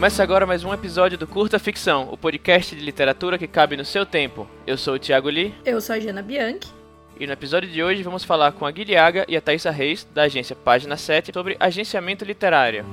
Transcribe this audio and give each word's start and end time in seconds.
Começa 0.00 0.22
agora 0.22 0.46
mais 0.46 0.64
um 0.64 0.72
episódio 0.72 1.18
do 1.18 1.26
Curta 1.26 1.58
Ficção, 1.58 2.08
o 2.10 2.16
podcast 2.16 2.74
de 2.74 2.82
literatura 2.82 3.36
que 3.36 3.46
cabe 3.46 3.76
no 3.76 3.84
seu 3.84 4.06
tempo. 4.06 4.48
Eu 4.66 4.78
sou 4.78 4.94
o 4.94 4.98
Thiago 4.98 5.28
Lee. 5.28 5.54
Eu 5.62 5.78
sou 5.78 5.94
a 5.94 6.00
Jana 6.00 6.22
Bianchi. 6.22 6.72
E 7.18 7.26
no 7.26 7.34
episódio 7.34 7.68
de 7.68 7.82
hoje 7.82 8.02
vamos 8.02 8.24
falar 8.24 8.52
com 8.52 8.64
a 8.64 8.70
Guilhaga 8.70 9.26
e 9.28 9.36
a 9.36 9.42
Thaisa 9.42 9.70
Reis, 9.70 10.08
da 10.14 10.22
agência 10.22 10.56
Página 10.56 10.96
7, 10.96 11.34
sobre 11.34 11.54
agenciamento 11.60 12.24
literário. 12.24 12.86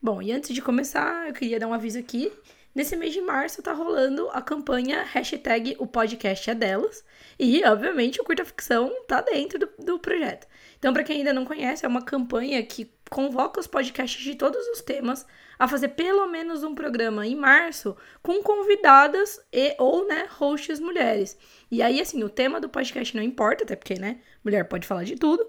Bom, 0.00 0.22
e 0.22 0.30
antes 0.30 0.54
de 0.54 0.62
começar, 0.62 1.26
eu 1.26 1.34
queria 1.34 1.58
dar 1.58 1.66
um 1.66 1.74
aviso 1.74 1.98
aqui. 1.98 2.30
Nesse 2.74 2.96
mês 2.96 3.12
de 3.12 3.20
março 3.20 3.62
tá 3.62 3.74
rolando 3.74 4.30
a 4.30 4.40
campanha 4.40 5.02
hashtag 5.02 5.76
o 5.78 5.86
podcast 5.86 6.48
é 6.48 6.54
delas. 6.54 7.04
E, 7.38 7.62
obviamente, 7.64 8.18
o 8.18 8.24
Curta 8.24 8.46
Ficção 8.46 8.90
tá 9.06 9.20
dentro 9.20 9.58
do, 9.58 9.68
do 9.78 9.98
projeto. 9.98 10.46
Então, 10.78 10.92
para 10.92 11.04
quem 11.04 11.18
ainda 11.18 11.34
não 11.34 11.44
conhece, 11.44 11.84
é 11.84 11.88
uma 11.88 12.00
campanha 12.00 12.62
que 12.62 12.90
convoca 13.10 13.60
os 13.60 13.66
podcasts 13.66 14.22
de 14.22 14.34
todos 14.34 14.66
os 14.68 14.80
temas 14.80 15.26
a 15.58 15.68
fazer 15.68 15.88
pelo 15.88 16.26
menos 16.28 16.64
um 16.64 16.74
programa 16.74 17.26
em 17.26 17.36
março 17.36 17.94
com 18.22 18.42
convidadas 18.42 19.38
e 19.52 19.76
ou, 19.78 20.08
né, 20.08 20.26
hosts 20.30 20.80
mulheres. 20.80 21.36
E 21.70 21.82
aí, 21.82 22.00
assim, 22.00 22.24
o 22.24 22.28
tema 22.30 22.58
do 22.58 22.70
podcast 22.70 23.14
não 23.14 23.22
importa, 23.22 23.64
até 23.64 23.76
porque, 23.76 23.96
né, 23.96 24.20
mulher 24.42 24.64
pode 24.64 24.86
falar 24.86 25.04
de 25.04 25.16
tudo. 25.16 25.46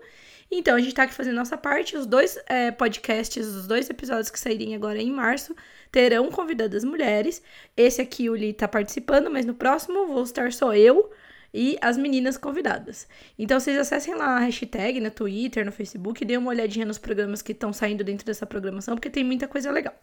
Então, 0.51 0.75
a 0.75 0.79
gente 0.79 0.93
tá 0.93 1.03
aqui 1.03 1.13
fazendo 1.13 1.35
nossa 1.35 1.57
parte. 1.57 1.97
Os 1.97 2.05
dois 2.05 2.37
é, 2.47 2.69
podcasts, 2.69 3.47
os 3.47 3.65
dois 3.65 3.89
episódios 3.89 4.29
que 4.29 4.39
saírem 4.39 4.75
agora 4.75 5.01
em 5.01 5.09
março, 5.09 5.55
terão 5.93 6.31
convidadas 6.31 6.83
mulheres. 6.83 7.41
Esse 7.77 8.01
aqui 8.01 8.27
o 8.27 8.35
Li 8.35 8.51
tá 8.51 8.67
participando, 8.67 9.29
mas 9.29 9.45
no 9.45 9.53
próximo 9.53 10.07
vou 10.07 10.23
estar 10.23 10.51
só 10.51 10.73
eu 10.75 11.11
e 11.53 11.77
as 11.81 11.97
meninas 11.97 12.35
convidadas. 12.35 13.07
Então, 13.37 13.59
vocês 13.59 13.77
acessem 13.77 14.15
lá 14.15 14.37
a 14.37 14.39
hashtag 14.39 14.99
no 14.99 15.11
Twitter, 15.11 15.63
no 15.63 15.71
Facebook, 15.71 16.25
deem 16.25 16.39
uma 16.39 16.49
olhadinha 16.49 16.85
nos 16.85 16.97
programas 16.97 17.43
que 17.43 17.51
estão 17.51 17.71
saindo 17.71 18.03
dentro 18.03 18.25
dessa 18.25 18.45
programação, 18.45 18.95
porque 18.95 19.09
tem 19.09 19.23
muita 19.23 19.47
coisa 19.47 19.71
legal. 19.71 19.93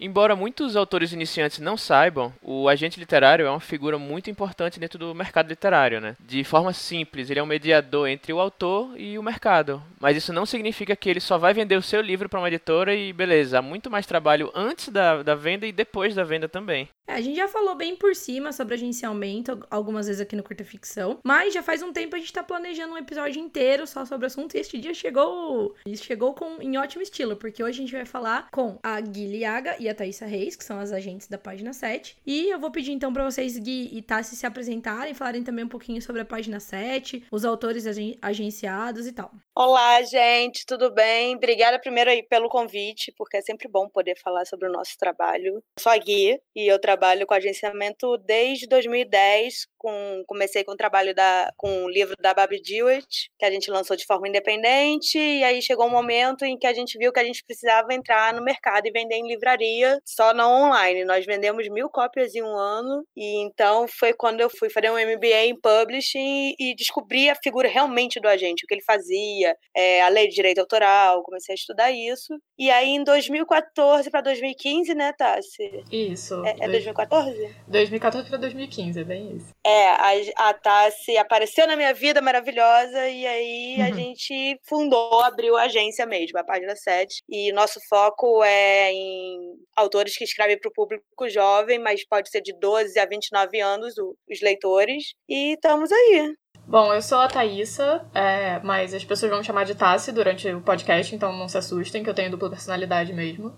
Embora 0.00 0.36
muitos 0.36 0.76
autores 0.76 1.12
iniciantes 1.12 1.58
não 1.58 1.76
saibam, 1.76 2.32
o 2.40 2.68
agente 2.68 3.00
literário 3.00 3.46
é 3.46 3.50
uma 3.50 3.58
figura 3.58 3.98
muito 3.98 4.30
importante 4.30 4.78
dentro 4.78 4.98
do 4.98 5.14
mercado 5.14 5.48
literário, 5.48 6.00
né? 6.00 6.16
De 6.20 6.44
forma 6.44 6.72
simples, 6.72 7.28
ele 7.28 7.40
é 7.40 7.42
um 7.42 7.46
mediador 7.46 8.08
entre 8.08 8.32
o 8.32 8.38
autor 8.38 8.92
e 8.96 9.18
o 9.18 9.22
mercado. 9.22 9.82
Mas 10.00 10.16
isso 10.16 10.32
não 10.32 10.46
significa 10.46 10.94
que 10.94 11.10
ele 11.10 11.20
só 11.20 11.36
vai 11.36 11.52
vender 11.52 11.76
o 11.76 11.82
seu 11.82 12.00
livro 12.00 12.28
para 12.28 12.38
uma 12.38 12.48
editora 12.48 12.94
e 12.94 13.12
beleza. 13.12 13.58
Há 13.58 13.62
muito 13.62 13.90
mais 13.90 14.06
trabalho 14.06 14.52
antes 14.54 14.88
da, 14.88 15.22
da 15.22 15.34
venda 15.34 15.66
e 15.66 15.72
depois 15.72 16.14
da 16.14 16.22
venda 16.22 16.48
também. 16.48 16.88
É, 17.08 17.14
a 17.14 17.20
gente 17.22 17.36
já 17.36 17.48
falou 17.48 17.74
bem 17.74 17.96
por 17.96 18.14
cima 18.14 18.52
sobre 18.52 18.74
agenciamento 18.74 19.66
algumas 19.70 20.06
vezes 20.06 20.20
aqui 20.20 20.36
no 20.36 20.42
Curta 20.42 20.62
Ficção, 20.62 21.18
mas 21.24 21.54
já 21.54 21.62
faz 21.62 21.82
um 21.82 21.90
tempo 21.90 22.14
a 22.14 22.18
gente 22.18 22.32
tá 22.32 22.42
planejando 22.42 22.92
um 22.92 22.98
episódio 22.98 23.40
inteiro 23.40 23.86
só 23.86 24.04
sobre 24.04 24.26
o 24.26 24.28
assunto 24.28 24.54
e 24.54 24.60
este 24.60 24.78
dia 24.78 24.92
chegou, 24.92 25.74
chegou 25.96 26.34
com, 26.34 26.60
em 26.60 26.76
ótimo 26.76 27.02
estilo, 27.02 27.34
porque 27.34 27.64
hoje 27.64 27.78
a 27.78 27.82
gente 27.82 27.92
vai 27.92 28.04
falar 28.04 28.50
com 28.50 28.78
a 28.82 29.00
Guilhaga 29.00 29.76
e 29.80 29.88
a 29.88 29.94
Thaisa 29.94 30.26
Reis, 30.26 30.54
que 30.54 30.64
são 30.64 30.78
as 30.78 30.92
agentes 30.92 31.28
da 31.28 31.38
página 31.38 31.72
7. 31.72 32.18
E 32.26 32.50
eu 32.50 32.58
vou 32.58 32.70
pedir 32.70 32.92
então 32.92 33.10
para 33.10 33.24
vocês, 33.24 33.56
Gui 33.58 33.88
e 33.90 34.02
Tassi, 34.02 34.36
se 34.36 34.44
apresentarem, 34.44 35.14
falarem 35.14 35.42
também 35.42 35.64
um 35.64 35.68
pouquinho 35.68 36.02
sobre 36.02 36.20
a 36.20 36.26
página 36.26 36.60
7, 36.60 37.24
os 37.32 37.42
autores 37.42 37.86
agenciados 38.20 39.06
e 39.06 39.12
tal. 39.12 39.32
Olá, 39.60 40.00
gente, 40.02 40.64
tudo 40.64 40.88
bem? 40.88 41.34
Obrigada 41.34 41.80
primeiro 41.80 42.08
aí 42.08 42.22
pelo 42.22 42.48
convite, 42.48 43.12
porque 43.16 43.38
é 43.38 43.42
sempre 43.42 43.66
bom 43.66 43.88
poder 43.88 44.16
falar 44.16 44.44
sobre 44.44 44.68
o 44.68 44.72
nosso 44.72 44.96
trabalho. 44.96 45.56
Eu 45.56 45.62
sou 45.80 45.90
a 45.90 45.98
Gui 45.98 46.40
e 46.54 46.68
eu 46.68 46.80
trabalho 46.80 47.26
com 47.26 47.34
agenciamento 47.34 48.16
desde 48.18 48.68
2010. 48.68 49.66
Com, 49.76 50.22
comecei 50.28 50.62
com 50.62 50.72
o 50.72 50.76
trabalho 50.76 51.12
da, 51.12 51.52
com 51.56 51.84
o 51.84 51.88
livro 51.88 52.14
da 52.20 52.32
Babi 52.32 52.62
Dewitt, 52.62 53.30
que 53.36 53.44
a 53.44 53.50
gente 53.50 53.68
lançou 53.68 53.96
de 53.96 54.04
forma 54.04 54.28
independente, 54.28 55.18
e 55.18 55.42
aí 55.42 55.62
chegou 55.62 55.86
um 55.86 55.90
momento 55.90 56.44
em 56.44 56.56
que 56.56 56.66
a 56.66 56.72
gente 56.72 56.98
viu 56.98 57.12
que 57.12 57.20
a 57.20 57.24
gente 57.24 57.44
precisava 57.44 57.92
entrar 57.92 58.34
no 58.34 58.42
mercado 58.42 58.86
e 58.86 58.92
vender 58.92 59.16
em 59.16 59.28
livraria, 59.28 60.00
só 60.04 60.34
não 60.34 60.68
online. 60.68 61.04
Nós 61.04 61.24
vendemos 61.24 61.68
mil 61.68 61.88
cópias 61.88 62.34
em 62.34 62.42
um 62.42 62.56
ano, 62.56 63.04
e 63.16 63.40
então 63.44 63.86
foi 63.88 64.12
quando 64.12 64.40
eu 64.40 64.50
fui 64.50 64.68
fazer 64.68 64.90
um 64.90 64.98
MBA 64.98 65.46
em 65.46 65.60
Publishing 65.60 66.54
e, 66.58 66.74
descobri 66.76 67.30
a 67.30 67.36
figura 67.36 67.68
realmente 67.68 68.20
do 68.20 68.28
agente, 68.28 68.64
o 68.64 68.66
que 68.66 68.74
ele 68.74 68.84
fazia, 68.84 69.47
é, 69.74 70.02
a 70.02 70.08
lei 70.08 70.28
de 70.28 70.34
direito 70.34 70.58
autoral, 70.60 71.22
comecei 71.22 71.52
a 71.52 71.56
estudar 71.56 71.90
isso. 71.90 72.38
E 72.58 72.70
aí 72.70 72.90
em 72.90 73.04
2014 73.04 74.10
para 74.10 74.20
2015, 74.20 74.94
né, 74.94 75.12
Tassi? 75.12 75.84
Isso. 75.90 76.44
É, 76.44 76.56
é 76.60 76.68
2014? 76.68 77.56
2014 77.66 78.28
para 78.28 78.38
2015, 78.38 79.00
é 79.00 79.04
bem 79.04 79.36
isso. 79.36 79.54
É, 79.64 79.88
a, 79.90 80.48
a 80.48 80.54
Tassi 80.54 81.16
apareceu 81.16 81.66
na 81.66 81.76
minha 81.76 81.94
vida 81.94 82.20
maravilhosa 82.20 83.08
e 83.08 83.26
aí 83.26 83.76
uhum. 83.78 83.84
a 83.84 83.90
gente 83.92 84.60
fundou, 84.66 85.20
abriu 85.22 85.56
a 85.56 85.62
agência 85.62 86.06
mesmo, 86.06 86.38
a 86.38 86.44
página 86.44 86.74
7. 86.74 87.22
E 87.28 87.52
nosso 87.52 87.80
foco 87.88 88.42
é 88.42 88.92
em 88.92 89.38
autores 89.76 90.16
que 90.16 90.24
escrevem 90.24 90.58
para 90.58 90.68
o 90.68 90.72
público 90.72 91.28
jovem, 91.28 91.78
mas 91.78 92.06
pode 92.06 92.30
ser 92.30 92.40
de 92.40 92.52
12 92.58 92.98
a 92.98 93.06
29 93.06 93.60
anos 93.60 93.94
os 93.98 94.40
leitores. 94.40 95.14
E 95.28 95.54
estamos 95.54 95.90
aí. 95.92 96.34
Bom, 96.68 96.92
eu 96.92 97.00
sou 97.00 97.16
a 97.16 97.28
Thaísa, 97.28 98.04
é, 98.14 98.60
mas 98.62 98.92
as 98.92 99.02
pessoas 99.02 99.30
vão 99.30 99.38
me 99.38 99.44
chamar 99.44 99.64
de 99.64 99.74
Tassi 99.74 100.12
durante 100.12 100.46
o 100.52 100.60
podcast, 100.60 101.14
então 101.14 101.32
não 101.32 101.48
se 101.48 101.56
assustem, 101.56 102.04
que 102.04 102.10
eu 102.10 102.14
tenho 102.14 102.30
dupla 102.30 102.50
personalidade 102.50 103.10
mesmo. 103.14 103.54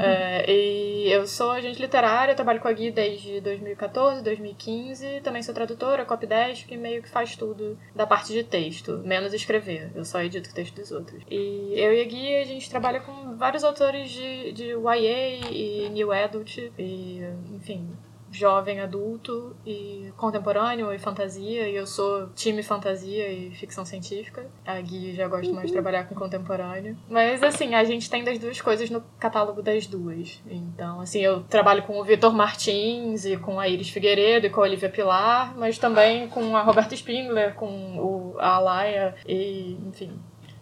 é, 0.00 0.50
e 0.50 1.12
eu 1.12 1.26
sou 1.26 1.50
agente 1.50 1.78
literária, 1.78 2.34
trabalho 2.34 2.60
com 2.60 2.68
a 2.68 2.72
Gui 2.72 2.90
desde 2.90 3.38
2014, 3.42 4.24
2015. 4.24 5.20
Também 5.20 5.42
sou 5.42 5.54
tradutora, 5.54 6.06
copydesk, 6.06 6.66
que 6.66 6.74
meio 6.74 7.02
que 7.02 7.08
faz 7.10 7.36
tudo 7.36 7.78
da 7.94 8.06
parte 8.06 8.32
de 8.32 8.42
texto, 8.42 9.02
menos 9.04 9.34
escrever. 9.34 9.90
Eu 9.94 10.02
só 10.02 10.22
edito 10.22 10.48
o 10.48 10.54
texto 10.54 10.74
dos 10.74 10.90
outros. 10.90 11.22
E 11.30 11.74
eu 11.76 11.92
e 11.92 12.00
a 12.00 12.04
Gui, 12.04 12.36
a 12.36 12.44
gente 12.46 12.70
trabalha 12.70 13.00
com 13.00 13.36
vários 13.36 13.62
autores 13.62 14.08
de, 14.10 14.52
de 14.52 14.68
YA 14.70 15.50
e 15.50 15.90
New 15.90 16.10
Adult, 16.10 16.56
e 16.78 17.20
enfim, 17.52 17.94
jovem 18.34 18.80
adulto 18.80 19.56
e 19.64 20.12
contemporâneo 20.16 20.92
e 20.92 20.98
fantasia, 20.98 21.68
e 21.68 21.76
eu 21.76 21.86
sou 21.86 22.28
time 22.30 22.62
fantasia 22.62 23.32
e 23.32 23.50
ficção 23.52 23.84
científica. 23.84 24.46
A 24.66 24.80
Gui 24.80 25.14
já 25.14 25.28
gosta 25.28 25.52
mais 25.52 25.68
de 25.68 25.72
trabalhar 25.72 26.04
com 26.04 26.14
contemporâneo. 26.14 26.96
Mas 27.08 27.42
assim, 27.42 27.74
a 27.74 27.84
gente 27.84 28.10
tem 28.10 28.24
das 28.24 28.38
duas 28.38 28.60
coisas 28.60 28.90
no 28.90 29.00
catálogo 29.18 29.62
das 29.62 29.86
duas. 29.86 30.42
Então, 30.46 31.00
assim, 31.00 31.20
eu 31.20 31.44
trabalho 31.44 31.84
com 31.84 31.98
o 31.98 32.04
Vitor 32.04 32.32
Martins 32.32 33.24
e 33.24 33.36
com 33.36 33.60
a 33.60 33.68
Iris 33.68 33.88
Figueiredo 33.88 34.46
e 34.46 34.50
com 34.50 34.60
a 34.60 34.64
Olivia 34.64 34.90
Pilar, 34.90 35.56
mas 35.56 35.78
também 35.78 36.28
com 36.28 36.56
a 36.56 36.62
Roberta 36.62 36.94
Spindler, 36.94 37.54
com 37.54 37.98
o, 37.98 38.36
a 38.38 38.56
Alaia 38.56 39.14
e, 39.26 39.78
enfim, 39.86 40.18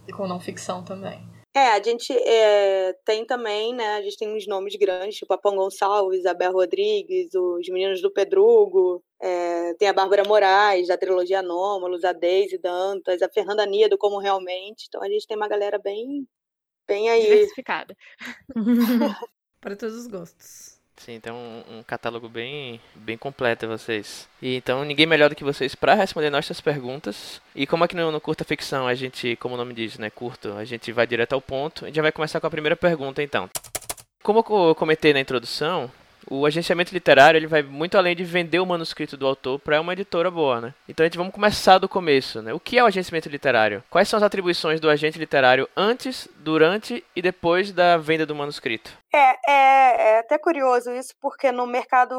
e 0.07 0.13
com 0.13 0.27
não 0.27 0.39
ficção 0.39 0.83
também. 0.83 1.32
É, 1.55 1.73
a 1.73 1.83
gente 1.83 2.13
é, 2.13 2.95
tem 3.05 3.27
também, 3.27 3.75
né? 3.75 3.97
A 3.97 4.03
gente 4.03 4.17
tem 4.17 4.35
uns 4.35 4.47
nomes 4.47 4.75
grandes, 4.77 5.19
tipo 5.19 5.33
a 5.35 5.39
Pão 5.39 5.57
Gonçalves, 5.57 6.21
Isabel 6.21 6.51
Rodrigues, 6.53 7.35
os 7.35 7.69
meninos 7.69 8.01
do 8.01 8.11
Pedrugo, 8.11 9.05
é, 9.21 9.75
tem 9.75 9.87
a 9.87 9.93
Bárbara 9.93 10.25
Moraes, 10.27 10.89
da 10.89 10.97
trilogia 10.97 11.41
Anômalos, 11.41 12.05
a 12.05 12.13
Deise 12.13 12.57
Dantas, 12.57 13.21
a 13.21 13.29
Fernanda 13.29 13.67
Niedo, 13.67 13.99
como 13.99 14.19
realmente. 14.19 14.87
Então 14.89 15.03
a 15.03 15.09
gente 15.09 15.27
tem 15.27 15.37
uma 15.37 15.49
galera 15.49 15.79
bem, 15.79 16.27
bem 16.89 17.11
aí. 17.11 17.23
Diversificada. 17.23 17.95
Para 19.61 19.77
todos 19.77 19.95
os 19.95 20.07
gostos. 20.07 20.72
Sim, 21.05 21.15
então 21.15 21.37
um, 21.37 21.79
um, 21.79 21.83
catálogo 21.83 22.29
bem, 22.29 22.81
bem 22.95 23.19
completo 23.19 23.67
vocês. 23.67 24.29
E 24.41 24.55
então 24.55 24.85
ninguém 24.85 25.05
melhor 25.05 25.29
do 25.29 25.35
que 25.35 25.43
vocês 25.43 25.75
para 25.75 25.95
responder 25.95 26.31
nossas 26.31 26.61
perguntas. 26.61 27.43
E 27.57 27.67
como 27.67 27.83
aqui 27.83 27.97
no, 27.97 28.13
no 28.13 28.21
Curta 28.21 28.45
Ficção 28.45 28.87
a 28.87 28.95
gente, 28.95 29.35
como 29.37 29.57
o 29.57 29.59
nome 29.59 29.75
diz, 29.75 29.99
né, 29.99 30.11
curto, 30.11 30.53
a 30.53 30.65
gente 30.65 30.93
vai 30.93 31.05
direto 31.05 31.33
ao 31.33 31.41
ponto. 31.41 31.85
A 31.85 31.89
gente 31.89 31.97
já 31.97 32.03
vai 32.03 32.13
começar 32.13 32.39
com 32.41 32.47
a 32.47 32.51
primeira 32.51 32.77
pergunta 32.77 33.21
então. 33.21 33.51
Como 34.23 34.45
eu 34.49 34.75
comentei 34.77 35.13
na 35.13 35.19
introdução, 35.19 35.91
o 36.31 36.47
agenciamento 36.47 36.93
literário 36.93 37.39
ele 37.39 37.47
vai 37.47 37.63
muito 37.63 37.97
além 37.97 38.15
de 38.15 38.25
vender 38.25 38.61
o 38.61 38.67
manuscrito 38.67 39.17
do 39.17 39.27
autor 39.27 39.59
para 39.59 39.81
uma 39.81 39.93
editora 39.93 40.31
boa, 40.31 40.61
né? 40.61 40.75
Então 40.89 41.05
a 41.05 41.07
gente 41.07 41.19
vamos 41.19 41.35
começar 41.35 41.79
do 41.79 41.89
começo, 41.89 42.43
né? 42.43 42.53
O 42.53 42.61
que 42.61 42.79
é 42.79 42.83
o 42.83 42.87
agenciamento 42.87 43.29
literário? 43.29 43.83
Quais 43.91 44.09
são 44.09 44.17
as 44.17 44.23
atribuições 44.23 44.81
do 44.81 44.89
agente 44.89 45.19
literário 45.19 45.69
antes, 45.77 46.29
durante 46.37 47.05
e 47.15 47.23
depois 47.23 47.73
da 47.73 47.97
venda 47.97 48.27
do 48.27 48.35
manuscrito? 48.35 48.91
É, 49.15 49.51
é, 49.51 50.13
é 50.15 50.19
até 50.21 50.39
curioso 50.39 50.91
isso, 50.93 51.15
porque 51.21 51.53
no 51.53 51.67
mercado 51.67 52.15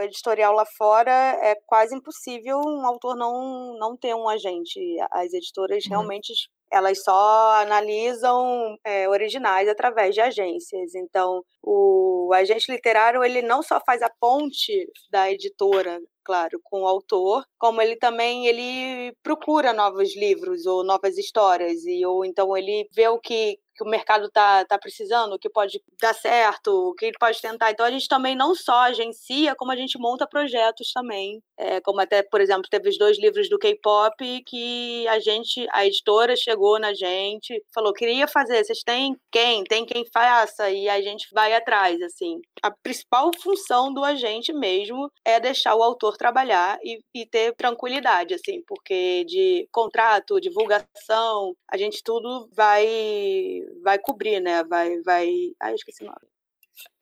editorial 0.00 0.54
lá 0.54 0.64
fora 0.64 1.10
é 1.10 1.54
quase 1.66 1.94
impossível 1.94 2.58
um 2.58 2.86
autor 2.86 3.14
não, 3.16 3.76
não 3.78 3.96
ter 3.96 4.14
um 4.14 4.28
agente. 4.28 4.80
As 5.10 5.32
editoras 5.32 5.84
uhum. 5.84 5.90
realmente 5.90 6.32
elas 6.72 7.02
só 7.02 7.52
analisam 7.60 8.76
é, 8.84 9.08
originais 9.08 9.68
através 9.68 10.14
de 10.14 10.20
agências. 10.20 10.94
Então, 10.94 11.44
o 11.62 12.30
agente 12.34 12.70
literário 12.70 13.22
ele 13.22 13.42
não 13.42 13.62
só 13.62 13.80
faz 13.84 14.02
a 14.02 14.10
ponte 14.20 14.90
da 15.10 15.30
editora, 15.30 16.00
claro, 16.24 16.58
com 16.64 16.82
o 16.82 16.88
autor, 16.88 17.44
como 17.58 17.82
ele 17.82 17.96
também 17.96 18.46
ele 18.46 19.14
procura 19.22 19.72
novos 19.72 20.16
livros 20.16 20.66
ou 20.66 20.84
novas 20.84 21.18
histórias 21.18 21.84
e 21.84 22.04
ou 22.06 22.24
então 22.24 22.56
ele 22.56 22.88
vê 22.94 23.08
o 23.08 23.18
que 23.18 23.58
que 23.74 23.84
o 23.84 23.88
mercado 23.88 24.26
está 24.26 24.64
tá 24.64 24.78
precisando, 24.78 25.38
que 25.38 25.48
pode 25.48 25.80
dar 26.00 26.14
certo, 26.14 26.94
que 26.98 27.06
ele 27.06 27.16
pode 27.18 27.40
tentar. 27.40 27.70
Então 27.70 27.86
a 27.86 27.90
gente 27.90 28.08
também 28.08 28.34
não 28.34 28.54
só 28.54 28.80
agencia, 28.80 29.54
como 29.54 29.72
a 29.72 29.76
gente 29.76 29.98
monta 29.98 30.26
projetos 30.26 30.92
também. 30.92 31.42
É, 31.58 31.80
como 31.80 32.00
até, 32.00 32.22
por 32.22 32.40
exemplo, 32.40 32.68
teve 32.70 32.88
os 32.88 32.98
dois 32.98 33.18
livros 33.18 33.48
do 33.48 33.58
K-pop 33.58 34.42
que 34.46 35.06
a 35.08 35.18
gente, 35.20 35.66
a 35.72 35.86
editora 35.86 36.34
chegou 36.36 36.78
na 36.78 36.92
gente, 36.92 37.62
falou, 37.72 37.92
queria 37.92 38.26
fazer, 38.26 38.64
vocês 38.64 38.82
têm 38.82 39.16
quem? 39.30 39.64
Tem 39.64 39.86
quem 39.86 40.04
faça? 40.12 40.70
E 40.70 40.88
a 40.88 41.00
gente 41.00 41.28
vai 41.32 41.54
atrás, 41.54 42.00
assim. 42.02 42.40
A 42.62 42.70
principal 42.70 43.30
função 43.40 43.92
do 43.92 44.04
agente 44.04 44.52
mesmo 44.52 45.10
é 45.24 45.38
deixar 45.38 45.74
o 45.74 45.82
autor 45.82 46.16
trabalhar 46.16 46.78
e, 46.82 46.98
e 47.14 47.26
ter 47.26 47.54
tranquilidade, 47.54 48.34
assim, 48.34 48.62
porque 48.66 49.24
de 49.24 49.68
contrato, 49.70 50.40
divulgação, 50.40 51.54
a 51.70 51.76
gente 51.76 52.02
tudo 52.02 52.48
vai 52.54 53.61
vai 53.82 53.98
cobrir, 53.98 54.40
né? 54.40 54.64
Vai, 54.64 55.00
vai. 55.02 55.28
Ah, 55.60 55.72
esqueci 55.72 56.02
o 56.02 56.06
nome. 56.06 56.28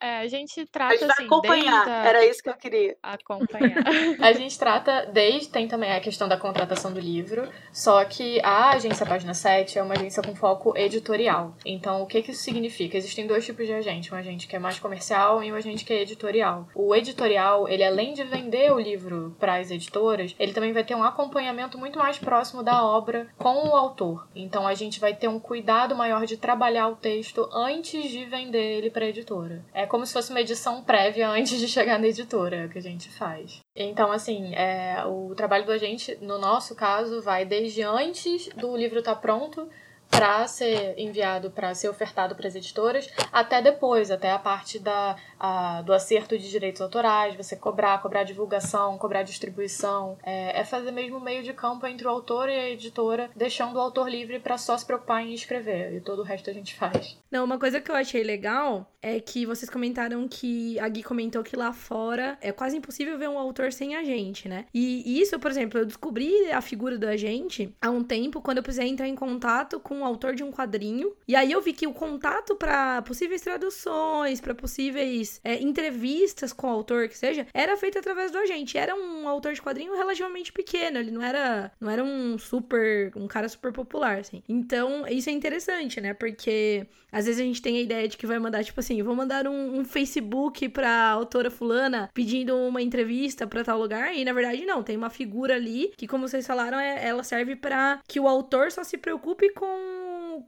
É, 0.00 0.20
a 0.20 0.26
gente 0.29 0.64
trata. 0.67 0.94
A 0.94 0.97
gente 0.97 1.06
vai 1.06 1.17
assim, 1.17 1.26
acompanhar, 1.26 1.87
a... 1.87 2.08
era 2.08 2.25
isso 2.25 2.43
que 2.43 2.49
eu 2.49 2.55
queria. 2.55 2.97
Acompanhar. 3.02 3.85
a 4.19 4.32
gente 4.32 4.58
trata 4.58 5.05
desde. 5.12 5.50
Tem 5.50 5.69
também 5.69 5.93
a 5.93 6.00
questão 6.00 6.26
da 6.26 6.38
contratação 6.38 6.91
do 6.91 6.99
livro, 6.99 7.47
só 7.70 8.02
que 8.06 8.41
a 8.43 8.70
agência 8.70 9.05
Página 9.05 9.35
7 9.35 9.79
é 9.79 9.82
uma 9.82 9.94
agência 9.94 10.23
com 10.23 10.35
foco 10.35 10.76
editorial. 10.76 11.55
Então, 11.67 12.02
o 12.02 12.06
que, 12.06 12.23
que 12.23 12.31
isso 12.31 12.43
significa? 12.43 12.97
Existem 12.97 13.26
dois 13.26 13.44
tipos 13.44 13.67
de 13.67 13.75
agente: 13.75 14.14
um 14.14 14.17
agente 14.17 14.49
que 14.49 14.56
é 14.56 14.58
mais 14.58 14.79
comercial 14.79 15.44
e 15.44 15.52
um 15.52 15.56
agente 15.56 15.85
que 15.85 15.93
é 15.93 16.00
editorial. 16.00 16.67
O 16.75 16.94
editorial, 16.94 17.69
ele 17.69 17.85
além 17.85 18.14
de 18.14 18.25
vender 18.25 18.73
o 18.73 18.81
livro 18.81 19.37
para 19.38 19.56
as 19.56 19.70
editoras, 19.70 20.35
ele 20.38 20.55
também 20.55 20.73
vai 20.73 20.85
ter 20.85 20.94
um 20.94 21.05
acompanhamento 21.05 21.76
muito 21.76 21.99
mais 21.99 22.19
próximo 22.19 22.62
da 22.62 22.82
obra 22.82 23.29
com 23.37 23.69
o 23.69 23.76
autor. 23.76 24.26
Então, 24.35 24.67
a 24.67 24.73
gente 24.73 24.99
vai 24.99 25.14
ter 25.14 25.29
um 25.29 25.38
cuidado 25.38 25.94
maior 25.94 26.25
de 26.25 26.38
trabalhar 26.38 26.88
o 26.88 26.97
texto 26.97 27.47
antes 27.52 28.11
de 28.11 28.25
vender 28.25 28.79
ele 28.79 28.91
para 28.91 29.05
a 29.05 29.08
editora. 29.08 29.62
É 29.75 29.90
como 29.91 30.07
se 30.07 30.13
fosse 30.13 30.31
uma 30.31 30.41
edição 30.41 30.85
prévia 30.85 31.29
antes 31.29 31.59
de 31.59 31.67
chegar 31.67 31.99
na 31.99 32.07
editora 32.07 32.69
que 32.69 32.79
a 32.79 32.81
gente 32.81 33.09
faz. 33.09 33.61
Então, 33.75 34.13
assim, 34.13 34.55
é, 34.55 35.05
o 35.05 35.35
trabalho 35.35 35.67
do 35.67 35.73
agente, 35.73 36.17
no 36.23 36.39
nosso 36.39 36.77
caso, 36.77 37.21
vai 37.21 37.45
desde 37.45 37.83
antes 37.83 38.49
do 38.51 38.77
livro 38.77 39.01
estar 39.01 39.17
tá 39.17 39.21
pronto 39.21 39.69
para 40.11 40.47
ser 40.47 40.99
enviado, 40.99 41.51
para 41.51 41.75
ser 41.75 41.89
ofertado 41.89 42.35
para 42.35 42.49
as 42.49 42.55
editoras, 42.55 43.09
até 43.33 43.62
depois, 43.62 44.11
até 44.11 44.33
a 44.33 44.39
parte 44.39 44.79
da, 44.79 45.17
a, 45.39 45.83
do 45.83 45.93
acerto 45.93 46.37
de 46.37 46.51
direitos 46.51 46.83
autorais, 46.83 47.37
você 47.37 47.57
cobrar, 47.57 48.03
cobrar 48.03 48.25
divulgação, 48.25 48.99
cobrar 48.99 49.23
distribuição. 49.23 50.19
É, 50.23 50.61
é 50.61 50.65
fazer 50.65 50.91
mesmo 50.91 51.21
meio 51.21 51.43
de 51.43 51.53
campo 51.53 51.87
entre 51.87 52.07
o 52.07 52.11
autor 52.11 52.49
e 52.49 52.59
a 52.59 52.71
editora, 52.71 53.31
deixando 53.37 53.77
o 53.77 53.81
autor 53.81 54.11
livre 54.11 54.41
para 54.41 54.59
só 54.59 54.77
se 54.77 54.85
preocupar 54.85 55.23
em 55.23 55.33
escrever, 55.33 55.95
e 55.95 56.01
todo 56.01 56.21
o 56.21 56.25
resto 56.25 56.51
a 56.51 56.53
gente 56.53 56.75
faz. 56.75 57.17
Não, 57.31 57.45
uma 57.45 57.59
coisa 57.59 57.81
que 57.81 57.91
eu 57.91 57.95
achei 57.95 58.25
legal 58.25 58.91
é 59.01 59.19
que 59.21 59.47
vocês 59.47 59.71
comentaram 59.71 60.27
que 60.29 60.79
a 60.79 60.89
Gui 60.89 61.03
comentou 61.03 61.43
que 61.43 61.57
lá 61.57 61.73
fora 61.73 62.37
é 62.41 62.53
quase 62.53 62.77
impossível 62.77 63.17
ver 63.17 63.29
um 63.29 63.39
autor 63.39 63.73
sem 63.73 63.97
agente, 63.97 64.49
né? 64.49 64.67
E 64.75 65.21
isso, 65.21 65.39
por 65.39 65.51
exemplo, 65.51 65.81
eu 65.81 65.87
descobri 65.87 66.51
a 66.51 66.61
figura 66.61 66.99
do 66.99 67.07
agente 67.07 67.75
há 67.81 67.91
um 67.91 68.03
tempo 68.03 68.43
quando 68.43 68.59
eu 68.59 68.62
precisei 68.62 68.89
entrar 68.89 69.09
em 69.09 69.15
contato 69.15 69.81
com 69.81 70.00
um 70.00 70.05
autor 70.05 70.35
de 70.35 70.43
um 70.43 70.50
quadrinho. 70.50 71.14
E 71.29 71.37
aí 71.37 71.52
eu 71.52 71.61
vi 71.61 71.73
que 71.73 71.87
o 71.87 71.93
contato 71.93 72.56
para 72.56 73.02
possíveis 73.02 73.43
traduções, 73.43 74.41
para 74.41 74.55
possíveis 74.55 75.41
é, 75.44 75.61
entrevistas 75.61 76.52
com 76.52 76.67
o 76.67 76.70
autor, 76.70 77.08
que 77.08 77.17
seja, 77.17 77.47
era 77.52 77.76
feito 77.76 77.99
através 77.99 78.31
do 78.31 78.38
agente. 78.38 78.79
Era 78.79 78.94
um 78.94 79.29
autor 79.29 79.52
de 79.52 79.62
quadrinho 79.62 79.94
relativamente 79.94 80.52
pequeno, 80.52 80.99
ele 80.99 81.11
não 81.11 81.23
era, 81.23 81.73
não 81.81 81.91
era 81.91 82.02
um 82.02 82.38
super, 82.38 83.12
um 83.17 83.26
cara 83.26 83.49
super 83.49 83.73
popular, 83.73 84.19
assim. 84.19 84.43
Então, 84.49 85.06
isso 85.06 85.29
é 85.29 85.32
interessante, 85.32 86.00
né? 86.00 86.14
Porque 86.14 86.87
às 87.12 87.26
vezes 87.26 87.41
a 87.41 87.44
gente 87.44 87.61
tem 87.61 87.76
a 87.76 87.81
ideia 87.81 88.08
de 88.08 88.17
que 88.17 88.26
vai 88.26 88.38
mandar, 88.38 88.64
tipo 88.64 88.79
assim, 88.79 89.02
vou 89.02 89.14
mandar 89.14 89.47
um, 89.47 89.81
um 89.81 89.85
Facebook 89.85 90.69
pra 90.69 91.08
autora 91.11 91.50
fulana 91.50 92.08
pedindo 92.14 92.56
uma 92.56 92.81
entrevista 92.81 93.47
para 93.47 93.64
tal 93.64 93.79
lugar, 93.79 94.14
e 94.14 94.25
na 94.25 94.32
verdade 94.32 94.64
não, 94.64 94.82
tem 94.82 94.97
uma 94.97 95.11
figura 95.11 95.55
ali 95.56 95.93
que, 95.97 96.06
como 96.06 96.29
vocês 96.29 96.47
falaram, 96.47 96.79
é, 96.79 97.06
ela 97.06 97.23
serve 97.23 97.56
para 97.56 98.00
que 98.06 98.20
o 98.20 98.29
autor 98.29 98.70
só 98.70 98.85
se 98.85 98.97
preocupe 98.97 99.52
com 99.52 99.67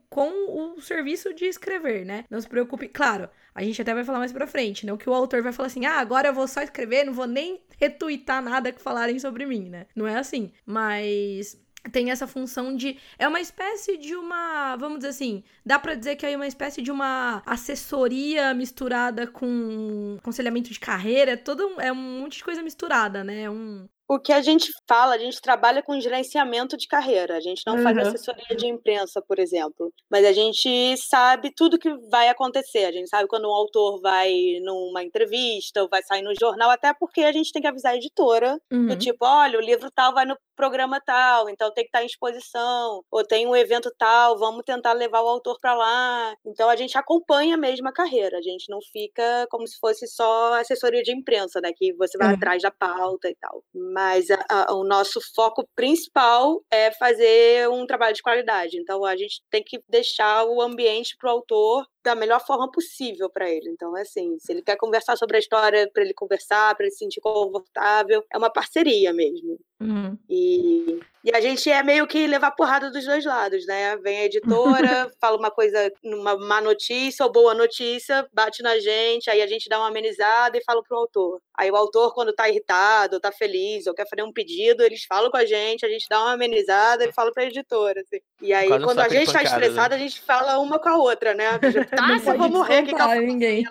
com 0.09 0.75
o 0.75 0.81
serviço 0.81 1.33
de 1.35 1.47
escrever, 1.47 2.05
né? 2.05 2.25
Não 2.31 2.41
se 2.41 2.49
preocupe. 2.49 2.89
Claro, 2.89 3.29
a 3.55 3.62
gente 3.62 3.81
até 3.81 3.94
vai 3.94 4.05
falar 4.05 4.19
mais 4.19 4.33
pra 4.33 4.47
frente, 4.47 4.87
não 4.87 4.97
que 4.97 5.09
o 5.09 5.15
autor 5.15 5.43
vai 5.43 5.53
falar 5.53 5.67
assim, 5.67 5.87
ah, 5.87 5.99
agora 5.99 6.29
eu 6.29 6.35
vou 6.35 6.49
só 6.49 6.62
escrever, 6.62 7.05
não 7.05 7.12
vou 7.12 7.27
nem 7.27 7.61
retweetar 7.79 8.43
nada 8.43 8.73
que 8.73 8.81
falarem 8.81 9.19
sobre 9.19 9.47
mim, 9.47 9.69
né? 9.69 9.87
Não 9.94 10.06
é 10.06 10.17
assim. 10.17 10.53
Mas 10.67 11.61
tem 11.91 12.11
essa 12.11 12.27
função 12.27 12.77
de 12.77 12.97
é 13.19 13.27
uma 13.27 13.41
espécie 13.41 13.97
de 13.97 14.15
uma 14.15 14.77
vamos 14.77 14.99
dizer 14.99 15.09
assim 15.09 15.43
dá 15.67 15.79
para 15.79 15.95
dizer 15.95 16.15
que 16.15 16.25
é 16.25 16.37
uma 16.37 16.47
espécie 16.47 16.81
de 16.81 16.93
uma 16.93 17.43
assessoria 17.45 18.55
misturada 18.55 19.27
com 19.27 20.17
aconselhamento 20.19 20.71
de 20.71 20.79
carreira 20.79 21.33
é 21.33 21.37
todo 21.37 21.81
é 21.81 21.91
um 21.91 22.21
monte 22.21 22.37
de 22.37 22.45
coisa 22.45 22.62
misturada 22.62 23.25
né 23.25 23.43
é 23.43 23.50
um 23.50 23.88
o 24.14 24.20
que 24.20 24.32
a 24.32 24.43
gente 24.43 24.70
fala, 24.87 25.14
a 25.14 25.19
gente 25.19 25.41
trabalha 25.41 25.82
com 25.82 25.99
gerenciamento 25.99 26.76
de 26.76 26.87
carreira. 26.87 27.35
A 27.35 27.41
gente 27.41 27.62
não 27.67 27.76
uhum. 27.76 27.82
faz 27.82 27.97
assessoria 27.97 28.55
de 28.55 28.67
imprensa, 28.67 29.23
por 29.26 29.38
exemplo. 29.38 29.91
Mas 30.11 30.26
a 30.26 30.32
gente 30.32 30.97
sabe 30.99 31.50
tudo 31.56 31.79
que 31.79 31.91
vai 32.11 32.29
acontecer. 32.29 32.85
A 32.85 32.93
gente 32.93 33.09
sabe 33.09 33.26
quando 33.26 33.49
um 33.49 33.55
autor 33.55 34.03
vai 34.03 34.31
numa 34.62 35.03
entrevista 35.03 35.82
ou 35.82 35.88
vai 35.88 36.03
sair 36.03 36.20
no 36.20 36.35
jornal, 36.38 36.69
até 36.69 36.93
porque 36.93 37.23
a 37.23 37.32
gente 37.32 37.53
tem 37.53 37.62
que 37.62 37.69
avisar 37.69 37.93
a 37.93 37.97
editora 37.97 38.59
uhum. 38.70 38.88
do 38.88 38.97
tipo, 38.97 39.25
olha, 39.25 39.59
o 39.59 39.62
livro 39.62 39.91
tal 39.91 40.12
vai 40.12 40.26
no 40.26 40.37
programa 40.56 41.00
tal, 41.04 41.49
então 41.49 41.72
tem 41.72 41.84
que 41.84 41.88
estar 41.88 42.02
em 42.02 42.06
exposição, 42.06 43.02
ou 43.10 43.25
tem 43.25 43.46
um 43.46 43.56
evento 43.56 43.93
tal, 43.99 44.38
vamos 44.38 44.62
tentar 44.64 44.93
levar 44.93 45.22
o 45.22 45.28
autor 45.28 45.58
para 45.60 45.75
lá. 45.75 46.34
Então 46.46 46.69
a 46.69 46.76
gente 46.76 46.96
acompanha 46.96 47.56
mesmo 47.56 47.88
a 47.88 47.93
carreira. 47.93 48.38
A 48.38 48.43
gente 48.43 48.70
não 48.70 48.78
fica 48.93 49.46
como 49.50 49.66
se 49.66 49.78
fosse 49.78 50.06
só 50.06 50.54
assessoria 50.54 51.02
de 51.02 51.12
imprensa, 51.12 51.60
né? 51.60 51.70
Que 51.75 51.93
você 51.94 52.16
vai 52.16 52.28
uhum. 52.28 52.34
atrás 52.34 52.62
da 52.62 52.70
pauta 52.70 53.28
e 53.28 53.34
tal. 53.37 53.62
Mas 53.75 54.22
mas 54.22 54.31
a, 54.31 54.44
a, 54.49 54.75
o 54.75 54.84
nosso 54.84 55.20
foco 55.34 55.66
principal 55.75 56.60
é 56.70 56.93
fazer 56.93 57.69
um 57.69 57.87
trabalho 57.87 58.14
de 58.14 58.22
qualidade. 58.22 58.78
Então 58.78 59.04
a 59.04 59.16
gente 59.16 59.43
tem 59.50 59.62
que 59.64 59.81
deixar 59.88 60.44
o 60.44 60.60
ambiente 60.60 61.16
para 61.19 61.31
o 61.31 61.37
autor 61.37 61.87
da 62.04 62.14
melhor 62.14 62.44
forma 62.44 62.70
possível 62.70 63.31
para 63.31 63.50
ele. 63.50 63.70
Então, 63.70 63.96
é 63.96 64.02
assim, 64.02 64.38
se 64.38 64.52
ele 64.52 64.62
quer 64.62 64.76
conversar 64.76 65.16
sobre 65.16 65.37
a 65.37 65.40
história, 65.40 65.90
para 65.93 66.02
ele 66.02 66.14
conversar, 66.14 66.75
para 66.75 66.87
ele 66.87 66.93
se 66.93 66.99
sentir 66.99 67.20
confortável, 67.20 68.25
é 68.32 68.38
uma 68.38 68.50
parceria 68.50 69.12
mesmo. 69.12 69.58
Uhum. 69.81 70.16
E, 70.28 71.00
e 71.25 71.34
a 71.34 71.40
gente 71.40 71.69
é 71.69 71.82
meio 71.82 72.06
que 72.06 72.26
levar 72.26 72.52
porrada 72.52 72.90
dos 72.90 73.04
dois 73.04 73.25
lados, 73.25 73.66
né? 73.66 73.96
Vem 73.96 74.20
a 74.20 74.25
editora, 74.25 75.10
fala 75.20 75.37
uma 75.37 75.50
coisa, 75.50 75.93
uma 76.04 76.37
má 76.37 76.60
notícia 76.60 77.25
ou 77.25 77.32
boa 77.32 77.52
notícia, 77.52 78.26
bate 78.32 78.62
na 78.62 78.78
gente, 78.78 79.28
aí 79.28 79.43
a 79.43 79.46
gente 79.46 79.69
dá 79.69 79.78
uma 79.78 79.88
amenizada 79.88 80.56
e 80.56 80.64
fala 80.64 80.82
pro 80.82 80.96
autor. 80.96 81.40
Aí 81.56 81.70
o 81.70 81.76
autor, 81.76 82.14
quando 82.14 82.32
tá 82.32 82.49
irritado, 82.49 83.16
ou 83.16 83.20
tá 83.20 83.32
feliz, 83.32 83.87
ou 83.87 83.94
quer 83.94 84.08
fazer 84.08 84.23
um 84.23 84.32
pedido, 84.32 84.82
eles 84.82 85.04
falam 85.04 85.30
com 85.30 85.37
a 85.37 85.44
gente, 85.44 85.85
a 85.85 85.88
gente 85.88 86.06
dá 86.09 86.21
uma 86.21 86.32
amenizada 86.32 87.04
e 87.04 87.12
fala 87.12 87.32
pra 87.32 87.44
editora. 87.44 88.00
Assim. 88.00 88.21
E 88.40 88.52
aí, 88.52 88.68
Quase 88.68 88.85
quando 88.85 89.00
a 89.00 89.09
gente 89.09 89.32
tá 89.32 89.42
estressado, 89.42 89.90
né? 89.90 89.97
a 89.97 89.99
gente 89.99 90.21
fala 90.21 90.59
uma 90.59 90.78
com 90.78 90.88
a 90.88 90.97
outra, 90.97 91.35
né? 91.35 91.44
Tá, 91.94 92.18
se 92.18 92.30
eu 92.30 92.38
vou 92.38 92.49
morrer, 92.49 92.82
que, 92.84 92.94
eu 92.94 93.22
ninguém. 93.22 93.64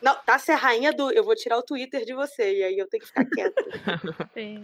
Não, 0.00 0.14
tá, 0.14 0.38
se 0.38 0.50
é 0.50 0.54
rainha 0.54 0.92
do. 0.92 1.12
Eu 1.12 1.22
vou 1.22 1.34
tirar 1.34 1.58
o 1.58 1.62
Twitter 1.62 2.04
de 2.06 2.14
você, 2.14 2.58
e 2.58 2.62
aí 2.64 2.78
eu 2.78 2.88
tenho 2.88 3.02
que 3.02 3.08
ficar 3.08 3.24
quieta. 3.26 3.64
Sim. 4.32 4.62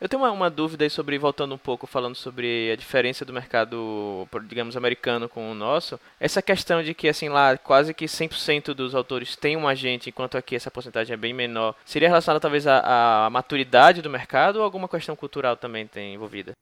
Eu 0.00 0.08
tenho 0.08 0.22
uma, 0.22 0.30
uma, 0.30 0.50
dúvida 0.50 0.84
aí 0.84 0.90
sobre, 0.90 1.16
voltando 1.16 1.54
um 1.54 1.58
pouco, 1.58 1.86
falando 1.86 2.16
sobre 2.16 2.70
a 2.70 2.76
diferença 2.76 3.24
do 3.24 3.32
mercado, 3.32 4.28
digamos, 4.46 4.76
americano 4.76 5.28
com 5.28 5.50
o 5.50 5.54
nosso. 5.54 5.98
Essa 6.20 6.42
questão 6.42 6.82
de 6.82 6.92
que, 6.92 7.08
assim, 7.08 7.28
lá 7.28 7.56
quase 7.56 7.94
que 7.94 8.04
100% 8.04 8.74
dos 8.74 8.94
autores 8.94 9.36
têm 9.36 9.56
um 9.56 9.68
agente, 9.68 10.10
enquanto 10.10 10.36
aqui 10.36 10.56
essa 10.56 10.70
porcentagem 10.70 11.14
é 11.14 11.16
bem 11.16 11.32
menor. 11.32 11.74
Seria 11.86 12.08
relacionada 12.08 12.40
talvez 12.40 12.66
à, 12.66 13.26
à 13.26 13.30
maturidade 13.30 14.02
do 14.02 14.10
mercado 14.10 14.56
ou 14.56 14.62
alguma 14.64 14.88
questão 14.88 15.16
cultural 15.16 15.56
também 15.56 15.86
tem 15.86 16.14
envolvida? 16.14 16.52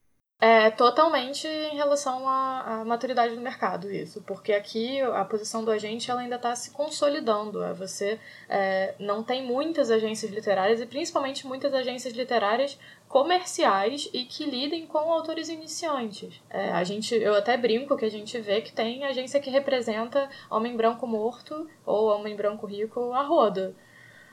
É 0.45 0.73
totalmente 0.73 1.47
em 1.47 1.77
relação 1.77 2.29
à, 2.29 2.81
à, 2.81 2.85
maturidade 2.85 3.37
do 3.37 3.41
mercado, 3.41 3.89
isso. 3.89 4.21
Porque 4.23 4.53
aqui 4.53 5.01
a 5.01 5.25
posição 5.25 5.65
do 5.65 5.71
agente 5.71 6.11
ela 6.11 6.21
ainda 6.21 6.35
está 6.35 6.53
se 6.57 6.73
consolidando. 6.73 7.63
É, 7.63 7.73
você 7.73 8.19
é, 8.49 8.93
não 8.99 9.23
tem 9.23 9.47
muitas 9.47 9.89
agências 9.89 10.33
literárias 10.33 10.81
e 10.81 10.87
principalmente 10.87 11.47
muitas 11.47 11.73
agências 11.73 12.13
literárias 12.13 12.77
comerciais 13.09 14.11
e 14.13 14.25
que 14.25 14.45
lidem 14.45 14.85
com 14.85 15.13
autores 15.13 15.49
iniciantes. 15.49 16.43
É, 16.51 16.73
a 16.73 16.83
gente, 16.83 17.15
eu 17.15 17.37
até 17.37 17.57
brinco 17.57 17.97
que 17.97 18.05
a 18.05 18.11
gente 18.11 18.37
vê 18.41 18.61
que 18.63 18.73
tem 18.73 19.05
agência 19.05 19.39
que 19.39 19.49
representa 19.49 20.29
homem 20.51 20.77
branco 20.77 21.07
morto 21.07 21.71
ou 21.87 22.09
homem 22.09 22.35
branco 22.35 22.67
rico 22.67 23.13
a 23.13 23.23
roda. 23.23 23.77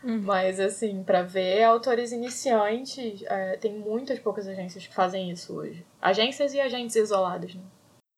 Uhum. 0.04 0.22
Mas, 0.22 0.60
assim, 0.60 1.04
para 1.04 1.24
ver 1.24 1.64
autores 1.64 2.12
iniciantes, 2.12 3.22
é, 3.24 3.58
tem 3.58 3.74
muitas 3.74 4.20
poucas 4.20 4.48
agências 4.48 4.88
que 4.88 4.94
fazem 4.94 5.30
isso 5.32 5.54
hoje. 5.54 5.86
Agências 6.02 6.54
e 6.54 6.60
agentes 6.60 6.96
isolados, 6.96 7.56
né? 7.56 7.62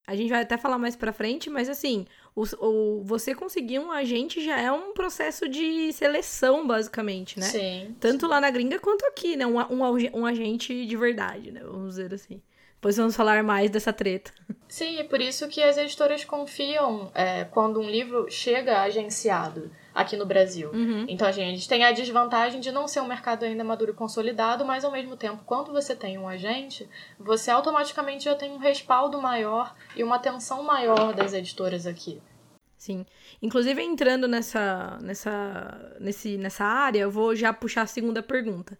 A 0.06 0.16
gente 0.16 0.30
vai 0.30 0.42
até 0.42 0.58
falar 0.58 0.78
mais 0.78 0.96
pra 0.96 1.12
frente, 1.12 1.48
mas 1.48 1.68
assim, 1.68 2.06
o, 2.34 2.42
o, 2.58 3.04
você 3.04 3.36
conseguir 3.36 3.78
um 3.78 3.92
agente 3.92 4.44
já 4.44 4.60
é 4.60 4.70
um 4.70 4.92
processo 4.92 5.48
de 5.48 5.92
seleção, 5.92 6.66
basicamente, 6.66 7.38
né? 7.38 7.46
Sim. 7.46 7.96
Tanto 8.00 8.26
sim. 8.26 8.30
lá 8.30 8.40
na 8.40 8.50
gringa 8.50 8.80
quanto 8.80 9.06
aqui, 9.06 9.36
né? 9.36 9.46
Um, 9.46 9.60
um, 9.60 10.20
um 10.20 10.26
agente 10.26 10.84
de 10.84 10.96
verdade, 10.96 11.52
né? 11.52 11.60
Vamos 11.62 11.90
dizer 11.90 12.12
assim. 12.12 12.42
Pois 12.80 12.96
vamos 12.96 13.14
falar 13.14 13.44
mais 13.44 13.70
dessa 13.70 13.92
treta. 13.92 14.32
Sim, 14.66 14.98
e 14.98 15.04
por 15.04 15.20
isso 15.20 15.46
que 15.46 15.62
as 15.62 15.78
editoras 15.78 16.24
confiam 16.24 17.12
é, 17.14 17.44
quando 17.44 17.78
um 17.78 17.88
livro 17.88 18.28
chega 18.28 18.82
agenciado 18.82 19.70
aqui 19.94 20.16
no 20.16 20.26
Brasil. 20.26 20.70
Uhum. 20.72 21.04
Então 21.08 21.26
a 21.26 21.32
gente 21.32 21.68
tem 21.68 21.84
a 21.84 21.92
desvantagem 21.92 22.60
de 22.60 22.72
não 22.72 22.88
ser 22.88 23.00
um 23.00 23.06
mercado 23.06 23.44
ainda 23.44 23.64
maduro 23.64 23.92
e 23.92 23.94
consolidado, 23.94 24.64
mas 24.64 24.84
ao 24.84 24.92
mesmo 24.92 25.16
tempo, 25.16 25.42
quando 25.44 25.72
você 25.72 25.94
tem 25.94 26.18
um 26.18 26.28
agente, 26.28 26.88
você 27.18 27.50
automaticamente 27.50 28.24
já 28.24 28.34
tem 28.34 28.52
um 28.52 28.58
respaldo 28.58 29.20
maior 29.20 29.74
e 29.96 30.02
uma 30.02 30.16
atenção 30.16 30.62
maior 30.62 31.12
das 31.14 31.32
editoras 31.32 31.86
aqui. 31.86 32.20
Sim. 32.76 33.06
Inclusive, 33.40 33.80
entrando 33.80 34.26
nessa, 34.26 34.98
nessa, 35.00 35.96
nesse, 36.00 36.36
nessa 36.36 36.64
área, 36.64 37.00
eu 37.00 37.10
vou 37.10 37.34
já 37.34 37.52
puxar 37.52 37.82
a 37.82 37.86
segunda 37.86 38.22
pergunta 38.22 38.76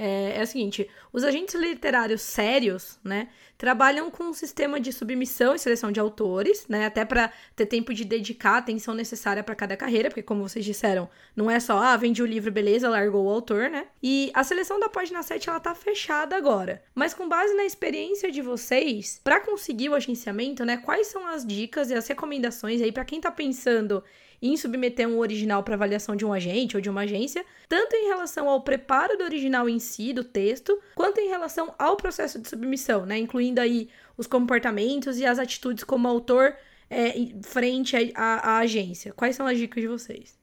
é, 0.00 0.38
é 0.38 0.42
o 0.42 0.46
seguinte: 0.46 0.88
os 1.12 1.22
agentes 1.22 1.54
literários 1.54 2.22
sérios, 2.22 2.98
né, 3.04 3.28
trabalham 3.58 4.10
com 4.10 4.24
um 4.24 4.32
sistema 4.32 4.80
de 4.80 4.90
submissão 4.90 5.54
e 5.54 5.58
seleção 5.58 5.92
de 5.92 6.00
autores, 6.00 6.66
né, 6.66 6.86
até 6.86 7.04
para 7.04 7.30
ter 7.54 7.66
tempo 7.66 7.92
de 7.92 8.06
dedicar 8.06 8.52
a 8.52 8.58
atenção 8.58 8.94
necessária 8.94 9.44
para 9.44 9.54
cada 9.54 9.76
carreira, 9.76 10.08
porque 10.08 10.22
como 10.22 10.48
vocês 10.48 10.64
disseram, 10.64 11.10
não 11.36 11.50
é 11.50 11.60
só 11.60 11.78
ah, 11.78 11.96
vendi 11.98 12.22
o 12.22 12.26
livro, 12.26 12.50
beleza, 12.50 12.88
largou 12.88 13.26
o 13.26 13.28
autor, 13.28 13.68
né? 13.68 13.88
E 14.02 14.30
a 14.32 14.42
seleção 14.42 14.80
da 14.80 14.88
página 14.88 15.22
7 15.22 15.50
ela 15.50 15.60
tá 15.60 15.74
fechada 15.74 16.34
agora. 16.34 16.82
Mas 16.94 17.12
com 17.12 17.28
base 17.28 17.52
na 17.54 17.66
experiência 17.66 18.32
de 18.32 18.40
vocês, 18.40 19.20
para 19.22 19.40
conseguir 19.40 19.90
o 19.90 19.94
agenciamento, 19.94 20.64
né, 20.64 20.78
quais 20.78 21.08
são 21.08 21.26
as 21.26 21.46
dicas 21.46 21.90
e 21.90 21.94
as 21.94 22.06
recomendações 22.08 22.80
aí 22.80 22.90
para 22.90 23.04
quem 23.04 23.20
tá 23.20 23.30
pensando 23.30 24.02
em 24.42 24.56
submeter 24.56 25.06
um 25.06 25.18
original 25.18 25.62
para 25.62 25.74
avaliação 25.74 26.16
de 26.16 26.24
um 26.24 26.32
agente 26.32 26.76
ou 26.76 26.80
de 26.80 26.88
uma 26.88 27.02
agência, 27.02 27.44
tanto 27.68 27.94
em 27.94 28.06
relação 28.06 28.48
ao 28.48 28.62
preparo 28.62 29.16
do 29.16 29.24
original 29.24 29.68
em 29.68 29.78
si, 29.78 30.12
do 30.12 30.24
texto, 30.24 30.80
quanto 30.94 31.20
em 31.20 31.28
relação 31.28 31.74
ao 31.78 31.96
processo 31.96 32.38
de 32.38 32.48
submissão, 32.48 33.04
né? 33.04 33.18
Incluindo 33.18 33.60
aí 33.60 33.88
os 34.16 34.26
comportamentos 34.26 35.18
e 35.18 35.26
as 35.26 35.38
atitudes 35.38 35.84
como 35.84 36.08
autor 36.08 36.56
é, 36.88 37.14
frente 37.42 37.94
à 38.14 38.58
agência. 38.58 39.12
Quais 39.12 39.36
são 39.36 39.46
as 39.46 39.58
dicas 39.58 39.82
de 39.82 39.88
vocês? 39.88 40.39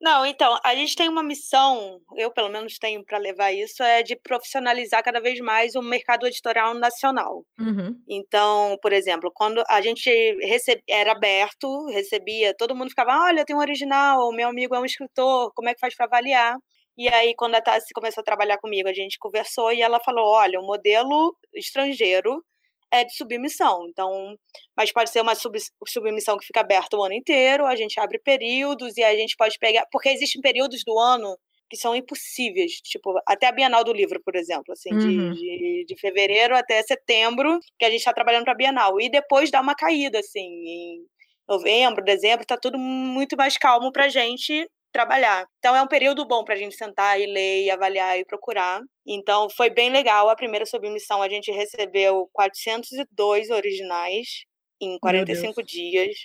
Não, 0.00 0.24
então, 0.24 0.56
a 0.64 0.74
gente 0.76 0.94
tem 0.94 1.08
uma 1.08 1.24
missão, 1.24 2.00
eu 2.16 2.30
pelo 2.30 2.48
menos 2.48 2.78
tenho 2.78 3.04
para 3.04 3.18
levar 3.18 3.52
isso, 3.52 3.82
é 3.82 4.02
de 4.02 4.14
profissionalizar 4.14 5.02
cada 5.02 5.20
vez 5.20 5.40
mais 5.40 5.74
o 5.74 5.82
mercado 5.82 6.26
editorial 6.26 6.72
nacional. 6.74 7.44
Uhum. 7.58 8.00
Então, 8.08 8.78
por 8.80 8.92
exemplo, 8.92 9.30
quando 9.34 9.62
a 9.68 9.80
gente 9.80 10.08
recebe, 10.40 10.82
era 10.88 11.12
aberto, 11.12 11.86
recebia, 11.86 12.54
todo 12.56 12.76
mundo 12.76 12.90
ficava, 12.90 13.10
olha, 13.24 13.44
tem 13.44 13.56
um 13.56 13.60
original, 13.60 14.30
meu 14.32 14.48
amigo 14.48 14.74
é 14.74 14.80
um 14.80 14.84
escritor, 14.84 15.52
como 15.52 15.68
é 15.68 15.74
que 15.74 15.80
faz 15.80 15.96
para 15.96 16.06
avaliar? 16.06 16.56
E 16.96 17.08
aí, 17.08 17.34
quando 17.36 17.54
a 17.54 17.60
Tassi 17.60 17.92
começou 17.94 18.22
a 18.22 18.24
trabalhar 18.24 18.58
comigo, 18.58 18.88
a 18.88 18.92
gente 18.92 19.18
conversou 19.18 19.72
e 19.72 19.80
ela 19.80 20.00
falou, 20.00 20.26
olha, 20.26 20.60
o 20.60 20.66
modelo 20.66 21.36
estrangeiro 21.54 22.44
é 22.90 23.04
de 23.04 23.14
submissão. 23.14 23.86
Então, 23.88 24.36
mas 24.76 24.92
pode 24.92 25.10
ser 25.10 25.20
uma 25.20 25.34
sub, 25.34 25.58
submissão 25.86 26.38
que 26.38 26.46
fica 26.46 26.60
aberta 26.60 26.96
o 26.96 27.04
ano 27.04 27.14
inteiro, 27.14 27.66
a 27.66 27.76
gente 27.76 27.98
abre 28.00 28.18
períodos 28.18 28.96
e 28.96 29.02
a 29.02 29.14
gente 29.14 29.36
pode 29.36 29.58
pegar. 29.58 29.86
Porque 29.90 30.08
existem 30.08 30.40
períodos 30.40 30.82
do 30.84 30.98
ano 30.98 31.36
que 31.70 31.76
são 31.76 31.94
impossíveis, 31.94 32.72
tipo, 32.82 33.14
até 33.26 33.46
a 33.46 33.52
Bienal 33.52 33.84
do 33.84 33.92
Livro, 33.92 34.20
por 34.24 34.34
exemplo, 34.34 34.72
assim, 34.72 34.90
uhum. 34.90 35.32
de, 35.32 35.38
de, 35.38 35.84
de, 35.86 36.00
fevereiro 36.00 36.56
até 36.56 36.82
setembro, 36.82 37.60
que 37.78 37.84
a 37.84 37.90
gente 37.90 37.98
está 37.98 38.12
trabalhando 38.12 38.44
para 38.44 38.54
a 38.54 38.56
Bienal. 38.56 38.98
E 38.98 39.10
depois 39.10 39.50
dá 39.50 39.60
uma 39.60 39.74
caída, 39.74 40.18
assim, 40.18 40.40
em 40.40 41.06
novembro, 41.46 42.02
dezembro, 42.02 42.46
tá 42.46 42.56
tudo 42.56 42.78
muito 42.78 43.36
mais 43.36 43.58
calmo 43.58 43.92
para 43.92 44.06
a 44.06 44.08
gente 44.08 44.66
trabalhar. 44.98 45.46
Então 45.60 45.76
é 45.76 45.82
um 45.82 45.86
período 45.86 46.26
bom 46.26 46.42
para 46.42 46.54
a 46.54 46.58
gente 46.58 46.74
sentar 46.74 47.20
e 47.20 47.26
ler, 47.26 47.64
e 47.66 47.70
avaliar 47.70 48.18
e 48.18 48.24
procurar. 48.24 48.80
Então 49.06 49.48
foi 49.48 49.70
bem 49.70 49.90
legal. 49.90 50.28
A 50.28 50.34
primeira 50.34 50.66
submissão 50.66 51.22
a 51.22 51.28
gente 51.28 51.52
recebeu 51.52 52.28
402 52.32 53.50
originais 53.50 54.44
em 54.80 54.98
45 54.98 55.62
dias. 55.62 56.16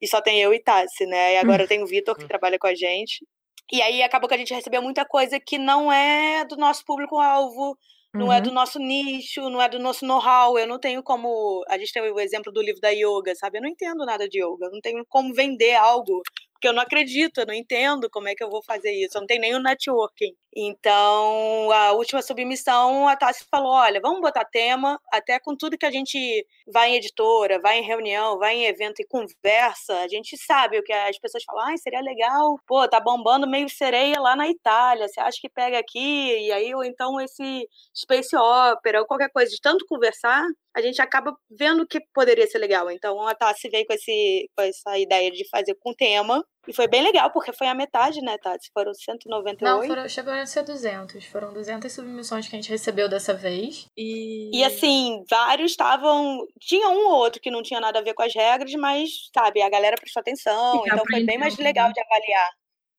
E 0.00 0.08
só 0.08 0.22
tem 0.22 0.40
eu 0.40 0.54
e 0.54 0.58
Tassi, 0.58 1.04
né? 1.04 1.34
E 1.34 1.36
agora 1.36 1.66
tem 1.66 1.82
o 1.82 1.86
Vitor 1.86 2.16
que 2.16 2.26
trabalha 2.28 2.58
com 2.58 2.66
a 2.66 2.74
gente. 2.74 3.26
E 3.70 3.82
aí 3.82 4.02
acabou 4.02 4.26
que 4.26 4.34
a 4.34 4.38
gente 4.38 4.54
recebeu 4.54 4.80
muita 4.80 5.04
coisa 5.04 5.38
que 5.38 5.58
não 5.58 5.92
é 5.92 6.46
do 6.46 6.56
nosso 6.56 6.82
público-alvo, 6.84 7.76
não 8.14 8.26
é 8.26 8.28
uhum. 8.28 8.32
é 8.32 8.40
do 8.40 8.52
nosso 8.52 8.78
nicho, 8.78 9.50
não 9.50 9.60
é 9.60 9.68
do 9.68 9.78
nosso 9.78 10.06
know-how. 10.06 10.58
Eu 10.58 10.66
não 10.66 10.78
tenho 10.78 11.02
como. 11.02 11.62
A 11.68 11.76
gente 11.76 11.92
tem 11.92 12.02
o 12.02 12.20
exemplo 12.20 12.50
do 12.50 12.62
livro 12.62 12.80
da 12.80 12.90
yoga, 12.90 13.34
sabe? 13.34 13.58
Eu 13.58 13.62
não 13.62 13.68
entendo 13.68 14.06
nada 14.06 14.26
de 14.26 14.38
yoga, 14.38 14.70
não 14.70 14.80
tenho 14.80 15.04
como 15.08 15.34
vender 15.34 15.74
algo 15.74 16.22
porque 16.64 16.68
eu 16.68 16.72
não 16.72 16.82
acredito, 16.82 17.38
eu 17.40 17.46
não 17.46 17.52
entendo 17.52 18.08
como 18.08 18.26
é 18.26 18.34
que 18.34 18.42
eu 18.42 18.48
vou 18.48 18.62
fazer 18.62 18.90
isso, 18.92 19.18
eu 19.18 19.20
não 19.20 19.26
tenho 19.26 19.42
nenhum 19.42 19.60
networking. 19.60 20.34
Então, 20.56 21.70
a 21.70 21.92
última 21.92 22.22
submissão, 22.22 23.06
a 23.06 23.16
Tassi 23.16 23.44
falou: 23.50 23.72
olha, 23.72 24.00
vamos 24.00 24.20
botar 24.22 24.44
tema, 24.46 24.98
até 25.12 25.38
com 25.38 25.54
tudo 25.54 25.76
que 25.76 25.84
a 25.84 25.90
gente 25.90 26.46
vai 26.66 26.90
em 26.90 26.96
editora, 26.96 27.60
vai 27.60 27.80
em 27.80 27.82
reunião, 27.82 28.38
vai 28.38 28.54
em 28.54 28.64
evento 28.64 29.00
e 29.00 29.06
conversa, 29.06 30.00
a 30.00 30.08
gente 30.08 30.38
sabe 30.38 30.78
o 30.78 30.82
que 30.82 30.92
as 30.92 31.18
pessoas 31.18 31.44
falam, 31.44 31.74
ah, 31.74 31.76
seria 31.76 32.00
legal, 32.00 32.58
pô, 32.66 32.88
tá 32.88 33.00
bombando 33.00 33.46
meio 33.46 33.68
sereia 33.68 34.18
lá 34.20 34.34
na 34.36 34.48
Itália, 34.48 35.08
você 35.08 35.20
acha 35.20 35.38
que 35.40 35.48
pega 35.50 35.78
aqui? 35.78 36.46
E 36.46 36.52
aí, 36.52 36.74
ou 36.74 36.84
então 36.84 37.20
esse 37.20 37.68
Space 37.94 38.34
Opera, 38.36 39.00
ou 39.00 39.06
qualquer 39.06 39.30
coisa, 39.30 39.50
de 39.50 39.60
tanto 39.60 39.84
conversar, 39.86 40.44
a 40.76 40.80
gente 40.82 41.00
acaba 41.00 41.34
vendo 41.50 41.86
que 41.86 42.00
poderia 42.12 42.46
ser 42.46 42.58
legal. 42.58 42.90
Então, 42.90 43.20
a 43.26 43.34
Tassi 43.34 43.68
veio 43.68 43.86
com, 43.86 43.92
esse, 43.92 44.50
com 44.56 44.62
essa 44.64 44.98
ideia 44.98 45.30
de 45.30 45.48
fazer 45.48 45.74
com 45.80 45.94
tema, 45.94 46.44
e 46.66 46.72
foi 46.72 46.88
bem 46.88 47.02
legal, 47.02 47.30
porque 47.30 47.52
foi 47.52 47.66
a 47.66 47.74
metade, 47.74 48.20
né, 48.22 48.36
Tati? 48.38 48.70
Foram 48.72 48.92
198. 48.94 49.62
Não, 49.62 49.86
foram, 49.86 50.08
chegou 50.08 50.32
a 50.32 50.46
ser 50.46 50.62
200. 50.62 51.24
Foram 51.26 51.52
200 51.52 51.92
submissões 51.92 52.48
que 52.48 52.56
a 52.56 52.58
gente 52.58 52.70
recebeu 52.70 53.08
dessa 53.08 53.34
vez. 53.34 53.86
E, 53.96 54.50
e 54.58 54.64
assim, 54.64 55.22
vários 55.28 55.72
estavam. 55.72 56.38
Tinha 56.58 56.88
um 56.88 57.08
ou 57.08 57.16
outro 57.16 57.40
que 57.40 57.50
não 57.50 57.62
tinha 57.62 57.80
nada 57.80 57.98
a 57.98 58.02
ver 58.02 58.14
com 58.14 58.22
as 58.22 58.34
regras, 58.34 58.72
mas, 58.74 59.10
sabe, 59.36 59.60
a 59.60 59.68
galera 59.68 59.96
prestou 59.96 60.20
atenção. 60.20 60.82
então 60.86 61.04
foi 61.08 61.22
bem 61.24 61.38
mais 61.38 61.56
legal 61.58 61.92
de 61.92 62.00
avaliar. 62.00 62.50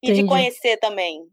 E 0.04 0.12
Entendi. 0.12 0.22
de 0.22 0.28
conhecer 0.28 0.78
também. 0.78 1.24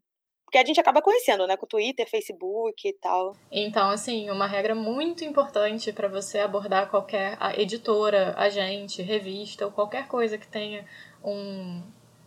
Porque 0.53 0.59
a 0.59 0.67
gente 0.67 0.79
acaba 0.79 1.01
conhecendo, 1.01 1.47
né? 1.47 1.57
Com 1.57 1.65
Twitter, 1.65 2.07
Facebook 2.07 2.87
e 2.87 2.93
tal. 2.93 3.35
Então, 3.51 3.89
assim, 3.89 4.29
uma 4.29 4.47
regra 4.47 4.75
muito 4.75 5.25
importante 5.25 5.91
para 5.95 6.09
você 6.09 6.41
abordar 6.41 6.91
qualquer 6.91 7.39
editora, 7.57 8.35
agente, 8.37 9.01
revista 9.01 9.65
ou 9.65 9.73
qualquer 9.73 10.07
coisa 10.09 10.37
que 10.37 10.47
tenha 10.47 10.87
um, 11.25 11.83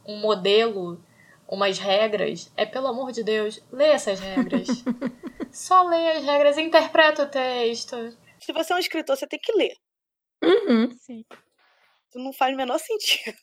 um 0.07 0.17
modelo, 0.17 0.99
umas 1.47 1.77
regras, 1.77 2.51
é 2.57 2.65
pelo 2.65 2.87
amor 2.87 3.11
de 3.11 3.23
Deus, 3.23 3.63
lê 3.71 3.89
essas 3.89 4.19
regras. 4.19 4.69
Só 5.53 5.83
lê 5.83 6.13
as 6.13 6.23
regras, 6.23 6.57
interpreta 6.57 7.21
o 7.21 7.29
texto. 7.29 7.95
Se 8.39 8.51
você 8.51 8.73
é 8.73 8.75
um 8.75 8.79
escritor, 8.79 9.15
você 9.15 9.27
tem 9.27 9.39
que 9.39 9.53
ler. 9.53 9.75
Uhum. 10.43 10.89
Sim. 10.97 11.23
Não 12.15 12.33
faz 12.33 12.55
o 12.55 12.57
menor 12.57 12.79
sentido. 12.79 13.37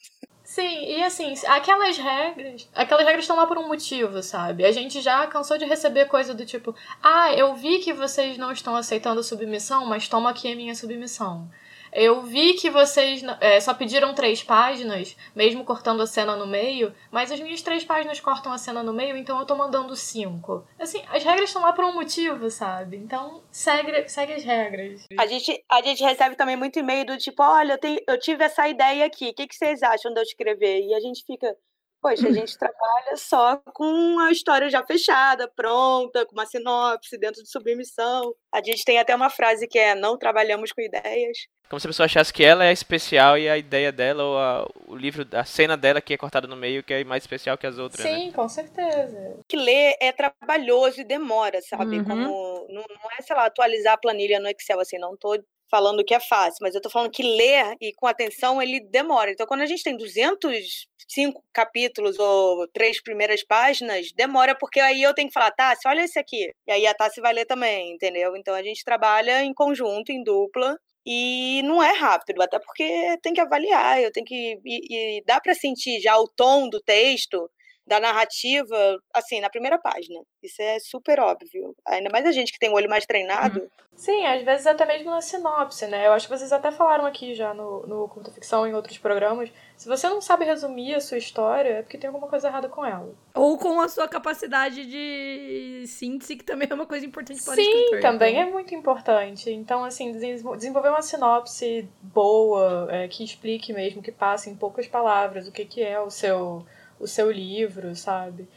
Sim, 0.54 0.84
e 0.84 1.02
assim, 1.02 1.32
aquelas 1.46 1.96
regras, 1.96 2.68
aquelas 2.74 3.06
regras 3.06 3.24
estão 3.24 3.36
lá 3.36 3.46
por 3.46 3.56
um 3.56 3.66
motivo, 3.68 4.22
sabe? 4.22 4.66
A 4.66 4.70
gente 4.70 5.00
já 5.00 5.26
cansou 5.26 5.56
de 5.56 5.64
receber 5.64 6.04
coisa 6.04 6.34
do 6.34 6.44
tipo: 6.44 6.74
"Ah, 7.02 7.32
eu 7.32 7.54
vi 7.54 7.78
que 7.78 7.90
vocês 7.94 8.36
não 8.36 8.52
estão 8.52 8.76
aceitando 8.76 9.22
submissão, 9.22 9.86
mas 9.86 10.08
toma 10.08 10.28
aqui 10.28 10.52
a 10.52 10.54
minha 10.54 10.74
submissão". 10.74 11.48
Eu 11.92 12.22
vi 12.22 12.54
que 12.54 12.70
vocês 12.70 13.22
é, 13.40 13.60
só 13.60 13.74
pediram 13.74 14.14
três 14.14 14.42
páginas, 14.42 15.16
mesmo 15.34 15.64
cortando 15.64 16.02
a 16.02 16.06
cena 16.06 16.36
no 16.36 16.46
meio, 16.46 16.94
mas 17.10 17.30
as 17.30 17.38
minhas 17.40 17.60
três 17.60 17.84
páginas 17.84 18.20
cortam 18.20 18.52
a 18.52 18.58
cena 18.58 18.82
no 18.82 18.92
meio, 18.92 19.16
então 19.16 19.38
eu 19.38 19.44
tô 19.44 19.54
mandando 19.54 19.94
cinco. 19.94 20.66
Assim, 20.78 21.02
as 21.10 21.22
regras 21.22 21.50
estão 21.50 21.62
lá 21.62 21.72
por 21.72 21.84
um 21.84 21.94
motivo, 21.94 22.50
sabe? 22.50 22.96
Então, 22.96 23.42
segue, 23.50 24.08
segue 24.08 24.32
as 24.32 24.42
regras. 24.42 25.06
A 25.18 25.26
gente, 25.26 25.62
a 25.70 25.82
gente 25.82 26.02
recebe 26.02 26.34
também 26.34 26.56
muito 26.56 26.78
e-mail 26.78 27.04
do 27.04 27.18
tipo, 27.18 27.42
olha, 27.42 27.74
eu, 27.74 27.78
tenho, 27.78 28.00
eu 28.08 28.18
tive 28.18 28.44
essa 28.44 28.66
ideia 28.68 29.04
aqui, 29.04 29.28
o 29.28 29.34
que, 29.34 29.46
que 29.46 29.54
vocês 29.54 29.82
acham 29.82 30.12
de 30.12 30.18
eu 30.18 30.22
escrever? 30.22 30.80
E 30.80 30.94
a 30.94 31.00
gente 31.00 31.24
fica, 31.26 31.54
Poxa, 32.02 32.26
a 32.26 32.32
gente 32.32 32.58
trabalha 32.58 33.16
só 33.16 33.62
com 33.72 34.18
a 34.18 34.32
história 34.32 34.68
já 34.68 34.84
fechada, 34.84 35.46
pronta, 35.46 36.26
com 36.26 36.32
uma 36.32 36.44
sinopse 36.44 37.16
dentro 37.16 37.40
de 37.40 37.48
submissão. 37.48 38.34
A 38.52 38.60
gente 38.60 38.84
tem 38.84 38.98
até 38.98 39.14
uma 39.14 39.30
frase 39.30 39.68
que 39.68 39.78
é: 39.78 39.94
não 39.94 40.18
trabalhamos 40.18 40.72
com 40.72 40.80
ideias. 40.80 41.38
Como 41.70 41.78
se 41.78 41.86
a 41.86 41.90
pessoa 41.90 42.06
achasse 42.06 42.32
que 42.32 42.42
ela 42.42 42.66
é 42.66 42.72
especial 42.72 43.38
e 43.38 43.48
a 43.48 43.56
ideia 43.56 43.92
dela, 43.92 44.24
ou 44.24 44.36
a, 44.36 44.68
o 44.88 44.96
livro, 44.96 45.24
a 45.32 45.44
cena 45.44 45.76
dela 45.76 46.00
que 46.00 46.12
é 46.12 46.18
cortada 46.18 46.48
no 46.48 46.56
meio, 46.56 46.82
que 46.82 46.92
é 46.92 47.04
mais 47.04 47.22
especial 47.22 47.56
que 47.56 47.66
as 47.68 47.78
outras. 47.78 48.04
Sim, 48.04 48.26
né? 48.26 48.32
com 48.32 48.48
certeza. 48.48 49.38
Que 49.48 49.56
ler 49.56 49.94
é 50.00 50.10
trabalhoso 50.10 51.00
e 51.00 51.04
demora, 51.04 51.60
sabe? 51.62 51.98
Uhum. 51.98 52.04
Como 52.04 52.66
não, 52.68 52.84
não, 52.88 53.10
é, 53.16 53.22
sei 53.22 53.36
lá, 53.36 53.46
atualizar 53.46 53.94
a 53.94 53.98
planilha 53.98 54.40
no 54.40 54.48
Excel, 54.48 54.80
assim, 54.80 54.98
não 54.98 55.16
tô 55.16 55.38
falando 55.72 56.04
que 56.04 56.12
é 56.12 56.20
fácil, 56.20 56.58
mas 56.60 56.74
eu 56.74 56.82
tô 56.82 56.90
falando 56.90 57.10
que 57.10 57.22
ler 57.22 57.74
e 57.80 57.94
com 57.94 58.06
atenção 58.06 58.60
ele 58.60 58.78
demora. 58.90 59.30
Então, 59.32 59.46
quando 59.46 59.62
a 59.62 59.66
gente 59.66 59.82
tem 59.82 59.96
205 59.96 61.42
capítulos 61.50 62.18
ou 62.18 62.68
três 62.68 63.02
primeiras 63.02 63.42
páginas, 63.42 64.12
demora 64.14 64.54
porque 64.54 64.78
aí 64.78 65.02
eu 65.02 65.14
tenho 65.14 65.28
que 65.28 65.34
falar, 65.34 65.50
Tassi, 65.50 65.88
olha 65.88 66.02
esse 66.02 66.18
aqui. 66.18 66.52
E 66.66 66.72
aí 66.72 66.86
a 66.86 66.92
Tassi 66.92 67.22
vai 67.22 67.32
ler 67.32 67.46
também, 67.46 67.94
entendeu? 67.94 68.36
Então 68.36 68.54
a 68.54 68.62
gente 68.62 68.84
trabalha 68.84 69.42
em 69.42 69.54
conjunto, 69.54 70.12
em 70.12 70.22
dupla. 70.22 70.76
E 71.04 71.62
não 71.64 71.82
é 71.82 71.90
rápido, 71.98 72.42
até 72.42 72.60
porque 72.60 73.18
tem 73.22 73.32
que 73.32 73.40
avaliar, 73.40 74.00
eu 74.00 74.12
tenho 74.12 74.24
que. 74.24 74.60
E, 74.64 75.18
e 75.18 75.24
dá 75.26 75.40
para 75.40 75.52
sentir 75.52 76.00
já 76.00 76.16
o 76.16 76.28
tom 76.28 76.68
do 76.68 76.80
texto 76.80 77.50
da 77.86 77.98
narrativa, 77.98 78.76
assim, 79.12 79.40
na 79.40 79.50
primeira 79.50 79.78
página. 79.78 80.20
Isso 80.42 80.60
é 80.62 80.78
super 80.78 81.18
óbvio. 81.20 81.74
Ainda 81.86 82.10
mais 82.10 82.24
a 82.26 82.32
gente 82.32 82.52
que 82.52 82.58
tem 82.58 82.70
o 82.70 82.74
olho 82.74 82.88
mais 82.88 83.04
treinado. 83.04 83.60
Uhum. 83.60 83.68
Sim, 83.94 84.24
às 84.24 84.42
vezes 84.42 84.66
até 84.66 84.86
mesmo 84.86 85.10
na 85.10 85.20
sinopse, 85.20 85.86
né? 85.86 86.06
Eu 86.06 86.12
acho 86.12 86.26
que 86.26 86.36
vocês 86.36 86.52
até 86.52 86.72
falaram 86.72 87.04
aqui 87.04 87.34
já 87.34 87.52
no, 87.52 87.86
no 87.86 88.08
Conta 88.08 88.30
Ficção 88.30 88.66
em 88.66 88.74
outros 88.74 88.98
programas. 88.98 89.50
Se 89.76 89.86
você 89.86 90.08
não 90.08 90.20
sabe 90.20 90.44
resumir 90.44 90.94
a 90.94 91.00
sua 91.00 91.18
história, 91.18 91.68
é 91.68 91.82
porque 91.82 91.98
tem 91.98 92.08
alguma 92.08 92.28
coisa 92.28 92.48
errada 92.48 92.68
com 92.68 92.84
ela. 92.84 93.12
Ou 93.34 93.58
com 93.58 93.80
a 93.80 93.88
sua 93.88 94.08
capacidade 94.08 94.86
de 94.86 95.84
síntese, 95.86 96.36
que 96.36 96.44
também 96.44 96.68
é 96.70 96.74
uma 96.74 96.86
coisa 96.86 97.04
importante 97.04 97.42
para 97.44 97.54
Sim, 97.54 97.60
o 97.60 97.64
escritor. 97.64 97.96
Sim, 97.96 98.02
também 98.02 98.36
então... 98.36 98.48
é 98.48 98.50
muito 98.50 98.74
importante. 98.74 99.50
Então, 99.50 99.84
assim, 99.84 100.12
desenvolver 100.12 100.88
uma 100.88 101.02
sinopse 101.02 101.86
boa, 102.00 102.88
é, 102.90 103.08
que 103.08 103.22
explique 103.22 103.72
mesmo, 103.72 104.02
que 104.02 104.12
passe 104.12 104.48
em 104.48 104.56
poucas 104.56 104.86
palavras 104.86 105.46
o 105.46 105.52
que, 105.52 105.64
que 105.64 105.82
é 105.82 106.00
o 106.00 106.10
seu 106.10 106.64
o 107.02 107.06
seu 107.06 107.30
livro, 107.30 107.94
sabe? 107.96 108.48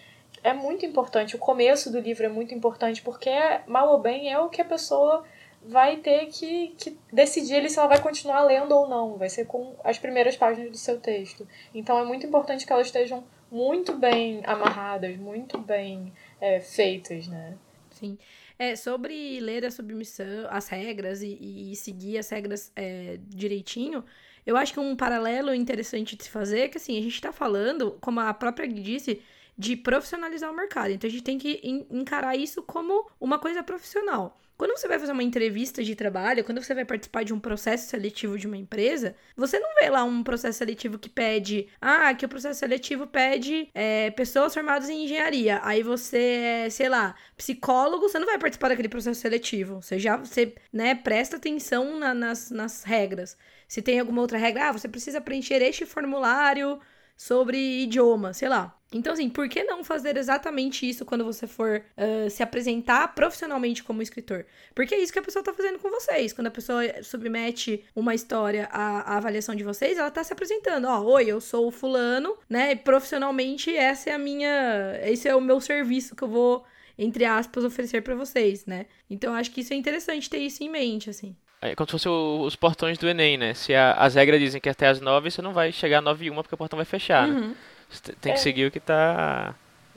É 0.43 0.53
muito 0.53 0.85
importante. 0.85 1.35
O 1.35 1.39
começo 1.39 1.91
do 1.91 1.99
livro 1.99 2.25
é 2.25 2.29
muito 2.29 2.53
importante 2.53 3.01
porque, 3.01 3.31
mal 3.67 3.89
ou 3.89 3.99
bem, 3.99 4.31
é 4.31 4.39
o 4.39 4.47
que 4.47 4.61
a 4.61 4.65
pessoa 4.65 5.25
vai 5.67 5.97
ter 5.97 6.27
que, 6.27 6.67
que 6.77 6.95
decidir 7.11 7.67
se 7.67 7.79
ela 7.79 7.87
vai 7.87 7.99
continuar 7.99 8.43
lendo 8.43 8.71
ou 8.71 8.87
não. 8.87 9.17
Vai 9.17 9.29
ser 9.29 9.45
com 9.45 9.75
as 9.83 9.97
primeiras 9.97 10.37
páginas 10.37 10.69
do 10.69 10.77
seu 10.77 10.99
texto. 10.99 11.47
Então 11.73 11.97
é 11.97 12.05
muito 12.05 12.27
importante 12.27 12.65
que 12.65 12.71
elas 12.71 12.87
estejam 12.87 13.23
muito 13.51 13.97
bem 13.97 14.41
amarradas, 14.45 15.17
muito 15.17 15.57
bem 15.57 16.13
é, 16.39 16.59
feitas, 16.59 17.27
né? 17.27 17.57
Sim. 17.89 18.17
É, 18.59 18.75
sobre 18.75 19.39
ler 19.39 19.65
a 19.65 19.71
submissão, 19.71 20.47
as 20.49 20.67
regras 20.69 21.21
e, 21.21 21.71
e 21.71 21.75
seguir 21.75 22.17
as 22.17 22.29
regras 22.29 22.71
é, 22.75 23.17
direitinho, 23.27 24.03
eu 24.45 24.55
acho 24.57 24.73
que 24.73 24.79
um 24.79 24.95
paralelo 24.95 25.53
interessante 25.53 26.15
de 26.15 26.23
se 26.23 26.29
fazer 26.29 26.59
é 26.61 26.67
que, 26.67 26.77
assim, 26.77 26.97
a 26.97 27.01
gente 27.01 27.19
tá 27.19 27.31
falando, 27.31 27.97
como 27.99 28.19
a 28.19 28.33
própria 28.33 28.67
disse, 28.67 29.21
de 29.57 29.75
profissionalizar 29.75 30.51
o 30.51 30.55
mercado. 30.55 30.91
Então 30.91 31.07
a 31.07 31.11
gente 31.11 31.23
tem 31.23 31.37
que 31.37 31.59
encarar 31.89 32.35
isso 32.35 32.61
como 32.61 33.09
uma 33.19 33.39
coisa 33.39 33.63
profissional. 33.63 34.37
Quando 34.57 34.71
você 34.77 34.88
vai 34.88 34.97
fazer 34.97 35.12
uma 35.12 35.24
entrevista 35.24 35.83
de 35.83 35.95
trabalho, 35.95 36.43
quando 36.43 36.63
você 36.63 36.74
vai 36.74 36.85
participar 36.85 37.24
de 37.24 37.33
um 37.33 37.39
processo 37.39 37.89
seletivo 37.89 38.38
de 38.38 38.47
uma 38.47 38.55
empresa, 38.55 39.15
você 39.35 39.59
não 39.59 39.75
vê 39.75 39.89
lá 39.89 40.03
um 40.05 40.24
processo 40.24 40.59
seletivo 40.59 40.97
que 40.97 41.09
pede, 41.09 41.67
ah, 41.81 42.13
que 42.13 42.25
o 42.25 42.29
processo 42.29 42.59
seletivo 42.59 43.05
pede 43.05 43.69
é, 43.74 44.12
pessoas 44.12 44.53
formadas 44.53 44.89
em 44.89 45.03
engenharia. 45.03 45.59
Aí 45.62 45.83
você 45.83 46.65
é, 46.65 46.69
sei 46.69 46.88
lá, 46.88 47.15
psicólogo, 47.35 48.07
você 48.07 48.17
não 48.17 48.25
vai 48.25 48.39
participar 48.39 48.69
daquele 48.69 48.88
processo 48.88 49.19
seletivo. 49.19 49.81
Você 49.81 50.00
já, 50.00 50.15
você, 50.15 50.55
né, 50.71 50.95
presta 50.95 51.35
atenção 51.35 52.00
na, 52.00 52.13
nas, 52.13 52.50
nas 52.50 52.83
regras. 52.83 53.38
Se 53.67 53.81
tem 53.81 54.00
alguma 54.00 54.21
outra 54.21 54.38
regra, 54.38 54.69
ah, 54.69 54.71
você 54.71 54.88
precisa 54.88 55.19
preencher 55.19 55.62
este 55.62 55.85
formulário 55.85 56.79
sobre 57.15 57.57
idioma, 57.84 58.34
sei 58.34 58.50
lá. 58.50 58.77
Então, 58.93 59.12
assim, 59.12 59.29
por 59.29 59.50
que 59.50 59.63
não 59.63 59.84
fazer 59.84 60.15
exatamente 60.15 60.88
isso 60.88 61.03
quando 61.03 61.25
você 61.25 61.45
for 61.45 61.84
uh, 61.98 62.29
se 62.29 62.41
apresentar 62.41 63.13
profissionalmente 63.13 63.84
como 63.84 64.01
escritor? 64.01 64.45
Porque 64.74 64.95
é 64.95 65.00
isso 65.00 65.12
que 65.12 65.19
a 65.19 65.22
pessoa 65.22 65.43
tá 65.43 65.53
fazendo 65.53 65.79
com 65.79 65.89
vocês. 65.89 66.31
Quando 66.31 66.48
a 66.48 66.51
pessoa 66.51 66.81
submete 67.03 67.84
uma 67.93 68.15
história 68.15 68.69
à, 68.72 69.13
à 69.13 69.17
avaliação 69.17 69.53
de 69.53 69.65
vocês, 69.65 69.98
ela 69.98 70.10
tá 70.10 70.24
se 70.24 70.31
apresentando. 70.31 70.86
Ó, 70.86 71.01
oi, 71.01 71.25
eu 71.25 71.41
sou 71.41 71.67
o 71.67 71.72
fulano, 71.72 72.38
né? 72.50 72.72
E 72.72 72.75
profissionalmente, 72.77 73.75
essa 73.75 74.12
é 74.12 74.13
a 74.13 74.19
minha. 74.19 74.98
Esse 75.03 75.27
é 75.27 75.36
o 75.36 75.41
meu 75.41 75.60
serviço 75.60 76.15
que 76.15 76.24
eu 76.24 76.29
vou, 76.29 76.63
entre 76.98 77.25
aspas, 77.25 77.65
oferecer 77.65 78.01
para 78.01 78.15
vocês, 78.15 78.65
né? 78.65 78.86
Então, 79.10 79.34
acho 79.34 79.51
que 79.51 79.60
isso 79.60 79.74
é 79.74 79.75
interessante 79.75 80.29
ter 80.29 80.39
isso 80.39 80.63
em 80.63 80.69
mente, 80.69 81.10
assim. 81.10 81.36
É 81.72 81.75
como 81.75 81.88
se 81.88 81.91
fosse 81.91 82.10
o, 82.10 82.41
os 82.41 82.55
portões 82.55 82.98
do 82.98 83.07
Enem, 83.07 83.38
né? 83.38 83.53
Se 83.53 83.74
a, 83.74 83.93
as 83.93 84.15
regras 84.15 84.39
dizem 84.39 84.62
que 84.62 84.69
até 84.69 84.88
as 84.88 85.00
nove, 85.00 85.31
você 85.31 85.41
não 85.41 85.53
vai 85.53 85.72
chegar 85.72 86.00
a 86.00 86.01
nove 86.01 86.25
e 86.25 86.29
uma 86.29 86.43
porque 86.43 86.55
o 86.55 86.57
portão 86.57 86.77
vai 86.77 86.86
fechar, 86.86 87.27
né? 87.27 87.34
uhum. 87.34 87.48
né? 87.50 87.55
Você 87.89 88.13
tem 88.13 88.34
que 88.34 88.39
é. 88.39 88.41
seguir 88.41 88.65
o 88.65 88.72
que 88.72 88.79
está 88.79 89.55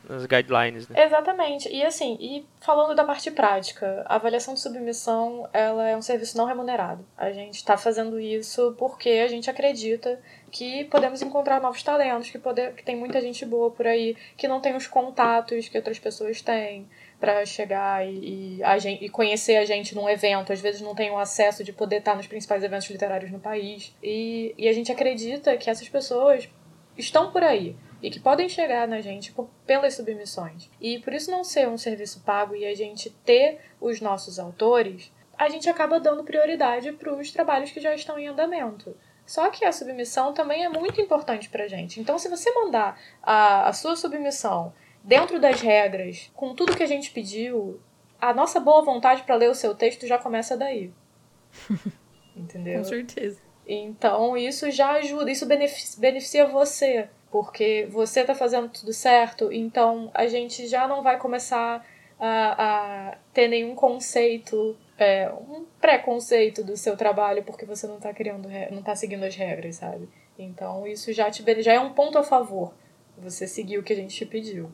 nas 0.08 0.24
guidelines, 0.24 0.88
né? 0.88 1.04
Exatamente. 1.04 1.68
E 1.68 1.84
assim, 1.84 2.16
e 2.20 2.46
falando 2.60 2.94
da 2.94 3.04
parte 3.04 3.30
prática, 3.30 4.04
a 4.06 4.14
avaliação 4.14 4.54
de 4.54 4.60
submissão, 4.60 5.48
ela 5.52 5.86
é 5.86 5.96
um 5.96 6.02
serviço 6.02 6.36
não 6.36 6.46
remunerado. 6.46 7.04
A 7.16 7.30
gente 7.30 7.56
está 7.56 7.76
fazendo 7.76 8.18
isso 8.18 8.74
porque 8.78 9.10
a 9.10 9.28
gente 9.28 9.50
acredita 9.50 10.18
que 10.50 10.84
podemos 10.84 11.20
encontrar 11.20 11.60
novos 11.60 11.82
talentos, 11.82 12.30
que, 12.30 12.38
poder, 12.38 12.74
que 12.74 12.82
tem 12.82 12.96
muita 12.96 13.20
gente 13.20 13.44
boa 13.44 13.70
por 13.70 13.86
aí, 13.86 14.16
que 14.36 14.48
não 14.48 14.60
tem 14.60 14.74
os 14.74 14.86
contatos 14.86 15.68
que 15.68 15.76
outras 15.76 15.98
pessoas 15.98 16.40
têm 16.40 16.86
para 17.20 17.44
chegar 17.44 18.06
e, 18.06 18.60
e, 18.60 18.78
gente, 18.78 19.04
e 19.04 19.08
conhecer 19.08 19.56
a 19.56 19.64
gente 19.64 19.94
num 19.94 20.08
evento. 20.08 20.52
Às 20.52 20.60
vezes 20.60 20.80
não 20.80 20.94
tem 20.94 21.10
o 21.10 21.18
acesso 21.18 21.64
de 21.64 21.72
poder 21.72 21.96
estar 21.96 22.14
nos 22.14 22.26
principais 22.26 22.62
eventos 22.62 22.88
literários 22.88 23.30
no 23.30 23.40
país. 23.40 23.94
E, 24.02 24.54
e 24.56 24.68
a 24.68 24.72
gente 24.72 24.92
acredita 24.92 25.56
que 25.56 25.68
essas 25.68 25.88
pessoas 25.88 26.48
estão 26.96 27.30
por 27.30 27.42
aí 27.42 27.76
e 28.02 28.10
que 28.10 28.20
podem 28.20 28.48
chegar 28.48 28.86
na 28.86 29.00
gente 29.00 29.32
por, 29.32 29.48
pelas 29.66 29.94
submissões. 29.94 30.70
E 30.80 30.98
por 31.00 31.12
isso 31.12 31.30
não 31.30 31.42
ser 31.42 31.68
um 31.68 31.76
serviço 31.76 32.20
pago 32.20 32.54
e 32.54 32.64
a 32.64 32.74
gente 32.74 33.10
ter 33.24 33.60
os 33.80 34.00
nossos 34.00 34.38
autores, 34.38 35.12
a 35.36 35.48
gente 35.48 35.68
acaba 35.68 35.98
dando 35.98 36.24
prioridade 36.24 36.92
para 36.92 37.12
os 37.12 37.30
trabalhos 37.30 37.70
que 37.70 37.80
já 37.80 37.94
estão 37.94 38.18
em 38.18 38.28
andamento. 38.28 38.96
Só 39.26 39.50
que 39.50 39.64
a 39.64 39.72
submissão 39.72 40.32
também 40.32 40.64
é 40.64 40.68
muito 40.68 41.00
importante 41.00 41.50
para 41.50 41.64
a 41.64 41.68
gente. 41.68 42.00
Então, 42.00 42.18
se 42.18 42.28
você 42.28 42.50
mandar 42.52 42.98
a, 43.22 43.68
a 43.68 43.72
sua 43.72 43.94
submissão 43.94 44.72
dentro 45.08 45.40
das 45.40 45.62
regras, 45.62 46.30
com 46.34 46.54
tudo 46.54 46.76
que 46.76 46.82
a 46.82 46.86
gente 46.86 47.10
pediu, 47.10 47.80
a 48.20 48.34
nossa 48.34 48.60
boa 48.60 48.84
vontade 48.84 49.22
para 49.22 49.36
ler 49.36 49.48
o 49.48 49.54
seu 49.54 49.74
texto 49.74 50.06
já 50.06 50.18
começa 50.18 50.54
daí. 50.54 50.92
Entendeu? 52.36 52.78
Com 52.80 52.84
certeza. 52.84 53.40
Então, 53.66 54.36
isso 54.36 54.70
já 54.70 54.92
ajuda, 54.92 55.30
isso 55.30 55.46
beneficia, 55.46 56.46
você, 56.46 57.08
porque 57.30 57.88
você 57.90 58.20
está 58.20 58.34
fazendo 58.34 58.68
tudo 58.68 58.92
certo, 58.92 59.50
então 59.50 60.10
a 60.12 60.26
gente 60.26 60.66
já 60.66 60.86
não 60.86 61.02
vai 61.02 61.18
começar 61.18 61.84
a, 62.20 63.10
a 63.10 63.16
ter 63.32 63.48
nenhum 63.48 63.74
conceito, 63.74 64.76
é, 64.98 65.30
um 65.30 65.64
preconceito 65.80 66.62
do 66.62 66.76
seu 66.76 66.96
trabalho 66.96 67.42
porque 67.44 67.64
você 67.64 67.86
não 67.86 67.96
está 67.96 68.12
criando, 68.12 68.48
não 68.70 68.82
tá 68.82 68.94
seguindo 68.94 69.24
as 69.24 69.34
regras, 69.34 69.76
sabe? 69.76 70.08
Então, 70.38 70.86
isso 70.86 71.12
já, 71.12 71.30
te, 71.30 71.42
já 71.62 71.72
é 71.72 71.80
um 71.80 71.92
ponto 71.94 72.18
a 72.18 72.22
favor. 72.22 72.74
Você 73.18 73.46
seguir 73.46 73.78
o 73.78 73.82
que 73.82 73.92
a 73.92 73.96
gente 73.96 74.14
te 74.14 74.24
pediu. 74.24 74.70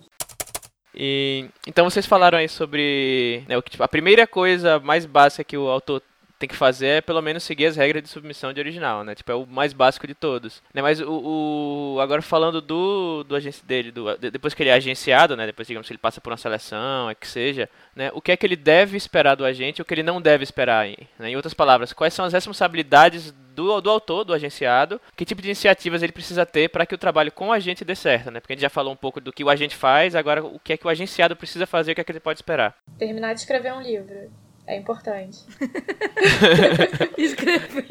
E, 0.95 1.47
então 1.67 1.89
vocês 1.89 2.07
falaram 2.07 2.39
aí 2.39 2.49
sobre 2.49 3.43
né, 3.49 3.61
tipo, 3.63 3.83
a 3.83 3.89
primeira 3.89 4.27
coisa 4.27 4.79
mais 4.79 5.05
básica 5.05 5.43
que 5.43 5.57
o 5.57 5.69
autor 5.69 6.01
tem 6.45 6.49
que 6.49 6.55
fazer 6.55 6.87
é 6.87 7.01
pelo 7.01 7.23
menos 7.23 7.43
seguir 7.43 7.67
as 7.67 7.77
regras 7.77 8.03
de 8.03 8.09
submissão 8.09 8.53
de 8.53 8.61
original, 8.61 9.03
né? 9.03 9.15
Tipo, 9.15 9.33
é 9.33 9.35
o 9.35 9.47
mais 9.47 9.73
básico 9.73 10.07
de 10.07 10.15
todos. 10.15 10.63
Né? 10.75 10.83
Mas 10.83 11.01
o, 11.01 11.95
o 11.95 12.01
agora 12.01 12.21
falando 12.21 12.61
do, 12.61 13.25
do 13.25 13.35
agente 13.35 13.65
dele, 13.65 13.91
do, 13.91 14.17
depois 14.19 14.53
que 14.53 14.63
ele 14.63 14.71
é 14.71 14.75
agenciado, 14.75 15.37
né? 15.37 15.47
Depois, 15.47 15.67
digamos, 15.67 15.87
que 15.87 15.93
ele 15.93 15.99
passa 15.99 16.21
por 16.21 16.31
uma 16.31 16.37
seleção, 16.37 17.09
é 17.09 17.15
que 17.15 17.27
seja, 17.27 17.69
né? 17.97 18.11
O 18.13 18.21
que 18.21 18.31
é 18.31 18.37
que 18.37 18.45
ele 18.45 18.57
deve 18.57 18.97
esperar 18.97 19.35
do 19.35 19.45
agente 19.45 19.79
e 19.79 19.83
o 19.83 19.85
que 19.85 19.95
ele 19.95 20.03
não 20.03 20.21
deve 20.21 20.45
esperar? 20.45 20.87
Né? 21.19 21.31
Em 21.31 21.37
outras 21.37 21.55
palavras, 21.55 21.93
quais 21.95 22.13
são 22.13 22.27
as 22.27 22.33
responsabilidades 22.35 23.33
do, 23.55 23.81
do 23.81 23.89
autor, 23.89 24.25
do 24.25 24.35
agenciado, 24.35 25.01
que 25.17 25.25
tipo 25.25 25.41
de 25.41 25.49
iniciativas 25.49 26.03
ele 26.03 26.13
precisa 26.13 26.45
ter 26.45 26.69
para 26.69 26.85
que 26.85 26.95
o 26.95 26.99
trabalho 26.99 27.33
com 27.33 27.49
o 27.49 27.53
agente 27.53 27.85
dê 27.85 27.95
certo, 27.95 28.31
né? 28.31 28.41
Porque 28.41 28.53
a 28.53 28.57
gente 28.57 28.63
já 28.63 28.69
falou 28.69 28.93
um 28.93 28.97
pouco 28.97 29.21
do 29.21 29.33
que 29.33 29.45
o 29.45 29.49
agente 29.49 29.77
faz, 29.77 30.15
agora 30.15 30.45
o 30.45 30.59
que 30.59 30.73
é 30.73 30.77
que 30.77 30.87
o 30.87 30.91
agenciado 30.91 31.37
precisa 31.37 31.67
fazer, 31.67 31.93
o 31.93 31.95
que 31.95 32.01
é 32.01 32.05
que 32.05 32.13
ele 32.13 32.21
pode 32.21 32.39
esperar. 32.39 32.77
Terminar 32.99 33.33
de 33.33 33.41
escrever 33.41 33.73
um 33.73 33.81
livro. 33.81 34.31
É 34.67 34.77
importante. 34.77 35.39
escrever. 37.19 37.87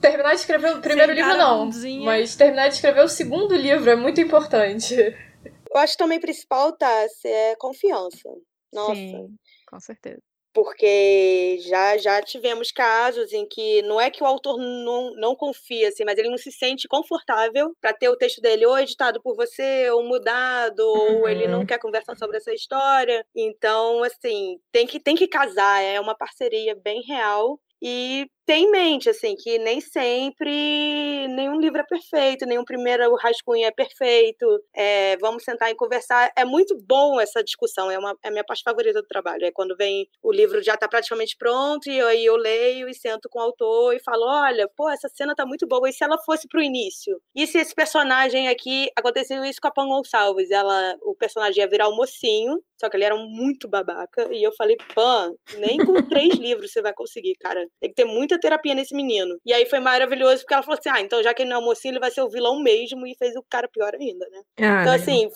Terminar 0.00 0.30
de 0.30 0.40
escrever 0.40 0.76
o 0.76 0.80
primeiro 0.80 1.14
Sentar 1.14 1.36
livro, 1.36 1.38
não. 1.38 1.70
Mas 2.04 2.34
terminar 2.36 2.68
de 2.68 2.74
escrever 2.74 3.04
o 3.04 3.08
segundo 3.08 3.54
livro 3.54 3.90
é 3.90 3.96
muito 3.96 4.20
importante. 4.20 4.94
Eu 4.94 5.80
acho 5.80 5.96
também 5.96 6.18
principal, 6.18 6.72
tá, 6.72 7.06
é 7.24 7.54
confiança. 7.56 8.30
Nossa. 8.72 8.94
Sim, 8.94 9.36
com 9.68 9.78
certeza 9.78 10.22
porque 10.56 11.58
já 11.68 11.98
já 11.98 12.22
tivemos 12.22 12.72
casos 12.72 13.30
em 13.34 13.46
que 13.46 13.82
não 13.82 14.00
é 14.00 14.10
que 14.10 14.22
o 14.22 14.26
autor 14.26 14.56
não, 14.56 15.14
não 15.14 15.36
confia, 15.36 15.88
assim, 15.88 16.02
mas 16.02 16.16
ele 16.16 16.30
não 16.30 16.38
se 16.38 16.50
sente 16.50 16.88
confortável 16.88 17.76
para 17.78 17.92
ter 17.92 18.08
o 18.08 18.16
texto 18.16 18.40
dele 18.40 18.64
ou 18.64 18.78
editado 18.78 19.20
por 19.20 19.36
você, 19.36 19.90
ou 19.90 20.02
mudado, 20.02 20.80
uhum. 20.80 21.20
ou 21.20 21.28
ele 21.28 21.46
não 21.46 21.58
uhum. 21.58 21.66
quer 21.66 21.78
conversar 21.78 22.16
sobre 22.16 22.38
essa 22.38 22.54
história. 22.54 23.22
Então, 23.34 24.02
assim, 24.02 24.58
tem 24.72 24.86
que, 24.86 24.98
tem 24.98 25.14
que 25.14 25.28
casar, 25.28 25.82
é 25.82 26.00
uma 26.00 26.16
parceria 26.16 26.74
bem 26.74 27.02
real. 27.02 27.60
E 27.82 28.26
tem 28.46 28.66
em 28.66 28.70
mente, 28.70 29.10
assim, 29.10 29.34
que 29.34 29.58
nem 29.58 29.80
sempre 29.80 31.26
nenhum 31.28 31.58
livro 31.58 31.80
é 31.80 31.84
perfeito, 31.84 32.46
nenhum 32.46 32.64
primeiro 32.64 33.14
rascunho 33.16 33.66
é 33.66 33.72
perfeito. 33.72 34.46
É, 34.74 35.16
vamos 35.18 35.42
sentar 35.42 35.70
e 35.70 35.74
conversar. 35.74 36.30
É 36.36 36.44
muito 36.44 36.76
bom 36.86 37.20
essa 37.20 37.42
discussão, 37.42 37.90
é, 37.90 37.98
uma, 37.98 38.16
é 38.22 38.28
a 38.28 38.30
minha 38.30 38.44
parte 38.44 38.62
favorita 38.62 39.02
do 39.02 39.08
trabalho. 39.08 39.44
É 39.44 39.50
quando 39.50 39.76
vem 39.76 40.08
o 40.22 40.32
livro 40.32 40.62
já 40.62 40.74
está 40.74 40.88
praticamente 40.88 41.36
pronto, 41.36 41.90
e 41.90 42.00
aí 42.00 42.24
eu 42.24 42.36
leio 42.36 42.88
e 42.88 42.94
sento 42.94 43.28
com 43.28 43.40
o 43.40 43.42
autor 43.42 43.94
e 43.94 44.00
falo: 44.00 44.24
olha, 44.24 44.68
pô, 44.76 44.88
essa 44.88 45.08
cena 45.08 45.34
tá 45.34 45.44
muito 45.44 45.66
boa. 45.66 45.88
E 45.88 45.92
se 45.92 46.04
ela 46.04 46.16
fosse 46.24 46.46
pro 46.48 46.62
início? 46.62 47.20
E 47.34 47.46
se 47.46 47.58
esse 47.58 47.74
personagem 47.74 48.48
aqui 48.48 48.88
aconteceu 48.96 49.44
isso 49.44 49.60
com 49.60 49.68
a 49.68 49.72
Pan 49.72 49.88
Gonçalves? 49.88 50.50
Ela, 50.52 50.96
o 51.02 51.16
personagem 51.16 51.62
ia 51.62 51.68
virar 51.68 51.88
o 51.88 51.92
um 51.92 51.96
mocinho, 51.96 52.62
só 52.80 52.88
que 52.88 52.96
ele 52.96 53.04
era 53.04 53.16
muito 53.16 53.68
babaca. 53.68 54.28
E 54.32 54.42
eu 54.42 54.52
falei: 54.52 54.76
Pan, 54.94 55.32
nem 55.58 55.78
com 55.78 56.00
três 56.08 56.34
livros 56.34 56.70
você 56.70 56.80
vai 56.80 56.94
conseguir, 56.94 57.34
cara. 57.40 57.66
Tem 57.80 57.90
que 57.90 57.96
ter 57.96 58.04
muita 58.04 58.35
muita 58.36 58.40
terapia 58.40 58.74
nesse 58.74 58.94
menino. 58.94 59.38
E 59.44 59.52
aí 59.52 59.66
foi 59.66 59.80
maravilhoso, 59.80 60.42
porque 60.42 60.54
ela 60.54 60.62
falou 60.62 60.78
assim: 60.78 60.90
ah, 60.90 61.00
então 61.00 61.22
já 61.22 61.34
que 61.34 61.42
ele 61.42 61.50
não 61.50 61.60
é 61.60 61.64
mocinho, 61.64 61.92
ele 61.92 62.00
vai 62.00 62.10
ser 62.10 62.22
o 62.22 62.28
vilão 62.28 62.60
mesmo, 62.62 63.06
e 63.06 63.14
fez 63.16 63.34
o 63.36 63.44
cara 63.48 63.68
pior 63.68 63.94
ainda, 63.94 64.28
né? 64.30 64.42
Ah, 64.58 64.82
então, 64.82 64.94
assim, 64.94 65.30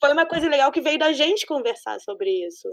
foi 0.00 0.12
uma 0.12 0.26
coisa 0.26 0.48
legal 0.48 0.70
que 0.70 0.80
veio 0.80 0.98
da 0.98 1.12
gente 1.12 1.46
conversar 1.46 1.98
sobre 2.00 2.30
isso. 2.46 2.68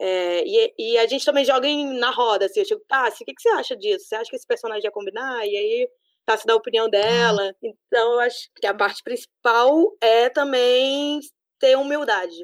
É, 0.00 0.44
e, 0.44 0.74
e, 0.78 0.98
a 0.98 1.06
gente 1.06 1.24
também 1.24 1.44
joga 1.44 1.66
em, 1.66 1.98
na 1.98 2.10
roda, 2.10 2.46
assim, 2.46 2.60
eu 2.60 2.66
tipo, 2.66 2.82
tá, 2.86 3.08
o 3.08 3.24
que, 3.24 3.34
que 3.34 3.42
você 3.42 3.48
acha 3.50 3.76
disso? 3.76 4.06
Você 4.06 4.14
acha 4.14 4.30
que 4.30 4.36
esse 4.36 4.46
personagem 4.46 4.84
ia 4.84 4.92
combinar? 4.92 5.44
E 5.44 5.56
aí 5.56 5.88
tá, 6.24 6.36
se 6.36 6.46
dá 6.46 6.52
a 6.52 6.56
opinião 6.56 6.88
dela. 6.88 7.54
Então, 7.62 8.12
eu 8.12 8.20
acho 8.20 8.48
que 8.60 8.66
a 8.66 8.74
parte 8.74 9.02
principal 9.02 9.96
é 10.00 10.28
também 10.28 11.20
ter 11.58 11.76
humildade 11.76 12.36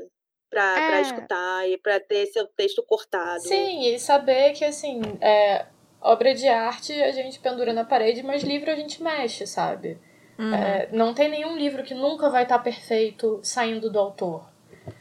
para 0.50 0.98
é. 0.98 1.02
escutar 1.02 1.68
e 1.68 1.78
para 1.78 2.00
ter 2.00 2.26
seu 2.26 2.46
texto 2.46 2.82
cortado. 2.82 3.42
Sim, 3.42 3.86
e 3.86 3.98
saber 3.98 4.52
que, 4.52 4.64
assim, 4.64 5.00
é, 5.20 5.66
obra 6.04 6.34
de 6.34 6.46
arte 6.46 6.92
a 7.02 7.10
gente 7.10 7.38
pendura 7.40 7.72
na 7.72 7.84
parede, 7.84 8.22
mas 8.22 8.42
livro 8.42 8.70
a 8.70 8.76
gente 8.76 9.02
mexe, 9.02 9.46
sabe? 9.46 9.98
Uhum. 10.38 10.54
É, 10.54 10.88
não 10.92 11.14
tem 11.14 11.28
nenhum 11.28 11.56
livro 11.56 11.82
que 11.82 11.94
nunca 11.94 12.28
vai 12.28 12.42
estar 12.42 12.58
tá 12.58 12.64
perfeito 12.64 13.40
saindo 13.42 13.90
do 13.90 13.98
autor. 13.98 14.44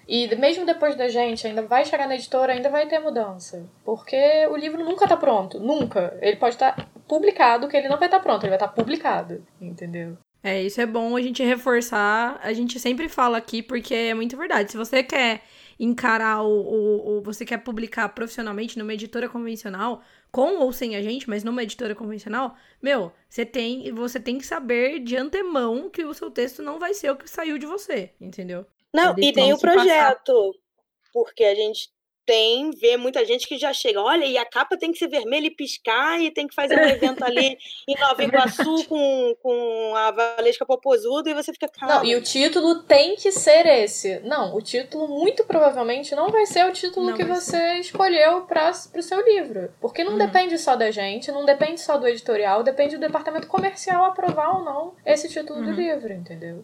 E 0.07 0.33
mesmo 0.35 0.65
depois 0.65 0.95
da 0.95 1.09
gente, 1.09 1.45
ainda 1.45 1.61
vai 1.61 1.85
chegar 1.85 2.07
na 2.07 2.15
editora, 2.15 2.53
ainda 2.53 2.69
vai 2.69 2.87
ter 2.87 2.99
mudança. 2.99 3.65
Porque 3.83 4.47
o 4.49 4.55
livro 4.55 4.83
nunca 4.83 5.07
tá 5.07 5.17
pronto. 5.17 5.59
Nunca. 5.59 6.17
Ele 6.21 6.37
pode 6.37 6.55
estar 6.55 6.75
tá 6.75 6.87
publicado, 7.07 7.67
que 7.67 7.75
ele 7.75 7.89
não 7.89 7.97
vai 7.97 8.07
estar 8.07 8.19
tá 8.19 8.23
pronto, 8.23 8.43
ele 8.43 8.51
vai 8.51 8.57
estar 8.57 8.69
tá 8.69 8.73
publicado. 8.73 9.43
Entendeu? 9.59 10.17
É, 10.41 10.61
isso 10.61 10.79
é 10.79 10.85
bom 10.85 11.15
a 11.15 11.21
gente 11.21 11.43
reforçar. 11.43 12.39
A 12.41 12.53
gente 12.53 12.79
sempre 12.79 13.09
fala 13.09 13.37
aqui 13.37 13.61
porque 13.61 13.93
é 13.93 14.13
muito 14.13 14.37
verdade. 14.37 14.71
Se 14.71 14.77
você 14.77 15.03
quer 15.03 15.41
encarar 15.79 16.43
o, 16.43 16.47
o, 16.47 17.17
o, 17.17 17.21
você 17.21 17.45
quer 17.45 17.57
publicar 17.57 18.09
profissionalmente 18.09 18.77
numa 18.77 18.93
editora 18.93 19.27
convencional, 19.27 20.01
com 20.33 20.57
ou 20.57 20.73
sem 20.73 20.95
a 20.95 21.01
gente, 21.01 21.29
mas 21.29 21.43
numa 21.43 21.61
editora 21.61 21.93
convencional, 21.93 22.57
meu, 22.81 23.11
você 23.29 23.45
tem, 23.45 23.93
você 23.93 24.19
tem 24.19 24.39
que 24.39 24.45
saber 24.45 24.99
de 24.99 25.15
antemão 25.15 25.91
que 25.91 26.03
o 26.03 26.13
seu 26.13 26.31
texto 26.31 26.63
não 26.63 26.79
vai 26.79 26.95
ser 26.95 27.11
o 27.11 27.15
que 27.15 27.29
saiu 27.29 27.59
de 27.59 27.67
você, 27.67 28.11
entendeu? 28.19 28.65
Não, 28.91 29.13
e 29.19 29.31
tem 29.31 29.53
o 29.53 29.59
projeto, 29.59 30.33
passar. 30.33 30.59
porque 31.13 31.43
a 31.43 31.53
gente 31.53 31.92
tem, 32.25 32.71
vê 32.71 32.97
muita 32.97 33.25
gente 33.25 33.47
que 33.47 33.57
já 33.57 33.73
chega, 33.73 34.01
olha, 34.01 34.25
e 34.25 34.37
a 34.37 34.45
capa 34.45 34.77
tem 34.77 34.91
que 34.91 34.97
ser 34.97 35.07
vermelha 35.07 35.47
e 35.47 35.51
piscar, 35.51 36.19
e 36.21 36.31
tem 36.31 36.47
que 36.47 36.55
fazer 36.55 36.79
um 36.79 36.89
evento 36.89 37.23
ali 37.23 37.57
em 37.87 37.99
Nova 37.99 38.21
é 38.21 38.25
Iguaçu 38.25 38.85
com, 38.85 39.35
com 39.41 39.95
a 39.95 40.11
Valesca 40.11 40.65
Popozuda, 40.65 41.29
e 41.29 41.33
você 41.33 41.51
fica, 41.51 41.67
cara... 41.67 41.95
Não, 41.95 42.05
e 42.05 42.15
o 42.15 42.21
título 42.21 42.83
tem 42.83 43.15
que 43.15 43.31
ser 43.31 43.65
esse. 43.65 44.19
Não, 44.21 44.55
o 44.55 44.61
título 44.61 45.07
muito 45.07 45.43
provavelmente 45.43 46.15
não 46.15 46.29
vai 46.29 46.45
ser 46.45 46.65
o 46.65 46.71
título 46.71 47.11
não 47.11 47.17
que 47.17 47.23
você 47.23 47.51
ser. 47.51 47.79
escolheu 47.79 48.41
para 48.41 48.71
o 48.71 49.01
seu 49.01 49.23
livro. 49.23 49.73
Porque 49.79 50.03
não 50.03 50.13
uhum. 50.13 50.17
depende 50.17 50.57
só 50.57 50.75
da 50.75 50.91
gente, 50.91 51.31
não 51.31 51.45
depende 51.45 51.81
só 51.81 51.97
do 51.97 52.07
editorial, 52.07 52.63
depende 52.63 52.95
do 52.95 53.01
departamento 53.01 53.47
comercial 53.47 54.05
aprovar 54.05 54.57
ou 54.57 54.63
não 54.63 54.95
esse 55.05 55.29
título 55.29 55.59
uhum. 55.59 55.65
do 55.65 55.71
livro, 55.71 56.13
entendeu? 56.13 56.63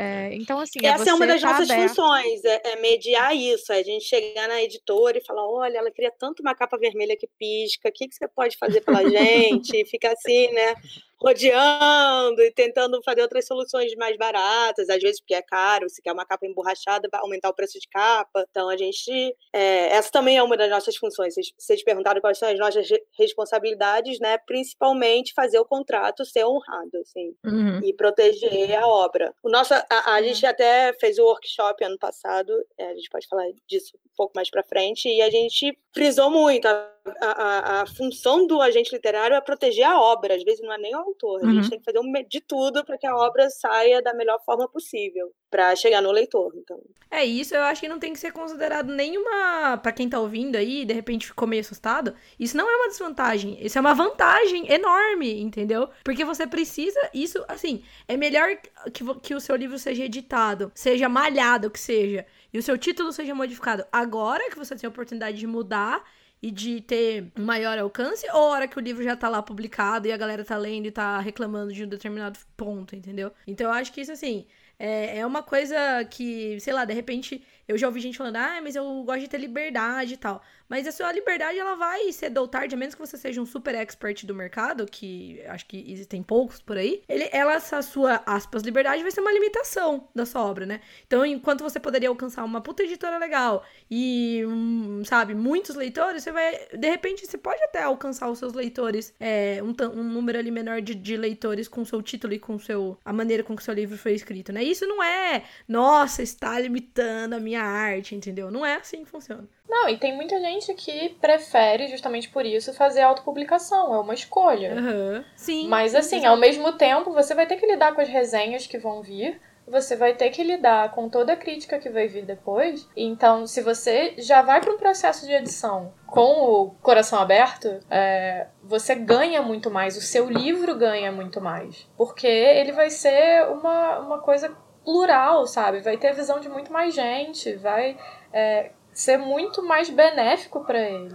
É, 0.00 0.32
então, 0.32 0.60
assim. 0.60 0.78
É 0.80 0.90
Essa 0.90 1.10
é 1.10 1.12
uma 1.12 1.26
das 1.26 1.40
tá 1.40 1.50
nossas 1.50 1.68
aberto. 1.68 1.88
funções, 1.88 2.44
é, 2.44 2.62
é, 2.64 2.76
mediar 2.80 3.34
isso. 3.34 3.72
É 3.72 3.80
a 3.80 3.82
gente 3.82 4.04
chegar 4.04 4.46
na 4.46 4.62
editora 4.62 5.18
e 5.18 5.24
falar: 5.24 5.44
olha, 5.44 5.78
ela 5.78 5.90
queria 5.90 6.12
tanto 6.16 6.40
uma 6.40 6.54
capa 6.54 6.78
vermelha 6.78 7.16
que 7.16 7.26
pisca, 7.36 7.88
o 7.88 7.92
que, 7.92 8.06
que 8.06 8.14
você 8.14 8.28
pode 8.28 8.56
fazer 8.56 8.80
pela 8.82 9.02
gente? 9.10 9.76
E 9.76 9.84
fica 9.84 10.12
assim, 10.12 10.52
né? 10.52 10.74
Rodeando 11.20 12.40
e 12.42 12.52
tentando 12.52 13.02
fazer 13.02 13.22
outras 13.22 13.46
soluções 13.46 13.94
mais 13.96 14.16
baratas, 14.16 14.88
às 14.88 15.00
vezes 15.00 15.20
porque 15.20 15.34
é 15.34 15.42
caro, 15.42 15.88
se 15.88 16.00
quer 16.00 16.12
uma 16.12 16.24
capa 16.24 16.46
emborrachada, 16.46 17.08
vai 17.10 17.20
aumentar 17.20 17.48
o 17.48 17.54
preço 17.54 17.78
de 17.78 17.88
capa. 17.88 18.44
Então 18.50 18.68
a 18.68 18.76
gente. 18.76 19.34
É, 19.52 19.88
essa 19.88 20.10
também 20.10 20.36
é 20.36 20.42
uma 20.42 20.56
das 20.56 20.70
nossas 20.70 20.96
funções. 20.96 21.34
Vocês, 21.34 21.52
vocês 21.58 21.82
perguntaram 21.82 22.20
quais 22.20 22.38
são 22.38 22.48
as 22.48 22.58
nossas 22.58 22.88
responsabilidades, 23.18 24.18
né? 24.20 24.38
Principalmente 24.38 25.32
fazer 25.34 25.58
o 25.58 25.64
contrato 25.64 26.24
ser 26.24 26.44
honrado, 26.44 26.98
assim, 27.00 27.34
uhum. 27.44 27.80
e 27.82 27.92
proteger 27.92 28.76
a 28.76 28.86
obra. 28.86 29.34
O 29.42 29.50
nosso, 29.50 29.74
a, 29.74 29.86
a 29.90 30.18
uhum. 30.18 30.24
gente 30.24 30.46
até 30.46 30.92
fez 31.00 31.18
o 31.18 31.24
workshop 31.24 31.84
ano 31.84 31.98
passado, 31.98 32.52
é, 32.78 32.90
a 32.90 32.94
gente 32.94 33.08
pode 33.10 33.26
falar 33.26 33.44
disso 33.66 33.96
um 33.96 34.10
pouco 34.16 34.32
mais 34.34 34.50
para 34.50 34.62
frente, 34.62 35.08
e 35.08 35.22
a 35.22 35.30
gente 35.30 35.76
frisou 35.92 36.30
muito. 36.30 36.66
A, 36.66 36.97
a, 37.20 37.82
a, 37.82 37.86
função 37.86 38.46
do 38.46 38.60
agente 38.60 38.94
literário 38.94 39.36
é 39.36 39.40
proteger 39.40 39.84
a 39.84 40.00
obra, 40.00 40.34
às 40.34 40.42
vezes 40.42 40.60
não 40.60 40.72
é 40.72 40.78
nem 40.78 40.94
o 40.94 40.98
autor. 40.98 41.40
A 41.40 41.46
gente 41.46 41.64
uhum. 41.64 41.70
tem 41.70 41.78
que 41.78 41.84
fazer 41.84 41.98
um, 41.98 42.12
de 42.28 42.40
tudo 42.40 42.84
para 42.84 42.98
que 42.98 43.06
a 43.06 43.16
obra 43.16 43.48
saia 43.50 44.02
da 44.02 44.14
melhor 44.14 44.38
forma 44.44 44.68
possível 44.68 45.32
para 45.50 45.74
chegar 45.76 46.02
no 46.02 46.12
leitor. 46.12 46.52
Então. 46.56 46.80
É 47.10 47.24
isso, 47.24 47.54
eu 47.54 47.62
acho 47.62 47.80
que 47.80 47.88
não 47.88 47.98
tem 47.98 48.12
que 48.12 48.20
ser 48.20 48.32
considerado 48.32 48.92
nenhuma. 48.92 49.78
para 49.82 49.92
quem 49.92 50.08
tá 50.08 50.20
ouvindo 50.20 50.56
aí, 50.56 50.84
de 50.84 50.92
repente 50.92 51.26
ficou 51.26 51.48
meio 51.48 51.60
assustado. 51.60 52.14
Isso 52.38 52.56
não 52.56 52.68
é 52.68 52.76
uma 52.76 52.88
desvantagem. 52.88 53.58
Isso 53.60 53.78
é 53.78 53.80
uma 53.80 53.94
vantagem 53.94 54.70
enorme, 54.70 55.40
entendeu? 55.40 55.88
Porque 56.04 56.24
você 56.24 56.46
precisa. 56.46 57.00
Isso, 57.14 57.44
assim, 57.48 57.82
é 58.06 58.16
melhor 58.16 58.56
que, 58.92 59.04
que 59.22 59.34
o 59.34 59.40
seu 59.40 59.56
livro 59.56 59.78
seja 59.78 60.04
editado, 60.04 60.70
seja 60.74 61.08
malhado, 61.08 61.70
que 61.70 61.80
seja. 61.80 62.26
E 62.52 62.58
o 62.58 62.62
seu 62.62 62.78
título 62.78 63.12
seja 63.12 63.34
modificado 63.34 63.84
agora 63.92 64.50
que 64.50 64.56
você 64.56 64.74
tem 64.74 64.86
a 64.86 64.90
oportunidade 64.90 65.38
de 65.38 65.46
mudar 65.46 66.02
e 66.42 66.50
de 66.50 66.80
ter 66.80 67.32
maior 67.38 67.78
alcance, 67.78 68.26
ou 68.30 68.36
a 68.36 68.50
hora 68.50 68.68
que 68.68 68.78
o 68.78 68.80
livro 68.80 69.02
já 69.02 69.16
tá 69.16 69.28
lá 69.28 69.42
publicado 69.42 70.06
e 70.06 70.12
a 70.12 70.16
galera 70.16 70.44
tá 70.44 70.56
lendo 70.56 70.86
e 70.86 70.90
tá 70.90 71.18
reclamando 71.18 71.72
de 71.72 71.84
um 71.84 71.88
determinado 71.88 72.38
ponto, 72.56 72.94
entendeu? 72.94 73.32
Então 73.46 73.66
eu 73.66 73.72
acho 73.72 73.92
que 73.92 74.00
isso, 74.00 74.12
assim, 74.12 74.46
é, 74.78 75.18
é 75.18 75.26
uma 75.26 75.42
coisa 75.42 75.76
que, 76.04 76.58
sei 76.60 76.72
lá, 76.72 76.84
de 76.84 76.94
repente 76.94 77.42
eu 77.68 77.76
já 77.76 77.86
ouvi 77.86 78.00
gente 78.00 78.16
falando, 78.16 78.36
ah, 78.36 78.60
mas 78.62 78.74
eu 78.74 79.02
gosto 79.04 79.20
de 79.20 79.28
ter 79.28 79.38
liberdade 79.38 80.14
e 80.14 80.16
tal. 80.16 80.42
Mas 80.68 80.86
a 80.86 80.92
sua 80.92 81.12
liberdade, 81.12 81.58
ela 81.58 81.74
vai 81.74 82.10
cedo 82.12 82.38
ou 82.38 82.48
tarde, 82.48 82.74
a 82.74 82.78
menos 82.78 82.94
que 82.94 83.00
você 83.00 83.16
seja 83.16 83.40
um 83.40 83.46
super 83.46 83.74
expert 83.74 84.24
do 84.24 84.34
mercado, 84.34 84.86
que 84.86 85.40
acho 85.46 85.66
que 85.66 85.84
existem 85.90 86.22
poucos 86.22 86.60
por 86.60 86.76
aí, 86.76 87.02
ele, 87.08 87.28
ela, 87.32 87.54
essa 87.54 87.80
sua, 87.82 88.22
aspas, 88.26 88.62
liberdade 88.62 89.02
vai 89.02 89.10
ser 89.10 89.20
uma 89.20 89.32
limitação 89.32 90.08
da 90.14 90.26
sua 90.26 90.42
obra, 90.42 90.66
né? 90.66 90.80
Então, 91.06 91.24
enquanto 91.24 91.62
você 91.62 91.78
poderia 91.78 92.08
alcançar 92.08 92.44
uma 92.44 92.60
puta 92.60 92.82
editora 92.82 93.18
legal 93.18 93.64
e, 93.90 94.44
um, 94.46 95.02
sabe, 95.04 95.34
muitos 95.34 95.74
leitores, 95.74 96.22
você 96.22 96.32
vai, 96.32 96.58
de 96.72 96.88
repente, 96.88 97.26
você 97.26 97.36
pode 97.36 97.62
até 97.64 97.82
alcançar 97.82 98.30
os 98.30 98.38
seus 98.38 98.52
leitores, 98.52 99.14
é, 99.20 99.60
um, 99.62 99.74
um 99.98 100.04
número 100.04 100.38
ali 100.38 100.50
menor 100.50 100.80
de, 100.80 100.94
de 100.94 101.16
leitores 101.16 101.68
com 101.68 101.84
seu 101.84 102.02
título 102.02 102.32
e 102.32 102.38
com 102.38 102.58
seu, 102.58 102.98
a 103.04 103.12
maneira 103.12 103.42
com 103.42 103.54
que 103.56 103.62
seu 103.62 103.74
livro 103.74 103.96
foi 103.96 104.12
escrito, 104.12 104.52
né? 104.52 104.62
Isso 104.62 104.86
não 104.86 105.02
é, 105.02 105.44
nossa, 105.66 106.22
está 106.22 106.58
limitando 106.58 107.34
a 107.34 107.40
minha 107.40 107.57
arte, 107.62 108.14
entendeu? 108.14 108.50
Não 108.50 108.64
é 108.64 108.76
assim 108.76 109.04
que 109.04 109.10
funciona. 109.10 109.48
Não, 109.68 109.88
e 109.88 109.98
tem 109.98 110.14
muita 110.14 110.40
gente 110.40 110.72
que 110.74 111.10
prefere, 111.20 111.88
justamente 111.88 112.28
por 112.30 112.46
isso, 112.46 112.72
fazer 112.72 113.02
autopublicação. 113.02 113.94
É 113.94 113.98
uma 113.98 114.14
escolha. 114.14 114.74
Uhum. 114.74 115.24
Sim. 115.36 115.68
Mas, 115.68 115.94
assim, 115.94 116.24
ao 116.24 116.36
mesmo 116.36 116.72
tempo, 116.72 117.12
você 117.12 117.34
vai 117.34 117.46
ter 117.46 117.56
que 117.56 117.66
lidar 117.66 117.94
com 117.94 118.00
as 118.00 118.08
resenhas 118.08 118.66
que 118.66 118.78
vão 118.78 119.02
vir. 119.02 119.40
Você 119.66 119.96
vai 119.96 120.14
ter 120.14 120.30
que 120.30 120.42
lidar 120.42 120.92
com 120.92 121.10
toda 121.10 121.34
a 121.34 121.36
crítica 121.36 121.78
que 121.78 121.90
vai 121.90 122.08
vir 122.08 122.24
depois. 122.24 122.88
Então, 122.96 123.46
se 123.46 123.60
você 123.60 124.14
já 124.16 124.40
vai 124.40 124.62
para 124.62 124.72
um 124.72 124.78
processo 124.78 125.26
de 125.26 125.32
edição 125.32 125.92
com 126.06 126.22
o 126.22 126.70
coração 126.82 127.20
aberto, 127.20 127.78
é, 127.90 128.46
você 128.62 128.94
ganha 128.94 129.42
muito 129.42 129.70
mais. 129.70 129.94
O 129.96 130.00
seu 130.00 130.28
livro 130.30 130.74
ganha 130.74 131.12
muito 131.12 131.38
mais. 131.38 131.86
Porque 131.98 132.26
ele 132.26 132.72
vai 132.72 132.88
ser 132.88 133.46
uma, 133.48 133.98
uma 133.98 134.18
coisa 134.20 134.56
plural, 134.88 135.46
sabe? 135.46 135.80
Vai 135.80 135.98
ter 135.98 136.08
a 136.08 136.12
visão 136.14 136.40
de 136.40 136.48
muito 136.48 136.72
mais 136.72 136.94
gente. 136.94 137.54
Vai. 137.56 137.98
É, 138.32 138.70
ser 138.90 139.18
muito 139.18 139.62
mais 139.62 139.90
benéfico 139.90 140.64
para 140.64 140.80
ele. 140.80 141.14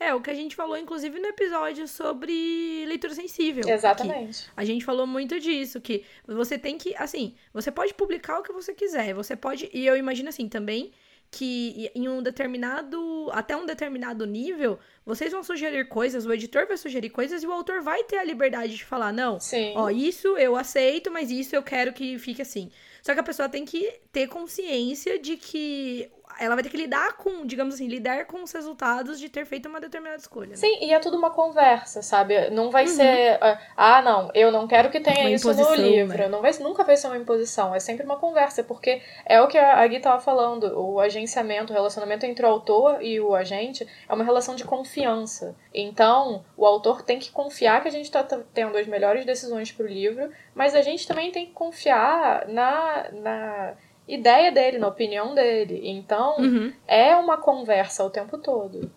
É, 0.00 0.12
o 0.12 0.20
que 0.20 0.30
a 0.30 0.34
gente 0.34 0.56
falou, 0.56 0.76
inclusive, 0.76 1.16
no 1.20 1.28
episódio 1.28 1.86
sobre 1.86 2.84
leitura 2.86 3.14
sensível. 3.14 3.62
Exatamente. 3.68 4.46
Aqui. 4.48 4.52
A 4.56 4.64
gente 4.64 4.84
falou 4.84 5.06
muito 5.06 5.38
disso, 5.38 5.80
que 5.80 6.04
você 6.26 6.58
tem 6.58 6.76
que, 6.76 6.92
assim, 6.96 7.36
você 7.54 7.70
pode 7.70 7.94
publicar 7.94 8.40
o 8.40 8.42
que 8.42 8.52
você 8.52 8.74
quiser, 8.74 9.14
você 9.14 9.36
pode, 9.36 9.70
e 9.72 9.86
eu 9.86 9.96
imagino 9.96 10.28
assim 10.28 10.48
também, 10.48 10.90
que 11.32 11.90
em 11.94 12.06
um 12.10 12.22
determinado, 12.22 13.30
até 13.32 13.56
um 13.56 13.64
determinado 13.64 14.26
nível, 14.26 14.78
vocês 15.04 15.32
vão 15.32 15.42
sugerir 15.42 15.88
coisas, 15.88 16.26
o 16.26 16.32
editor 16.32 16.66
vai 16.66 16.76
sugerir 16.76 17.08
coisas 17.08 17.42
e 17.42 17.46
o 17.46 17.50
autor 17.50 17.80
vai 17.80 18.04
ter 18.04 18.18
a 18.18 18.24
liberdade 18.24 18.76
de 18.76 18.84
falar, 18.84 19.14
não, 19.14 19.40
Sim. 19.40 19.72
ó, 19.74 19.88
isso 19.88 20.36
eu 20.36 20.54
aceito, 20.54 21.10
mas 21.10 21.30
isso 21.30 21.56
eu 21.56 21.62
quero 21.62 21.94
que 21.94 22.18
fique 22.18 22.42
assim. 22.42 22.70
Só 23.00 23.14
que 23.14 23.20
a 23.20 23.22
pessoa 23.22 23.48
tem 23.48 23.64
que 23.64 23.98
ter 24.12 24.28
consciência 24.28 25.18
de 25.18 25.38
que 25.38 26.10
ela 26.38 26.54
vai 26.54 26.62
ter 26.62 26.70
que 26.70 26.76
lidar 26.76 27.14
com, 27.14 27.46
digamos 27.46 27.74
assim, 27.74 27.88
lidar 27.88 28.26
com 28.26 28.42
os 28.42 28.52
resultados 28.52 29.18
de 29.18 29.28
ter 29.28 29.44
feito 29.44 29.68
uma 29.68 29.80
determinada 29.80 30.18
escolha. 30.20 30.50
Né? 30.50 30.56
Sim, 30.56 30.78
e 30.80 30.92
é 30.92 30.98
tudo 30.98 31.16
uma 31.16 31.30
conversa, 31.30 32.02
sabe? 32.02 32.50
Não 32.50 32.70
vai 32.70 32.84
uhum. 32.84 32.90
ser, 32.90 33.38
ah, 33.40 33.58
ah, 33.76 34.02
não, 34.02 34.30
eu 34.34 34.50
não 34.50 34.66
quero 34.66 34.90
que 34.90 35.00
tenha 35.00 35.20
uma 35.20 35.30
isso 35.30 35.52
no 35.52 35.74
livro. 35.74 36.18
Né? 36.18 36.28
Não 36.28 36.40
vai, 36.40 36.52
nunca 36.60 36.84
vai 36.84 36.96
ser 36.96 37.08
uma 37.08 37.16
imposição, 37.16 37.74
é 37.74 37.80
sempre 37.80 38.04
uma 38.04 38.16
conversa, 38.16 38.62
porque 38.62 39.02
é 39.26 39.40
o 39.40 39.48
que 39.48 39.58
a 39.58 39.86
Gui 39.86 40.00
tava 40.00 40.20
falando, 40.20 40.78
o 40.78 41.00
agenciamento, 41.00 41.72
o 41.72 41.76
relacionamento 41.76 42.26
entre 42.26 42.44
o 42.44 42.48
autor 42.48 43.02
e 43.02 43.20
o 43.20 43.34
agente 43.34 43.86
é 44.08 44.12
uma 44.12 44.24
relação 44.24 44.54
de 44.54 44.64
confiança. 44.64 45.56
Então, 45.74 46.44
o 46.56 46.66
autor 46.66 47.02
tem 47.02 47.18
que 47.18 47.30
confiar 47.30 47.82
que 47.82 47.88
a 47.88 47.92
gente 47.92 48.06
está 48.06 48.22
tendo 48.22 48.76
as 48.76 48.86
melhores 48.86 49.24
decisões 49.24 49.72
para 49.72 49.84
o 49.84 49.88
livro, 49.88 50.30
mas 50.54 50.74
a 50.74 50.82
gente 50.82 51.06
também 51.06 51.30
tem 51.30 51.46
que 51.46 51.52
confiar 51.52 52.46
na, 52.48 53.10
na 53.12 53.74
ideia 54.06 54.50
dele, 54.52 54.78
na 54.78 54.88
opinião 54.88 55.34
dele. 55.34 55.80
Então, 55.84 56.36
uhum. 56.38 56.72
é 56.86 57.16
uma 57.16 57.36
conversa 57.36 58.04
o 58.04 58.10
tempo 58.10 58.38
todo. 58.38 58.90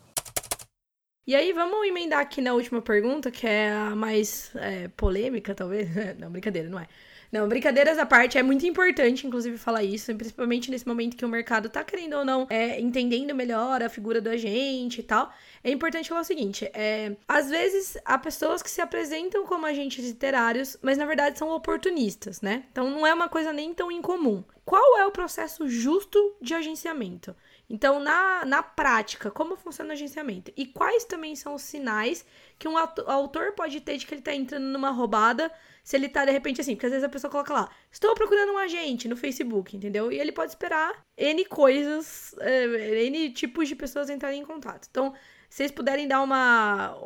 E 1.28 1.36
aí, 1.36 1.54
vamos 1.54 1.88
emendar 1.88 2.20
aqui 2.20 2.40
na 2.40 2.54
última 2.54 2.82
pergunta, 2.82 3.32
que 3.32 3.48
é 3.48 3.72
a 3.72 3.96
mais 3.96 4.56
é, 4.56 4.88
polêmica, 4.90 5.56
talvez. 5.56 5.90
não, 6.20 6.30
brincadeira, 6.30 6.70
não 6.70 6.80
é. 6.80 6.88
Não, 7.36 7.50
brincadeiras 7.50 7.98
à 7.98 8.06
parte, 8.06 8.38
é 8.38 8.42
muito 8.42 8.66
importante, 8.66 9.28
inclusive, 9.28 9.58
falar 9.58 9.84
isso, 9.84 10.16
principalmente 10.16 10.72
nesse 10.72 10.88
momento 10.88 11.18
que 11.18 11.26
o 11.26 11.28
mercado 11.28 11.68
tá 11.68 11.84
querendo 11.84 12.14
ou 12.14 12.24
não, 12.24 12.48
é, 12.50 12.80
entendendo 12.80 13.36
melhor 13.36 13.84
a 13.84 13.90
figura 13.90 14.22
do 14.22 14.30
agente 14.30 15.02
e 15.02 15.04
tal. 15.04 15.30
É 15.62 15.70
importante 15.70 16.08
falar 16.08 16.22
o 16.22 16.24
seguinte: 16.24 16.64
é, 16.74 17.18
às 17.28 17.50
vezes 17.50 17.98
há 18.06 18.18
pessoas 18.18 18.64
que 18.64 18.72
se 18.72 18.80
apresentam 18.80 19.46
como 19.46 19.66
agentes 19.66 20.06
literários, 20.06 20.78
mas 20.82 20.98
na 20.98 21.06
verdade 21.06 21.38
são 21.38 21.50
oportunistas, 21.50 22.40
né? 22.40 22.64
Então 22.72 22.90
não 22.90 23.06
é 23.06 23.14
uma 23.14 23.28
coisa 23.28 23.52
nem 23.52 23.74
tão 23.74 23.92
incomum. 23.92 24.42
Qual 24.64 24.98
é 24.98 25.06
o 25.06 25.12
processo 25.12 25.68
justo 25.68 26.38
de 26.42 26.54
agenciamento? 26.54 27.36
Então, 27.70 28.00
na, 28.00 28.46
na 28.46 28.64
prática, 28.64 29.30
como 29.30 29.56
funciona 29.56 29.90
o 29.90 29.94
agenciamento? 29.94 30.52
E 30.56 30.66
quais 30.66 31.04
também 31.04 31.36
são 31.36 31.54
os 31.54 31.64
sinais 31.64 32.26
que 32.58 32.68
um 32.68 32.78
autor 32.78 33.52
pode 33.52 33.82
ter 33.82 33.98
de 33.98 34.06
que 34.06 34.14
ele 34.14 34.22
está 34.22 34.34
entrando 34.34 34.66
numa 34.66 34.90
roubada 34.90 35.52
se 35.86 35.96
ele 35.96 36.10
tá 36.10 36.26
de 36.26 36.32
repente 36.32 36.60
assim, 36.60 36.74
porque 36.74 36.88
às 36.88 36.92
vezes 36.92 37.06
a 37.06 37.10
pessoa 37.10 37.30
coloca 37.30 37.54
lá, 37.54 37.70
estou 37.92 38.16
procurando 38.16 38.52
um 38.52 38.58
agente 38.58 39.08
no 39.08 39.16
Facebook, 39.16 39.78
entendeu? 39.78 40.12
E 40.12 40.20
ele 40.20 40.32
pode 40.32 40.50
esperar 40.50 41.06
N 41.16 41.46
coisas, 41.46 42.34
é, 42.40 43.04
N 43.06 43.30
tipos 43.30 43.68
de 43.68 43.76
pessoas 43.76 44.10
entrarem 44.10 44.42
em 44.42 44.46
contato. 44.46 44.88
Então, 44.90 45.14
se 45.48 45.58
vocês 45.58 45.72
puderem 45.72 46.08
dar 46.08 46.24
uma. 46.24 46.98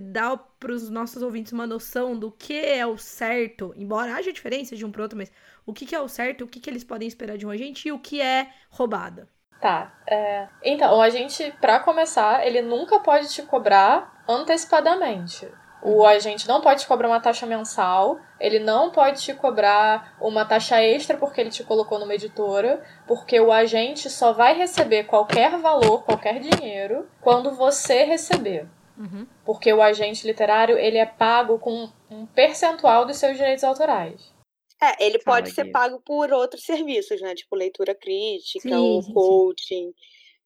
dar 0.00 0.36
para 0.58 0.72
os 0.72 0.90
nossos 0.90 1.22
ouvintes 1.22 1.52
uma 1.52 1.68
noção 1.68 2.18
do 2.18 2.32
que 2.32 2.58
é 2.58 2.84
o 2.84 2.98
certo, 2.98 3.72
embora 3.76 4.16
haja 4.16 4.32
diferença 4.32 4.74
de 4.74 4.84
um 4.84 4.90
pro 4.90 5.04
outro, 5.04 5.16
mas 5.16 5.30
o 5.64 5.72
que, 5.72 5.86
que 5.86 5.94
é 5.94 6.00
o 6.00 6.08
certo, 6.08 6.42
o 6.42 6.48
que, 6.48 6.58
que 6.58 6.68
eles 6.68 6.82
podem 6.82 7.06
esperar 7.06 7.38
de 7.38 7.46
um 7.46 7.50
agente 7.50 7.86
e 7.86 7.92
o 7.92 7.98
que 8.00 8.20
é 8.20 8.50
roubada. 8.70 9.28
Tá. 9.60 9.96
É... 10.04 10.48
Então, 10.64 10.98
o 10.98 11.00
agente, 11.00 11.54
para 11.60 11.78
começar, 11.78 12.44
ele 12.44 12.60
nunca 12.60 12.98
pode 12.98 13.32
te 13.32 13.42
cobrar 13.42 14.24
antecipadamente. 14.28 15.48
O 15.82 16.04
agente 16.04 16.48
não 16.48 16.60
pode 16.60 16.80
te 16.80 16.86
cobrar 16.86 17.08
uma 17.08 17.20
taxa 17.20 17.46
mensal, 17.46 18.18
ele 18.40 18.58
não 18.58 18.90
pode 18.90 19.22
te 19.22 19.34
cobrar 19.34 20.16
uma 20.20 20.44
taxa 20.44 20.82
extra 20.82 21.16
porque 21.16 21.40
ele 21.40 21.50
te 21.50 21.62
colocou 21.62 21.98
numa 21.98 22.14
editora, 22.14 22.82
porque 23.06 23.38
o 23.38 23.52
agente 23.52 24.10
só 24.10 24.32
vai 24.32 24.56
receber 24.56 25.04
qualquer 25.04 25.58
valor, 25.58 26.02
qualquer 26.04 26.40
dinheiro, 26.40 27.08
quando 27.20 27.52
você 27.52 28.04
receber. 28.04 28.66
Uhum. 28.98 29.26
Porque 29.44 29.72
o 29.72 29.82
agente 29.82 30.26
literário 30.26 30.78
ele 30.78 30.98
é 30.98 31.06
pago 31.06 31.58
com 31.58 31.88
um 32.10 32.26
percentual 32.26 33.04
dos 33.04 33.18
seus 33.18 33.36
direitos 33.36 33.62
autorais. 33.62 34.34
É, 34.82 35.06
ele 35.06 35.18
pode 35.18 35.50
ser 35.52 35.66
pago 35.70 36.00
por 36.00 36.32
outros 36.32 36.64
serviços, 36.64 37.20
né? 37.20 37.34
Tipo 37.34 37.56
leitura 37.56 37.94
crítica, 37.94 38.68
sim, 38.68 38.74
ou 38.74 39.02
coaching. 39.12 39.86
Sim. 39.86 39.94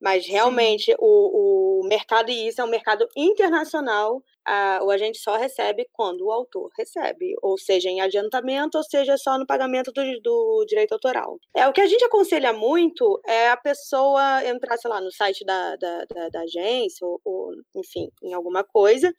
Mas 0.01 0.27
realmente 0.27 0.95
o, 0.99 1.81
o 1.83 1.89
mercado, 1.89 2.31
e 2.31 2.49
isso 2.49 2.61
é 2.61 2.65
um 2.65 2.71
mercado 2.71 3.07
internacional, 3.17 4.23
a, 4.45 4.81
o 4.83 4.91
agente 4.91 5.19
só 5.19 5.37
recebe 5.37 5.87
quando 5.93 6.27
o 6.27 6.31
autor 6.31 6.71
recebe, 6.77 7.35
ou 7.43 7.59
seja, 7.59 7.89
em 7.89 8.01
adiantamento, 8.01 8.79
ou 8.79 8.85
seja, 8.85 9.17
só 9.17 9.39
no 9.39 9.47
pagamento 9.47 9.93
do, 9.93 10.03
do 10.23 10.65
direito 10.67 10.93
autoral. 10.93 11.39
É 11.55 11.67
O 11.69 11.73
que 11.73 11.81
a 11.81 11.87
gente 11.87 12.05
aconselha 12.05 12.53
muito 12.53 13.21
é 13.27 13.49
a 13.51 13.57
pessoa 13.57 14.45
entrar, 14.47 14.77
sei 14.77 14.91
lá, 14.91 15.01
no 15.01 15.13
site 15.13 15.45
da, 15.45 15.77
da, 15.77 16.05
da, 16.05 16.29
da 16.29 16.41
agência, 16.41 17.07
ou, 17.07 17.21
ou, 17.25 17.53
enfim, 17.77 18.11
em 18.23 18.33
alguma 18.33 18.65
coisa, 18.65 19.13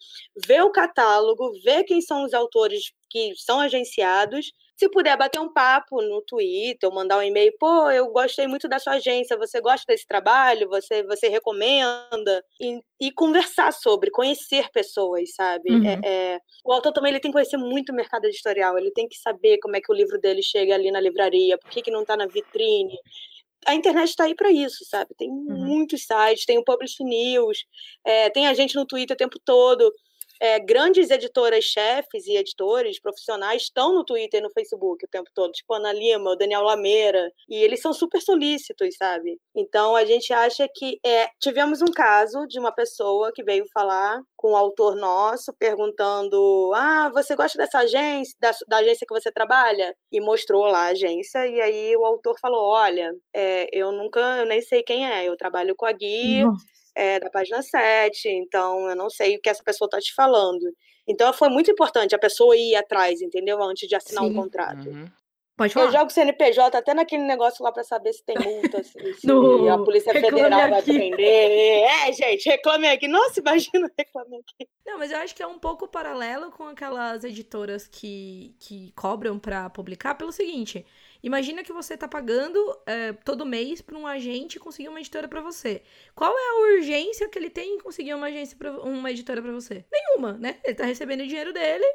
ver 0.45 0.61
o 0.63 0.71
catálogo, 0.71 1.51
ver 1.63 1.83
quem 1.83 2.01
são 2.01 2.23
os 2.23 2.33
autores 2.33 2.91
que 3.09 3.33
são 3.35 3.59
agenciados 3.59 4.51
se 4.81 4.89
puder 4.89 5.15
bater 5.15 5.39
um 5.39 5.53
papo 5.53 6.01
no 6.01 6.23
Twitter 6.23 6.89
ou 6.89 6.95
mandar 6.95 7.19
um 7.19 7.21
e-mail, 7.21 7.53
pô, 7.59 7.91
eu 7.91 8.07
gostei 8.07 8.47
muito 8.47 8.67
da 8.67 8.79
sua 8.79 8.93
agência, 8.93 9.37
você 9.37 9.61
gosta 9.61 9.85
desse 9.87 10.07
trabalho, 10.07 10.67
você, 10.67 11.03
você 11.03 11.27
recomenda, 11.27 12.43
e, 12.59 12.81
e 12.99 13.11
conversar 13.11 13.71
sobre, 13.73 14.09
conhecer 14.09 14.71
pessoas, 14.71 15.35
sabe? 15.35 15.69
Uhum. 15.69 15.85
É, 15.85 15.99
é, 16.03 16.39
o 16.65 16.73
autor 16.73 16.91
também 16.93 17.11
ele 17.11 17.19
tem 17.19 17.29
que 17.29 17.35
conhecer 17.35 17.57
muito 17.57 17.91
o 17.91 17.95
mercado 17.95 18.25
editorial, 18.25 18.75
ele 18.75 18.89
tem 18.89 19.07
que 19.07 19.17
saber 19.17 19.59
como 19.59 19.75
é 19.75 19.81
que 19.81 19.91
o 19.91 19.95
livro 19.95 20.19
dele 20.19 20.41
chega 20.41 20.73
ali 20.73 20.89
na 20.89 20.99
livraria, 20.99 21.59
por 21.59 21.69
que, 21.69 21.83
que 21.83 21.91
não 21.91 22.01
está 22.01 22.17
na 22.17 22.25
vitrine, 22.25 22.97
a 23.67 23.75
internet 23.75 24.09
está 24.09 24.23
aí 24.23 24.33
para 24.33 24.49
isso, 24.49 24.83
sabe? 24.85 25.13
Tem 25.15 25.29
uhum. 25.29 25.63
muitos 25.63 26.07
sites, 26.07 26.43
tem 26.43 26.57
o 26.57 26.63
Publish 26.63 27.03
News, 27.03 27.65
é, 28.03 28.31
tem 28.31 28.47
a 28.47 28.53
gente 28.55 28.75
no 28.75 28.87
Twitter 28.87 29.13
o 29.13 29.17
tempo 29.17 29.37
todo 29.45 29.93
é, 30.41 30.59
grandes 30.59 31.11
editoras 31.11 31.63
chefes 31.63 32.25
e 32.25 32.35
editores 32.35 32.99
profissionais 32.99 33.61
estão 33.61 33.93
no 33.93 34.03
Twitter 34.03 34.39
e 34.39 34.43
no 34.43 34.49
Facebook 34.49 35.05
o 35.05 35.09
tempo 35.09 35.29
todo, 35.35 35.51
tipo 35.51 35.71
Ana 35.75 35.93
Lima, 35.93 36.31
o 36.31 36.35
Daniel 36.35 36.63
Lameira, 36.63 37.31
e 37.47 37.55
eles 37.55 37.79
são 37.79 37.93
super 37.93 38.19
solícitos, 38.19 38.95
sabe? 38.97 39.37
Então 39.55 39.95
a 39.95 40.03
gente 40.03 40.33
acha 40.33 40.67
que 40.73 40.99
é, 41.05 41.27
tivemos 41.39 41.81
um 41.83 41.91
caso 41.93 42.47
de 42.47 42.59
uma 42.59 42.71
pessoa 42.71 43.31
que 43.31 43.43
veio 43.43 43.65
falar 43.71 44.19
com 44.35 44.53
um 44.53 44.57
autor 44.57 44.95
nosso 44.95 45.53
perguntando: 45.59 46.71
Ah, 46.73 47.11
você 47.13 47.35
gosta 47.35 47.57
dessa 47.59 47.79
agência, 47.79 48.35
da, 48.39 48.51
da 48.67 48.77
agência 48.77 49.05
que 49.07 49.13
você 49.13 49.31
trabalha? 49.31 49.93
E 50.11 50.19
mostrou 50.19 50.65
lá 50.65 50.87
a 50.87 50.91
agência, 50.91 51.45
e 51.47 51.61
aí 51.61 51.95
o 51.95 52.03
autor 52.03 52.35
falou: 52.41 52.71
Olha, 52.71 53.13
é, 53.35 53.69
eu 53.71 53.91
nunca, 53.91 54.19
eu 54.39 54.45
nem 54.47 54.61
sei 54.61 54.81
quem 54.81 55.07
é, 55.07 55.25
eu 55.25 55.37
trabalho 55.37 55.75
com 55.75 55.85
a 55.85 55.91
Gui. 55.91 56.43
Nossa 56.43 56.80
é, 56.95 57.19
da 57.19 57.29
página 57.29 57.61
7, 57.61 58.27
então 58.29 58.89
eu 58.89 58.95
não 58.95 59.09
sei 59.09 59.35
o 59.35 59.41
que 59.41 59.49
essa 59.49 59.63
pessoa 59.63 59.87
está 59.87 59.99
te 59.99 60.13
falando. 60.13 60.65
Então 61.07 61.31
foi 61.33 61.49
muito 61.49 61.71
importante 61.71 62.15
a 62.15 62.19
pessoa 62.19 62.55
ir 62.55 62.75
atrás, 62.75 63.21
entendeu? 63.21 63.61
Antes 63.61 63.87
de 63.87 63.95
assinar 63.95 64.23
Sim. 64.23 64.31
um 64.31 64.33
contrato. 64.33 64.89
Uhum. 64.89 65.05
Pode 65.61 65.73
falar. 65.73 65.87
Eu 65.87 65.91
jogo 65.91 66.09
CNPJ 66.09 66.75
até 66.75 66.93
naquele 66.93 67.23
negócio 67.23 67.63
lá 67.63 67.71
para 67.71 67.83
saber 67.83 68.13
se 68.13 68.23
tem 68.23 68.35
multa, 68.39 68.83
se, 68.83 68.93
se 69.13 69.27
no... 69.27 69.69
a 69.69 69.77
Polícia 69.83 70.11
Federal 70.11 70.69
vai 70.69 70.81
prender. 70.81 71.83
É, 71.83 72.11
gente, 72.11 72.49
reclame 72.49 72.87
aqui. 72.87 73.07
Nossa, 73.07 73.39
imagina, 73.39 73.91
reclame 73.97 74.37
aqui. 74.37 74.67
Não, 74.85 74.97
mas 74.97 75.11
eu 75.11 75.17
acho 75.19 75.35
que 75.35 75.43
é 75.43 75.47
um 75.47 75.59
pouco 75.59 75.87
paralelo 75.87 76.51
com 76.51 76.63
aquelas 76.63 77.23
editoras 77.23 77.87
que, 77.87 78.55
que 78.59 78.91
cobram 78.93 79.37
para 79.37 79.69
publicar 79.69 80.15
pelo 80.15 80.31
seguinte. 80.31 80.85
Imagina 81.23 81.63
que 81.63 81.71
você 81.71 81.93
está 81.93 82.07
pagando 82.07 82.59
é, 82.85 83.13
todo 83.13 83.45
mês 83.45 83.81
para 83.81 83.97
um 83.97 84.07
agente 84.07 84.59
conseguir 84.59 84.89
uma 84.89 84.99
editora 84.99 85.27
para 85.27 85.41
você. 85.41 85.83
Qual 86.15 86.31
é 86.31 86.49
a 86.49 86.75
urgência 86.75 87.29
que 87.29 87.37
ele 87.37 87.49
tem 87.49 87.75
em 87.75 87.79
conseguir 87.79 88.13
uma 88.13 88.27
agência 88.27 88.57
pra, 88.57 88.71
uma 88.81 89.11
editora 89.11 89.41
para 89.41 89.51
você? 89.51 89.85
Nenhuma, 89.91 90.33
né? 90.33 90.59
Ele 90.63 90.73
está 90.73 90.85
recebendo 90.85 91.21
o 91.21 91.27
dinheiro 91.27 91.53
dele, 91.53 91.85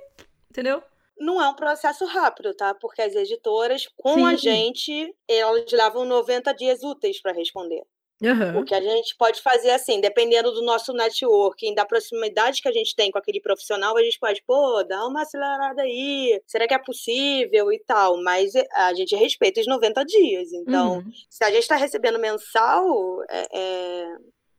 entendeu? 0.51 0.83
Não 1.19 1.43
é 1.43 1.49
um 1.49 1.55
processo 1.55 2.05
rápido, 2.05 2.55
tá? 2.55 2.75
Porque 2.75 3.03
as 3.03 3.15
editoras, 3.15 3.89
com 3.97 4.15
Sim. 4.15 4.27
a 4.27 4.37
gente, 4.37 5.15
elas 5.27 5.71
levam 5.73 6.05
90 6.05 6.53
dias 6.53 6.83
úteis 6.83 7.21
para 7.21 7.33
responder. 7.33 7.83
Uhum. 8.23 8.61
O 8.61 8.65
que 8.65 8.75
a 8.75 8.81
gente 8.81 9.15
pode 9.19 9.43
fazer 9.43 9.71
assim, 9.71 10.01
dependendo 10.01 10.51
do 10.51 10.65
nosso 10.65 10.93
networking, 10.93 11.75
da 11.75 11.85
proximidade 11.85 12.63
que 12.63 12.69
a 12.69 12.73
gente 12.73 12.95
tem 12.95 13.11
com 13.11 13.19
aquele 13.19 13.41
profissional, 13.41 13.97
a 13.97 14.03
gente 14.03 14.19
pode, 14.19 14.43
pô, 14.47 14.83
dá 14.85 15.07
uma 15.07 15.23
acelerada 15.23 15.83
aí, 15.83 16.41
será 16.47 16.67
que 16.67 16.75
é 16.75 16.79
possível 16.79 17.71
e 17.71 17.79
tal, 17.81 18.23
mas 18.23 18.55
eh, 18.55 18.67
a 18.75 18.95
gente 18.95 19.15
respeita 19.15 19.61
os 19.61 19.67
90 19.67 20.05
dias. 20.05 20.53
Então, 20.53 20.99
uhum. 20.99 21.05
se 21.29 21.45
a 21.45 21.51
gente 21.51 21.63
está 21.63 21.77
recebendo 21.77 22.19
mensal, 22.19 23.23
é, 23.29 23.47
é, 23.53 24.07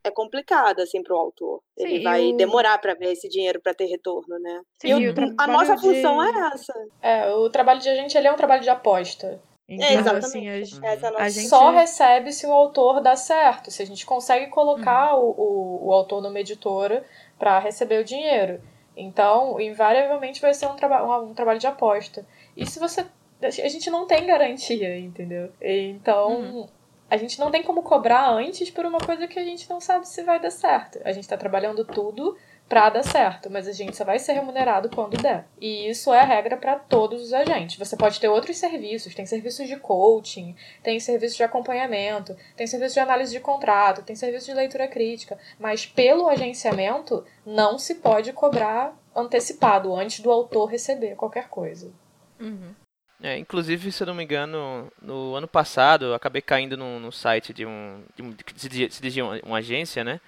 é, 0.03 0.11
complicado 0.11 0.79
assim 0.81 1.01
para 1.01 1.15
o 1.15 1.19
autor. 1.19 1.61
Sim, 1.79 1.85
Ele 1.85 2.03
vai 2.03 2.27
o... 2.27 2.37
demorar 2.37 2.77
para 2.77 2.93
ver 2.93 3.13
esse 3.13 3.27
dinheiro 3.27 3.59
para 3.59 3.73
ter 3.73 3.85
retorno, 3.85 4.37
né? 4.39 4.61
Sim, 4.79 4.89
e 4.89 5.09
o, 5.09 5.13
a 5.35 5.47
nossa 5.47 5.75
de... 5.75 5.81
função 5.81 6.23
é 6.23 6.53
essa. 6.53 6.73
É, 7.01 7.33
o 7.33 7.49
trabalho 7.49 7.79
de 7.79 7.89
agente 7.89 8.15
ele 8.15 8.27
é 8.27 8.31
um 8.31 8.37
trabalho 8.37 8.61
de 8.61 8.69
aposta. 8.69 9.41
Então, 9.67 9.85
é, 9.85 9.93
exatamente. 9.95 10.75
Assim, 10.75 10.85
a, 10.85 11.23
a 11.23 11.29
gente 11.29 11.49
só 11.49 11.71
recebe 11.71 12.31
se 12.31 12.47
o 12.47 12.53
autor 12.53 13.01
dá 13.01 13.17
certo, 13.17 13.69
se 13.69 13.83
a 13.83 13.85
gente 13.85 14.05
consegue 14.05 14.47
colocar 14.47 15.15
uhum. 15.15 15.25
o, 15.25 15.41
o, 15.41 15.87
o, 15.87 15.93
autor 15.93 16.21
numa 16.21 16.39
editora 16.39 17.03
para 17.37 17.59
receber 17.59 17.99
o 17.99 18.05
dinheiro. 18.05 18.61
Então, 18.95 19.59
invariavelmente 19.59 20.41
vai 20.41 20.53
ser 20.53 20.67
um, 20.67 20.75
traba 20.75 21.03
um, 21.03 21.29
um, 21.29 21.33
trabalho 21.33 21.59
de 21.59 21.67
aposta. 21.67 22.25
E 22.55 22.65
se 22.65 22.79
você. 22.79 23.05
A 23.41 23.67
gente 23.67 23.89
não 23.91 24.07
tem 24.07 24.25
garantia, 24.25 24.97
entendeu? 24.97 25.51
Então, 25.61 26.39
uhum. 26.39 26.67
a 27.07 27.17
gente 27.17 27.37
não 27.39 27.51
tem 27.51 27.61
como 27.61 27.83
cobrar 27.83 28.31
antes 28.31 28.71
por 28.71 28.83
uma 28.83 28.97
coisa 28.97 29.27
que 29.27 29.37
a 29.37 29.43
gente 29.43 29.69
não 29.69 29.79
sabe 29.79 30.07
se 30.07 30.23
vai 30.23 30.39
dar 30.39 30.49
certo. 30.49 30.99
A 31.03 31.11
gente 31.11 31.25
está 31.25 31.37
trabalhando 31.37 31.85
tudo 31.85 32.35
para 32.67 32.89
dar 32.89 33.03
certo, 33.03 33.49
mas 33.49 33.67
a 33.67 33.71
gente 33.71 33.95
só 33.95 34.03
vai 34.03 34.19
ser 34.19 34.33
remunerado 34.33 34.89
quando 34.89 35.15
der. 35.17 35.47
E 35.59 35.89
isso 35.89 36.13
é 36.13 36.19
a 36.19 36.25
regra 36.25 36.57
para 36.57 36.75
todos 36.75 37.21
os 37.21 37.33
agentes. 37.33 37.77
Você 37.77 37.95
pode 37.95 38.19
ter 38.19 38.27
outros 38.27 38.57
serviços, 38.57 39.15
tem 39.15 39.25
serviços 39.25 39.67
de 39.67 39.77
coaching, 39.77 40.55
tem 40.83 40.99
serviços 40.99 41.37
de 41.37 41.43
acompanhamento, 41.43 42.35
tem 42.55 42.67
serviços 42.67 42.93
de 42.93 42.99
análise 42.99 43.31
de 43.31 43.39
contrato, 43.39 44.03
tem 44.03 44.15
serviços 44.15 44.47
de 44.47 44.53
leitura 44.53 44.87
crítica, 44.87 45.37
mas 45.57 45.85
pelo 45.85 46.27
agenciamento 46.27 47.23
não 47.45 47.79
se 47.79 47.95
pode 47.95 48.33
cobrar 48.33 48.93
antecipado 49.15 49.95
antes 49.95 50.19
do 50.19 50.29
autor 50.29 50.65
receber 50.65 51.15
qualquer 51.15 51.47
coisa. 51.47 51.91
Uhum. 52.39 52.75
É, 53.21 53.35
inclusive, 53.37 53.91
se 53.91 54.03
eu 54.03 54.07
não 54.07 54.13
me 54.13 54.23
engano, 54.23 54.91
no 55.01 55.33
ano 55.33 55.47
passado 55.47 56.05
eu 56.05 56.13
acabei 56.13 56.41
caindo 56.41 56.77
no, 56.77 56.99
no 56.99 57.11
site 57.11 57.51
de 57.51 57.65
um, 57.65 58.03
de 58.15 58.21
um 58.21 58.31
que 58.31 58.59
se 58.59 58.69
dirigia 58.69 59.25
uma, 59.25 59.39
uma 59.43 59.57
agência, 59.57 60.03
né? 60.03 60.19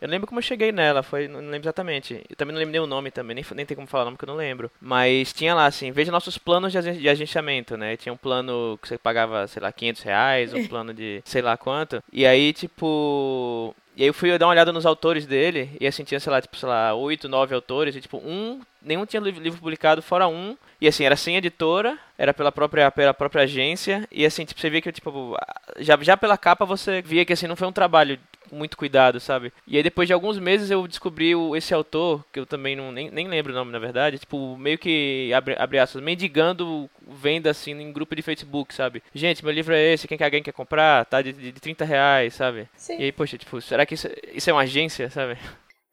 Eu 0.00 0.08
lembro 0.08 0.26
como 0.26 0.38
eu 0.38 0.42
cheguei 0.42 0.72
nela, 0.72 1.02
foi, 1.02 1.28
não 1.28 1.40
lembro 1.40 1.60
exatamente. 1.66 2.22
Eu 2.28 2.36
também 2.36 2.52
não 2.52 2.58
lembro 2.58 2.72
nem 2.72 2.80
o 2.80 2.86
nome 2.86 3.10
também, 3.10 3.34
nem, 3.34 3.44
nem 3.54 3.66
tem 3.66 3.74
como 3.74 3.86
falar 3.86 4.02
o 4.02 4.06
nome 4.06 4.16
que 4.16 4.24
eu 4.24 4.28
não 4.28 4.36
lembro. 4.36 4.70
Mas 4.80 5.32
tinha 5.32 5.54
lá, 5.54 5.66
assim, 5.66 5.90
veja 5.92 6.10
nossos 6.10 6.38
planos 6.38 6.72
de, 6.72 7.08
agenciamento, 7.08 7.76
né? 7.76 7.96
Tinha 7.96 8.12
um 8.12 8.16
plano 8.16 8.78
que 8.80 8.88
você 8.88 8.96
pagava, 8.96 9.46
sei 9.46 9.62
lá, 9.62 9.70
500 9.70 10.02
reais, 10.02 10.54
um 10.54 10.66
plano 10.68 10.94
de 10.94 11.22
sei 11.24 11.42
lá 11.42 11.56
quanto. 11.56 12.02
E 12.12 12.26
aí, 12.26 12.52
tipo, 12.52 13.74
e 13.96 14.02
aí 14.02 14.08
eu 14.08 14.14
fui 14.14 14.36
dar 14.38 14.46
uma 14.46 14.52
olhada 14.52 14.72
nos 14.72 14.86
autores 14.86 15.26
dele, 15.26 15.76
e 15.78 15.86
assim, 15.86 16.04
tinha, 16.04 16.18
sei 16.18 16.32
lá, 16.32 16.40
tipo, 16.40 16.56
sei 16.56 16.68
lá, 16.68 16.94
oito, 16.94 17.28
nove 17.28 17.54
autores, 17.54 17.94
e 17.94 18.00
tipo, 18.00 18.16
um 18.16 18.60
nenhum 18.82 19.06
tinha 19.06 19.20
livro 19.20 19.58
publicado 19.58 20.02
fora 20.02 20.28
um. 20.28 20.56
E 20.80 20.88
assim, 20.88 21.04
era 21.04 21.16
sem 21.16 21.36
editora, 21.36 21.98
era 22.16 22.32
pela 22.32 22.50
própria, 22.50 22.90
pela 22.90 23.12
própria 23.12 23.42
agência. 23.42 24.08
E 24.10 24.24
assim, 24.24 24.44
tipo, 24.44 24.60
você 24.60 24.70
via 24.70 24.80
que, 24.80 24.90
tipo, 24.90 25.36
já, 25.78 25.98
já 26.00 26.16
pela 26.16 26.38
capa 26.38 26.64
você 26.64 27.02
via 27.02 27.24
que 27.24 27.32
assim, 27.32 27.46
não 27.46 27.56
foi 27.56 27.68
um 27.68 27.72
trabalho 27.72 28.18
com 28.48 28.56
muito 28.56 28.76
cuidado, 28.76 29.20
sabe? 29.20 29.52
E 29.66 29.76
aí 29.76 29.82
depois 29.82 30.08
de 30.08 30.12
alguns 30.12 30.38
meses 30.38 30.70
eu 30.70 30.86
descobri 30.88 31.34
o, 31.34 31.54
esse 31.54 31.72
autor, 31.72 32.24
que 32.32 32.40
eu 32.40 32.44
também 32.44 32.74
não, 32.74 32.90
nem, 32.90 33.10
nem 33.10 33.28
lembro 33.28 33.52
o 33.52 33.54
nome 33.54 33.70
na 33.70 33.78
verdade, 33.78 34.18
tipo, 34.18 34.56
meio 34.56 34.76
que, 34.76 35.32
abre, 35.32 35.54
abre 35.58 35.78
aspas, 35.78 36.02
mendigando 36.02 36.90
venda 37.06 37.50
assim 37.50 37.72
em 37.72 37.92
grupo 37.92 38.16
de 38.16 38.22
Facebook, 38.22 38.74
sabe? 38.74 39.02
Gente, 39.14 39.44
meu 39.44 39.52
livro 39.52 39.72
é 39.72 39.92
esse, 39.92 40.08
quem 40.08 40.18
que 40.18 40.24
alguém 40.24 40.42
quer 40.42 40.52
comprar? 40.52 41.04
Tá 41.04 41.22
de, 41.22 41.32
de 41.32 41.52
30 41.52 41.84
reais, 41.84 42.34
sabe? 42.34 42.68
Sim. 42.74 42.98
E 42.98 43.04
aí, 43.04 43.12
poxa, 43.12 43.38
tipo, 43.38 43.60
será 43.60 43.86
que 43.86 43.94
isso, 43.94 44.08
isso 44.34 44.50
é 44.50 44.52
uma 44.52 44.62
agência, 44.62 45.08
sabe? 45.10 45.38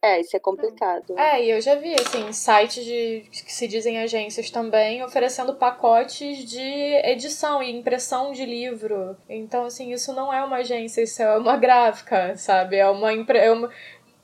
É, 0.00 0.20
isso 0.20 0.36
é 0.36 0.40
complicado. 0.40 1.18
É, 1.18 1.44
e 1.44 1.50
eu 1.50 1.60
já 1.60 1.74
vi, 1.74 1.92
assim, 1.94 2.32
sites 2.32 2.84
de, 2.84 3.24
que 3.30 3.52
se 3.52 3.66
dizem 3.66 3.98
agências 3.98 4.48
também 4.48 5.02
oferecendo 5.02 5.54
pacotes 5.54 6.44
de 6.44 6.60
edição 7.04 7.60
e 7.60 7.72
impressão 7.72 8.30
de 8.30 8.44
livro. 8.44 9.16
Então, 9.28 9.64
assim, 9.64 9.92
isso 9.92 10.12
não 10.12 10.32
é 10.32 10.42
uma 10.44 10.58
agência, 10.58 11.02
isso 11.02 11.20
é 11.20 11.36
uma 11.36 11.56
gráfica, 11.56 12.36
sabe? 12.36 12.76
É 12.76 12.88
uma, 12.88 13.12
é 13.12 13.50
uma 13.50 13.70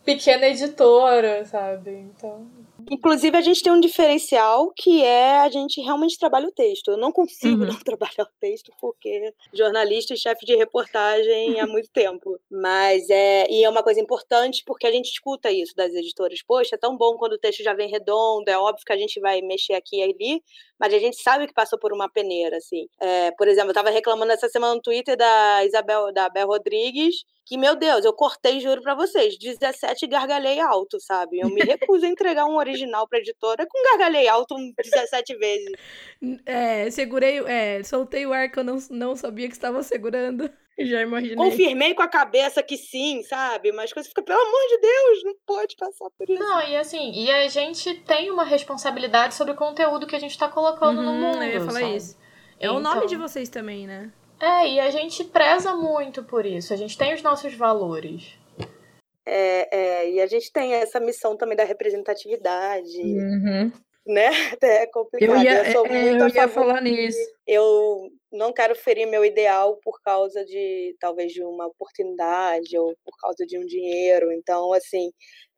pequena 0.04 0.46
editora, 0.46 1.44
sabe? 1.44 1.90
Então. 1.90 2.46
Inclusive, 2.90 3.36
a 3.36 3.40
gente 3.40 3.62
tem 3.62 3.72
um 3.72 3.80
diferencial 3.80 4.72
que 4.76 5.02
é 5.02 5.38
a 5.38 5.48
gente 5.48 5.80
realmente 5.80 6.18
trabalha 6.18 6.48
o 6.48 6.52
texto. 6.52 6.90
Eu 6.90 6.96
não 6.96 7.12
consigo 7.12 7.62
uhum. 7.62 7.68
não 7.68 7.78
trabalhar 7.84 8.24
o 8.24 8.38
texto 8.40 8.72
porque 8.80 9.32
jornalista 9.52 10.14
e 10.14 10.16
chefe 10.16 10.44
de 10.44 10.54
reportagem 10.56 11.60
há 11.60 11.66
muito 11.66 11.90
tempo. 11.90 12.38
Mas 12.50 13.08
é. 13.10 13.46
E 13.50 13.64
é 13.64 13.68
uma 13.68 13.82
coisa 13.82 14.00
importante 14.00 14.62
porque 14.66 14.86
a 14.86 14.92
gente 14.92 15.10
escuta 15.10 15.50
isso 15.50 15.74
das 15.76 15.92
editoras. 15.94 16.42
Poxa, 16.42 16.74
é 16.74 16.78
tão 16.78 16.96
bom 16.96 17.16
quando 17.16 17.34
o 17.34 17.38
texto 17.38 17.62
já 17.62 17.74
vem 17.74 17.88
redondo, 17.88 18.48
é 18.48 18.58
óbvio 18.58 18.84
que 18.84 18.92
a 18.92 18.96
gente 18.96 19.20
vai 19.20 19.40
mexer 19.42 19.74
aqui 19.74 19.98
e 19.98 20.02
ali, 20.02 20.42
mas 20.78 20.92
a 20.92 20.98
gente 20.98 21.20
sabe 21.22 21.46
que 21.46 21.54
passou 21.54 21.78
por 21.78 21.92
uma 21.92 22.08
peneira, 22.08 22.56
assim. 22.56 22.86
É, 23.00 23.30
por 23.32 23.48
exemplo, 23.48 23.68
eu 23.68 23.72
estava 23.72 23.90
reclamando 23.90 24.32
essa 24.32 24.48
semana 24.48 24.74
no 24.74 24.82
Twitter 24.82 25.16
da 25.16 25.64
Isabel, 25.64 26.12
da 26.12 26.28
Bel 26.28 26.46
Rodrigues, 26.46 27.24
que, 27.44 27.58
meu 27.58 27.76
Deus, 27.76 28.04
eu 28.04 28.12
cortei, 28.12 28.60
juro 28.60 28.80
para 28.80 28.94
vocês, 28.94 29.36
17 29.38 30.06
gargalhei 30.06 30.60
alto, 30.60 30.98
sabe? 31.00 31.40
Eu 31.40 31.48
me 31.48 31.60
recuso 31.64 32.06
a 32.06 32.08
entregar 32.08 32.46
um 32.46 32.56
original 32.56 33.06
pra 33.06 33.18
editora 33.18 33.66
com 33.66 33.82
gargalhei 33.90 34.26
alto 34.28 34.54
17 34.76 35.36
vezes. 35.36 35.72
É, 36.46 36.90
segurei, 36.90 37.40
é, 37.46 37.82
soltei 37.82 38.26
o 38.26 38.32
ar 38.32 38.50
que 38.50 38.58
eu 38.58 38.64
não, 38.64 38.78
não 38.90 39.14
sabia 39.14 39.48
que 39.48 39.54
estava 39.54 39.82
segurando. 39.82 40.50
Já 40.78 41.02
imaginei. 41.02 41.36
Confirmei 41.36 41.94
com 41.94 42.02
a 42.02 42.08
cabeça 42.08 42.62
que 42.62 42.76
sim, 42.76 43.22
sabe? 43.22 43.70
Mas 43.70 43.92
coisa 43.92 44.08
fica, 44.08 44.22
pelo 44.22 44.40
amor 44.40 44.68
de 44.68 44.80
Deus, 44.80 45.24
não 45.24 45.34
pode 45.46 45.76
passar 45.76 46.08
por 46.18 46.28
isso. 46.28 46.42
Não, 46.42 46.62
e 46.62 46.76
assim, 46.76 47.12
e 47.12 47.30
a 47.30 47.46
gente 47.46 47.94
tem 48.00 48.30
uma 48.30 48.44
responsabilidade 48.44 49.34
sobre 49.34 49.52
o 49.52 49.56
conteúdo 49.56 50.06
que 50.06 50.16
a 50.16 50.18
gente 50.18 50.36
tá 50.36 50.48
colocando 50.48 50.98
uhum, 50.98 51.04
no 51.04 51.12
mundo. 51.12 51.42
Eu 51.44 51.52
ia 51.52 51.60
falar 51.60 51.80
sabe? 51.80 51.96
isso. 51.96 52.18
É 52.58 52.66
então... 52.66 52.76
o 52.76 52.80
nome 52.80 53.06
de 53.06 53.16
vocês 53.16 53.48
também, 53.48 53.86
né? 53.86 54.10
É, 54.44 54.68
e 54.68 54.78
a 54.80 54.90
gente 54.90 55.24
preza 55.24 55.74
muito 55.74 56.22
por 56.22 56.44
isso. 56.44 56.74
A 56.74 56.76
gente 56.76 56.98
tem 56.98 57.14
os 57.14 57.22
nossos 57.22 57.54
valores. 57.54 58.38
É, 59.26 59.74
é, 59.74 60.10
e 60.10 60.20
a 60.20 60.26
gente 60.26 60.52
tem 60.52 60.74
essa 60.74 61.00
missão 61.00 61.34
também 61.34 61.56
da 61.56 61.64
representatividade. 61.64 63.00
Uhum. 63.00 63.72
Né? 64.06 64.28
É 64.62 64.86
complicado. 64.86 65.38
Eu 65.38 65.42
ia, 65.42 65.64
eu 65.64 65.72
sou 65.72 65.86
é, 65.86 66.02
muito 66.02 66.24
eu 66.24 66.28
ia 66.28 66.46
falar 66.46 66.82
nisso. 66.82 67.18
Eu 67.46 68.10
não 68.30 68.52
quero 68.52 68.74
ferir 68.74 69.06
meu 69.06 69.24
ideal 69.24 69.78
por 69.82 69.98
causa 70.02 70.44
de 70.44 70.94
talvez 71.00 71.32
de 71.32 71.42
uma 71.42 71.66
oportunidade 71.66 72.76
ou 72.76 72.94
por 73.02 73.16
causa 73.18 73.46
de 73.46 73.58
um 73.58 73.64
dinheiro. 73.64 74.30
Então, 74.30 74.74
assim, 74.74 75.10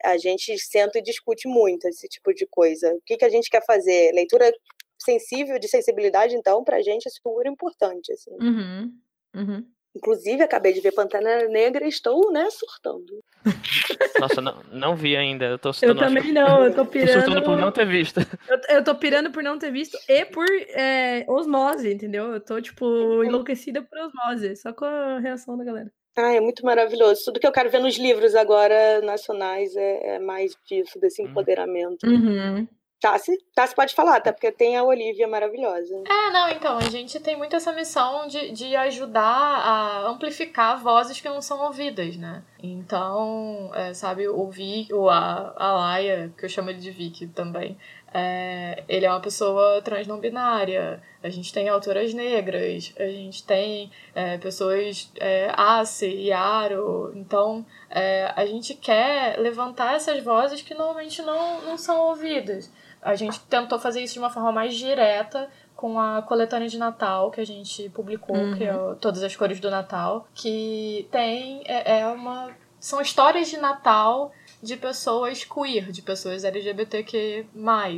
a 0.04 0.16
gente 0.16 0.56
senta 0.60 1.00
e 1.00 1.02
discute 1.02 1.48
muito 1.48 1.88
esse 1.88 2.06
tipo 2.06 2.32
de 2.32 2.46
coisa. 2.46 2.94
O 2.94 3.00
que, 3.04 3.16
que 3.16 3.24
a 3.24 3.28
gente 3.28 3.50
quer 3.50 3.64
fazer? 3.66 4.12
Leitura 4.12 4.52
sensível, 4.98 5.58
de 5.58 5.68
sensibilidade, 5.68 6.34
então, 6.34 6.64
pra 6.64 6.82
gente 6.82 7.06
é 7.06 7.10
super 7.10 7.46
importante, 7.46 8.12
assim. 8.12 8.32
Uhum. 8.40 8.92
Uhum. 9.34 9.66
Inclusive, 9.96 10.42
acabei 10.42 10.74
de 10.74 10.80
ver 10.80 10.92
Pantera 10.92 11.48
Negra 11.48 11.86
e 11.86 11.88
estou, 11.88 12.30
né, 12.30 12.48
surtando. 12.50 13.24
Nossa, 14.20 14.42
não, 14.42 14.62
não 14.70 14.94
vi 14.94 15.16
ainda. 15.16 15.46
Eu, 15.46 15.58
tô, 15.58 15.70
eu 15.80 15.96
também 15.96 16.32
não, 16.32 16.66
eu 16.66 16.74
tô 16.74 16.84
pirando. 16.84 17.14
Tô 17.16 17.20
surtando 17.20 17.42
por 17.42 17.56
não 17.56 17.72
ter 17.72 17.86
visto. 17.86 18.20
Eu, 18.48 18.76
eu 18.76 18.84
tô 18.84 18.94
pirando 18.94 19.30
por 19.30 19.42
não 19.42 19.58
ter 19.58 19.72
visto 19.72 19.98
e 20.08 20.24
por 20.24 20.46
é, 20.70 21.24
osmose, 21.28 21.92
entendeu? 21.92 22.32
Eu 22.32 22.40
tô, 22.40 22.60
tipo, 22.60 23.24
enlouquecida 23.24 23.82
por 23.82 23.98
osmose, 23.98 24.54
só 24.56 24.72
com 24.72 24.84
a 24.84 25.18
reação 25.18 25.56
da 25.56 25.64
galera. 25.64 25.90
Ah, 26.16 26.32
é 26.32 26.40
muito 26.40 26.64
maravilhoso. 26.64 27.24
Tudo 27.24 27.40
que 27.40 27.46
eu 27.46 27.52
quero 27.52 27.70
ver 27.70 27.80
nos 27.80 27.98
livros 27.98 28.34
agora 28.34 29.00
nacionais 29.02 29.74
é, 29.76 30.16
é 30.16 30.18
mais 30.18 30.56
disso, 30.66 30.98
desse 30.98 31.22
uhum. 31.22 31.28
empoderamento. 31.28 32.06
Uhum. 32.06 32.66
Tassi, 33.00 33.32
Tassi 33.54 33.74
pode 33.74 33.94
falar, 33.94 34.16
até 34.16 34.32
porque 34.32 34.50
tem 34.50 34.76
a 34.76 34.82
Olivia 34.82 35.28
maravilhosa. 35.28 36.02
É, 36.06 36.30
não, 36.32 36.48
então, 36.48 36.78
a 36.78 36.88
gente 36.88 37.20
tem 37.20 37.36
muito 37.36 37.54
essa 37.54 37.72
missão 37.72 38.26
de, 38.26 38.50
de 38.52 38.74
ajudar 38.74 39.22
a 39.22 40.08
amplificar 40.08 40.82
vozes 40.82 41.20
que 41.20 41.28
não 41.28 41.42
são 41.42 41.60
ouvidas, 41.64 42.16
né? 42.16 42.42
Então, 42.62 43.70
é, 43.74 43.92
sabe, 43.92 44.26
o 44.28 44.48
Vic, 44.48 44.90
a, 45.10 45.52
a 45.56 45.72
Laia, 45.72 46.32
que 46.36 46.44
eu 46.44 46.48
chamo 46.48 46.70
ele 46.70 46.78
de 46.78 46.90
Vicky 46.90 47.26
também, 47.26 47.76
é, 48.12 48.84
ele 48.88 49.04
é 49.04 49.10
uma 49.10 49.20
pessoa 49.20 49.80
trans 49.82 50.06
não 50.06 50.18
binária, 50.18 51.02
a 51.22 51.28
gente 51.28 51.52
tem 51.52 51.68
autoras 51.68 52.14
negras, 52.14 52.92
a 52.98 53.06
gente 53.06 53.44
tem 53.44 53.90
é, 54.14 54.38
pessoas 54.38 55.10
é, 55.16 55.52
Ace 55.80 56.06
e 56.06 56.32
Aro, 56.32 57.12
então 57.14 57.64
é, 57.90 58.32
a 58.36 58.46
gente 58.46 58.74
quer 58.74 59.38
levantar 59.38 59.94
essas 59.94 60.22
vozes 60.22 60.62
que 60.62 60.74
normalmente 60.74 61.20
não, 61.22 61.62
não 61.62 61.76
são 61.76 62.00
ouvidas. 62.08 62.72
A 63.02 63.14
gente 63.14 63.38
tentou 63.40 63.78
fazer 63.78 64.00
isso 64.02 64.14
de 64.14 64.18
uma 64.18 64.30
forma 64.30 64.50
mais 64.50 64.74
direta 64.74 65.48
com 65.76 66.00
a 66.00 66.22
coletânea 66.22 66.68
de 66.68 66.78
Natal 66.78 67.30
que 67.30 67.40
a 67.40 67.46
gente 67.46 67.88
publicou, 67.90 68.36
uhum. 68.36 68.56
que 68.56 68.64
é 68.64 68.74
uhum. 68.74 68.94
Todas 68.96 69.22
as 69.22 69.36
Cores 69.36 69.60
do 69.60 69.70
Natal, 69.70 70.26
que 70.34 71.06
tem 71.10 71.62
é, 71.66 72.00
é 72.00 72.06
uma 72.06 72.50
são 72.80 73.00
histórias 73.00 73.48
de 73.48 73.56
Natal 73.56 74.32
de 74.62 74.76
pessoas 74.76 75.44
queer, 75.44 75.90
de 75.90 76.02
pessoas 76.02 76.44
LGBTQ+, 76.44 77.46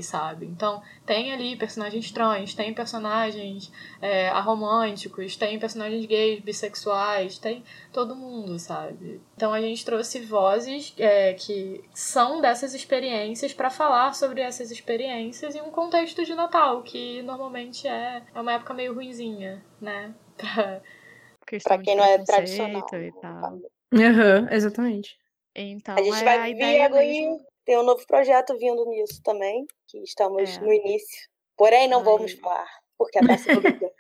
sabe? 0.03 0.47
Então, 0.47 0.83
tem 1.07 1.33
ali 1.33 1.57
personagens 1.57 2.11
trans, 2.11 2.55
tem 2.55 2.75
personagens 2.75 3.73
é, 4.01 4.29
aromânticos, 4.29 5.37
tem 5.37 5.59
personagens 5.59 6.05
gays, 6.07 6.41
bissexuais, 6.41 7.39
tem 7.39 7.63
todo 7.93 8.15
mundo, 8.15 8.59
sabe? 8.59 9.21
Então, 9.37 9.53
a 9.53 9.61
gente 9.61 9.85
trouxe 9.85 10.21
vozes 10.21 10.95
é, 10.99 11.35
que 11.35 11.83
são 11.95 12.41
dessas 12.41 12.75
experiências 12.75 13.53
para 13.53 13.71
falar 13.71 14.15
sobre 14.15 14.41
essas 14.41 14.71
experiências 14.71 15.55
em 15.55 15.61
um 15.61 15.71
contexto 15.71 16.25
de 16.25 16.35
Natal, 16.35 16.83
que 16.83 17.23
normalmente 17.23 17.87
é, 17.87 18.23
é 18.35 18.41
uma 18.41 18.53
época 18.53 18.75
meio 18.75 18.95
ruinzinha, 18.95 19.65
né? 19.81 20.15
Pra, 21.49 21.77
pra 21.77 21.79
quem 21.79 21.97
não 21.97 22.05
é 22.05 22.19
tradicional. 22.19 22.87
E 22.93 23.13
tal. 23.23 23.55
Uhum, 23.91 24.49
exatamente. 24.51 25.19
Então, 25.61 25.97
a 25.97 26.03
gente 26.03 26.21
é 26.21 26.25
vai 26.25 26.39
a 26.39 26.45
vir 26.45 26.55
mesmo... 26.91 27.45
tem 27.65 27.79
um 27.79 27.83
novo 27.83 28.07
projeto 28.07 28.57
vindo 28.57 28.85
nisso 28.87 29.21
também, 29.23 29.67
que 29.89 29.99
estamos 29.99 30.57
é. 30.57 30.61
no 30.61 30.73
início. 30.73 31.29
Porém, 31.57 31.89
não 31.89 31.99
Ai. 31.99 32.05
vamos 32.05 32.33
falar, 32.35 32.69
porque 32.97 33.19
a 33.19 33.27
Tassi 33.27 33.57
briga. 33.57 33.91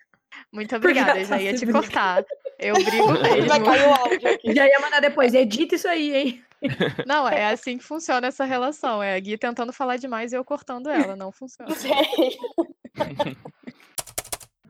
Muito 0.52 0.76
obrigada, 0.76 1.18
eu 1.18 1.24
já 1.24 1.40
ia 1.40 1.52
te 1.54 1.64
briga. 1.66 1.80
cortar. 1.80 2.24
Eu 2.58 2.74
brigo 2.74 3.12
mesmo. 3.22 3.48
Vai 3.48 3.62
cair 3.62 3.88
o 3.88 3.94
áudio 3.94 4.28
aqui. 4.30 4.54
Já 4.54 4.66
ia 4.66 4.78
mandar 4.80 5.00
depois, 5.00 5.34
edita 5.34 5.74
isso 5.74 5.88
aí, 5.88 6.14
hein? 6.14 6.44
Não, 7.06 7.28
é 7.28 7.46
assim 7.46 7.78
que 7.78 7.84
funciona 7.84 8.28
essa 8.28 8.44
relação. 8.44 9.02
É 9.02 9.14
a 9.14 9.20
Gui 9.20 9.36
tentando 9.36 9.72
falar 9.72 9.96
demais 9.96 10.32
e 10.32 10.36
eu 10.36 10.44
cortando 10.44 10.88
ela. 10.88 11.16
Não 11.16 11.30
funciona. 11.32 11.74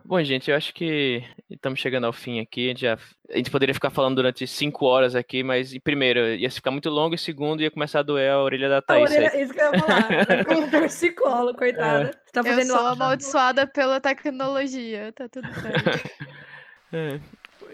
Bom, 0.08 0.22
gente, 0.22 0.50
eu 0.50 0.56
acho 0.56 0.72
que 0.72 1.22
estamos 1.50 1.78
chegando 1.78 2.04
ao 2.04 2.14
fim 2.14 2.40
aqui. 2.40 2.64
A 2.64 2.68
gente, 2.68 2.80
já, 2.80 2.98
a 3.30 3.36
gente 3.36 3.50
poderia 3.50 3.74
ficar 3.74 3.90
falando 3.90 4.16
durante 4.16 4.46
cinco 4.46 4.86
horas 4.86 5.14
aqui, 5.14 5.42
mas 5.42 5.76
primeiro, 5.80 6.20
ia 6.34 6.50
ficar 6.50 6.70
muito 6.70 6.88
longo, 6.88 7.14
e 7.14 7.18
segundo, 7.18 7.60
ia 7.60 7.70
começar 7.70 7.98
a 7.98 8.02
doer 8.02 8.32
a 8.32 8.42
orelha 8.42 8.70
da 8.70 8.80
Thaís. 8.80 9.10
A 9.10 9.14
orelha, 9.14 9.42
isso 9.42 9.52
que 9.52 9.60
eu 9.60 9.70
ia 9.70 9.78
falar. 9.78 10.44
Como 10.48 10.70
torcicolo, 10.70 11.54
coitada. 11.54 12.04
É. 12.04 12.32
Tá 12.32 12.42
fazendo 12.42 12.70
eu 12.70 12.78
sou 12.78 12.86
amaldiçoada 12.86 13.66
pela 13.66 14.00
tecnologia, 14.00 15.12
tá 15.12 15.28
tudo 15.28 15.46
certo. 15.52 16.10
é. 16.90 17.20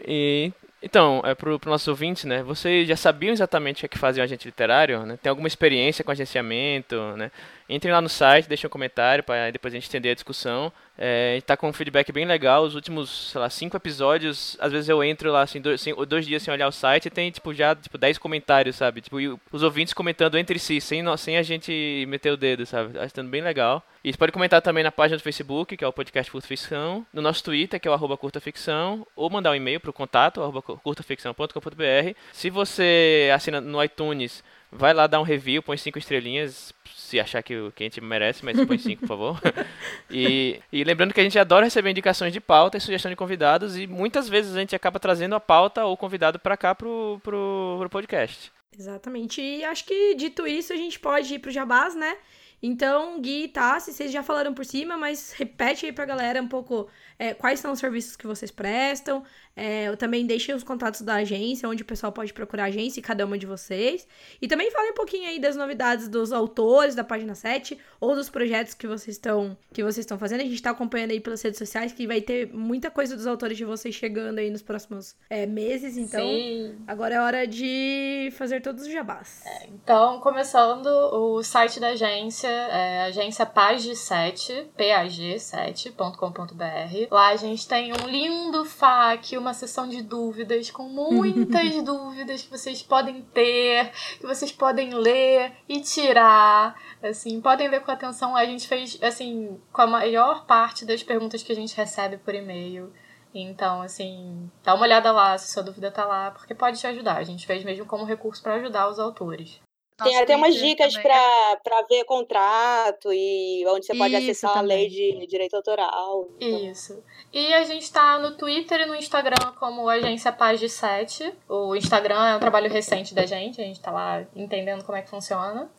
E 0.04 0.52
então, 0.82 1.22
é 1.24 1.36
pro, 1.36 1.58
pro 1.60 1.70
nosso 1.70 1.88
ouvinte, 1.88 2.26
né? 2.26 2.42
Vocês 2.42 2.88
já 2.88 2.96
sabiam 2.96 3.32
exatamente 3.32 3.78
o 3.78 3.80
que, 3.80 3.86
é 3.86 3.88
que 3.90 3.98
fazia 3.98 4.22
um 4.22 4.24
agente 4.24 4.46
literário, 4.48 5.06
né? 5.06 5.16
Tem 5.22 5.30
alguma 5.30 5.46
experiência 5.46 6.02
com 6.02 6.10
agenciamento, 6.10 7.00
né? 7.16 7.30
Entrem 7.68 7.94
lá 7.94 8.00
no 8.00 8.08
site, 8.08 8.48
deixem 8.48 8.66
um 8.66 8.70
comentário 8.70 9.22
para 9.22 9.52
depois 9.52 9.72
a 9.72 9.76
gente 9.76 9.88
entender 9.88 10.10
a 10.10 10.14
discussão. 10.14 10.72
É, 10.96 11.40
tá 11.44 11.56
com 11.56 11.68
um 11.68 11.72
feedback 11.72 12.12
bem 12.12 12.24
legal. 12.24 12.62
Os 12.62 12.74
últimos, 12.74 13.30
sei 13.30 13.40
lá, 13.40 13.50
cinco 13.50 13.76
episódios, 13.76 14.56
às 14.60 14.70
vezes 14.70 14.88
eu 14.88 15.02
entro 15.02 15.30
lá 15.32 15.42
assim, 15.42 15.60
dois, 15.60 15.84
dois 16.08 16.26
dias 16.26 16.42
sem 16.42 16.52
olhar 16.52 16.68
o 16.68 16.72
site 16.72 17.06
e 17.06 17.10
tem 17.10 17.30
tipo 17.30 17.52
já 17.52 17.74
tipo 17.74 17.98
dez 17.98 18.16
comentários, 18.18 18.76
sabe? 18.76 19.00
Tipo, 19.00 19.16
os 19.50 19.62
ouvintes 19.62 19.92
comentando 19.92 20.38
entre 20.38 20.58
si, 20.58 20.80
sem, 20.80 21.04
sem 21.16 21.36
a 21.36 21.42
gente 21.42 22.04
meter 22.08 22.32
o 22.32 22.36
dedo, 22.36 22.64
sabe? 22.64 22.98
Achando 22.98 23.28
bem 23.28 23.42
legal. 23.42 23.84
E 24.04 24.12
você 24.12 24.18
pode 24.18 24.32
comentar 24.32 24.60
também 24.60 24.84
na 24.84 24.92
página 24.92 25.16
do 25.16 25.22
Facebook, 25.22 25.76
que 25.76 25.82
é 25.84 25.88
o 25.88 25.92
podcast 25.92 26.30
Curta 26.30 26.46
Ficção, 26.46 27.06
no 27.12 27.22
nosso 27.22 27.42
Twitter, 27.42 27.80
que 27.80 27.88
é 27.88 27.90
o 27.90 27.94
arroba 27.94 28.18
Curta 28.18 28.38
Ficção, 28.38 29.06
ou 29.16 29.30
mandar 29.30 29.50
um 29.50 29.54
e-mail 29.54 29.80
para 29.80 29.88
o 29.90 29.94
contato, 29.94 30.42
arroba 30.42 30.60
curtaficção.com.br. 30.60 32.14
Se 32.30 32.50
você 32.50 33.30
assina 33.34 33.62
no 33.62 33.82
iTunes, 33.82 34.44
vai 34.74 34.92
lá 34.92 35.06
dar 35.06 35.20
um 35.20 35.24
review, 35.24 35.62
põe 35.62 35.76
cinco 35.76 35.98
estrelinhas, 35.98 36.74
se 36.94 37.20
achar 37.20 37.42
que 37.42 37.56
o, 37.56 37.72
que 37.72 37.84
a 37.84 37.86
gente 37.86 38.00
merece, 38.00 38.44
mas 38.44 38.62
põe 38.66 38.76
5, 38.76 39.00
por 39.00 39.08
favor. 39.08 39.40
e, 40.10 40.60
e 40.72 40.82
lembrando 40.84 41.14
que 41.14 41.20
a 41.20 41.22
gente 41.22 41.38
adora 41.38 41.64
receber 41.64 41.90
indicações 41.90 42.32
de 42.32 42.40
pauta 42.40 42.76
e 42.76 42.80
sugestão 42.80 43.10
de 43.10 43.16
convidados, 43.16 43.76
e 43.76 43.86
muitas 43.86 44.28
vezes 44.28 44.54
a 44.54 44.60
gente 44.60 44.74
acaba 44.74 44.98
trazendo 44.98 45.34
a 45.34 45.40
pauta 45.40 45.84
ou 45.84 45.96
convidado 45.96 46.38
para 46.38 46.56
cá 46.56 46.74
pro, 46.74 47.20
pro, 47.22 47.76
pro 47.78 47.90
podcast. 47.90 48.52
Exatamente. 48.76 49.40
E 49.40 49.64
acho 49.64 49.84
que 49.84 50.14
dito 50.14 50.46
isso, 50.46 50.72
a 50.72 50.76
gente 50.76 50.98
pode 50.98 51.34
ir 51.34 51.38
pro 51.38 51.50
Jabás, 51.50 51.94
né? 51.94 52.16
Então, 52.62 53.20
Gui 53.20 53.44
e 53.44 53.48
Tassi, 53.48 53.92
vocês 53.92 54.10
já 54.10 54.22
falaram 54.22 54.54
por 54.54 54.64
cima, 54.64 54.96
mas 54.96 55.32
repete 55.32 55.86
aí 55.86 55.92
pra 55.92 56.06
galera 56.06 56.40
um 56.40 56.48
pouco 56.48 56.88
é, 57.18 57.34
quais 57.34 57.60
são 57.60 57.72
os 57.72 57.78
serviços 57.78 58.16
que 58.16 58.26
vocês 58.26 58.50
prestam, 58.50 59.22
é, 59.56 59.84
eu 59.84 59.96
também 59.96 60.26
deixei 60.26 60.54
os 60.54 60.64
contatos 60.64 61.02
da 61.02 61.14
agência, 61.14 61.68
onde 61.68 61.82
o 61.82 61.86
pessoal 61.86 62.12
pode 62.12 62.32
procurar 62.32 62.64
a 62.64 62.66
agência 62.66 62.98
e 62.98 63.02
cada 63.02 63.24
uma 63.24 63.38
de 63.38 63.46
vocês. 63.46 64.06
E 64.42 64.48
também 64.48 64.70
fale 64.70 64.90
um 64.90 64.94
pouquinho 64.94 65.28
aí 65.28 65.38
das 65.38 65.54
novidades 65.54 66.08
dos 66.08 66.32
autores 66.32 66.94
da 66.94 67.04
página 67.04 67.34
7 67.34 67.78
ou 68.00 68.14
dos 68.14 68.28
projetos 68.28 68.74
que 68.74 68.86
vocês 68.86 69.16
estão 69.16 69.56
que 69.72 69.82
vocês 69.82 69.98
estão 69.98 70.18
fazendo. 70.18 70.40
A 70.40 70.44
gente 70.44 70.54
está 70.54 70.70
acompanhando 70.70 71.12
aí 71.12 71.20
pelas 71.20 71.40
redes 71.40 71.58
sociais 71.58 71.92
que 71.92 72.06
vai 72.06 72.20
ter 72.20 72.52
muita 72.52 72.90
coisa 72.90 73.14
dos 73.14 73.26
autores 73.26 73.56
de 73.56 73.64
vocês 73.64 73.94
chegando 73.94 74.38
aí 74.38 74.50
nos 74.50 74.62
próximos 74.62 75.14
é, 75.30 75.46
meses. 75.46 75.96
Então, 75.96 76.20
Sim. 76.20 76.76
agora 76.86 77.14
é 77.14 77.20
hora 77.20 77.46
de 77.46 78.32
fazer 78.36 78.60
todos 78.60 78.84
os 78.84 78.92
jabás. 78.92 79.42
É, 79.46 79.68
então, 79.68 80.18
começando 80.20 80.86
o 80.86 81.42
site 81.42 81.78
da 81.78 81.88
agência, 81.88 82.48
é 82.48 83.04
agência 83.04 83.46
Pag7, 83.46 84.66
pag7.com.br. 84.76 87.03
Lá 87.10 87.28
a 87.28 87.36
gente 87.36 87.66
tem 87.66 87.92
um 87.92 88.06
lindo 88.06 88.64
FAQ, 88.64 89.38
uma 89.38 89.54
sessão 89.54 89.88
de 89.88 90.02
dúvidas 90.02 90.70
com 90.70 90.84
muitas 90.84 91.74
dúvidas 91.82 92.42
que 92.42 92.50
vocês 92.50 92.82
podem 92.82 93.22
ter, 93.22 93.90
que 94.18 94.26
vocês 94.26 94.52
podem 94.52 94.94
ler 94.94 95.52
e 95.68 95.80
tirar. 95.80 96.80
Assim, 97.02 97.40
podem 97.40 97.68
ler 97.68 97.80
com 97.80 97.90
atenção. 97.90 98.36
A 98.36 98.44
gente 98.44 98.66
fez, 98.66 98.98
assim, 99.02 99.60
com 99.72 99.82
a 99.82 99.86
maior 99.86 100.46
parte 100.46 100.84
das 100.84 101.02
perguntas 101.02 101.42
que 101.42 101.52
a 101.52 101.56
gente 101.56 101.76
recebe 101.76 102.16
por 102.18 102.34
e-mail. 102.34 102.92
Então, 103.34 103.82
assim, 103.82 104.48
dá 104.62 104.74
uma 104.74 104.84
olhada 104.84 105.10
lá 105.10 105.36
se 105.36 105.52
sua 105.52 105.62
dúvida 105.62 105.90
tá 105.90 106.04
lá, 106.04 106.30
porque 106.30 106.54
pode 106.54 106.78
te 106.78 106.86
ajudar. 106.86 107.16
A 107.16 107.24
gente 107.24 107.46
fez 107.46 107.64
mesmo 107.64 107.84
como 107.84 108.04
recurso 108.04 108.42
para 108.42 108.54
ajudar 108.54 108.88
os 108.88 108.98
autores. 108.98 109.60
Tem 110.02 110.18
até 110.18 110.34
umas 110.34 110.56
dicas 110.56 110.96
para 110.96 111.82
ver 111.88 112.02
contrato 112.04 113.12
e 113.12 113.64
onde 113.68 113.86
você 113.86 113.96
pode 113.96 114.12
Isso 114.14 114.24
acessar 114.24 114.54
também. 114.54 114.76
a 114.76 114.80
lei 114.80 114.88
de 114.88 115.24
direito 115.28 115.54
autoral. 115.54 116.28
Então. 116.40 116.70
Isso. 116.70 117.00
E 117.32 117.54
a 117.54 117.62
gente 117.62 117.82
está 117.82 118.18
no 118.18 118.36
Twitter 118.36 118.80
e 118.80 118.86
no 118.86 118.96
Instagram 118.96 119.52
como 119.58 119.88
Agência 119.88 120.32
Paz 120.32 120.58
de 120.58 120.68
7. 120.68 121.32
O 121.48 121.76
Instagram 121.76 122.26
é 122.26 122.36
um 122.36 122.40
trabalho 122.40 122.68
recente 122.68 123.14
da 123.14 123.24
gente, 123.24 123.60
a 123.60 123.64
gente 123.64 123.76
está 123.76 123.92
lá 123.92 124.24
entendendo 124.34 124.82
como 124.82 124.98
é 124.98 125.02
que 125.02 125.10
funciona. 125.10 125.70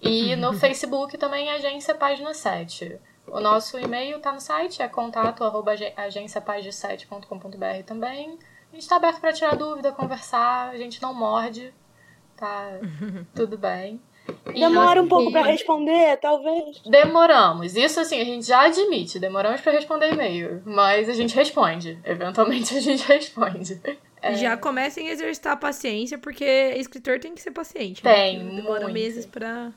E 0.00 0.34
no 0.36 0.52
Facebook 0.58 1.18
também 1.18 1.50
Agência 1.50 1.94
Página 1.94 2.32
7. 2.32 2.98
O 3.26 3.38
nosso 3.38 3.78
e-mail 3.78 4.16
está 4.16 4.32
no 4.32 4.40
site, 4.40 4.80
é 4.80 4.88
contato 4.88 5.44
arroba 5.44 5.74
agenciapaz7.com.br 5.74 7.84
também. 7.84 8.38
A 8.70 8.74
gente 8.74 8.82
está 8.82 8.96
aberto 8.96 9.20
para 9.20 9.34
tirar 9.34 9.56
dúvida, 9.56 9.92
conversar, 9.92 10.70
a 10.70 10.76
gente 10.78 11.02
não 11.02 11.12
morde 11.12 11.74
tá 12.38 12.78
tudo 13.34 13.58
bem. 13.58 14.00
Demora 14.52 15.02
um 15.02 15.08
pouco 15.08 15.30
para 15.32 15.46
responder, 15.46 16.16
talvez. 16.18 16.80
Demoramos. 16.84 17.76
Isso 17.76 18.00
assim, 18.00 18.20
a 18.20 18.24
gente 18.24 18.46
já 18.46 18.62
admite. 18.62 19.18
Demoramos 19.18 19.60
para 19.60 19.72
responder 19.72 20.12
e-mail. 20.12 20.62
Mas 20.64 21.08
a 21.08 21.12
gente 21.12 21.34
responde. 21.34 21.98
Eventualmente 22.04 22.76
a 22.76 22.80
gente 22.80 23.04
responde. 23.08 23.80
É... 24.20 24.34
Já 24.34 24.56
comecem 24.56 25.08
a 25.08 25.12
exercitar 25.12 25.52
a 25.52 25.56
paciência, 25.56 26.18
porque 26.18 26.44
escritor 26.76 27.18
tem 27.18 27.34
que 27.34 27.40
ser 27.40 27.52
paciente. 27.52 28.04
Né? 28.04 28.14
Tem. 28.14 28.44
Né? 28.44 28.56
Demora 28.56 28.82
muito. 28.82 28.94
meses 28.94 29.24
pra. 29.24 29.72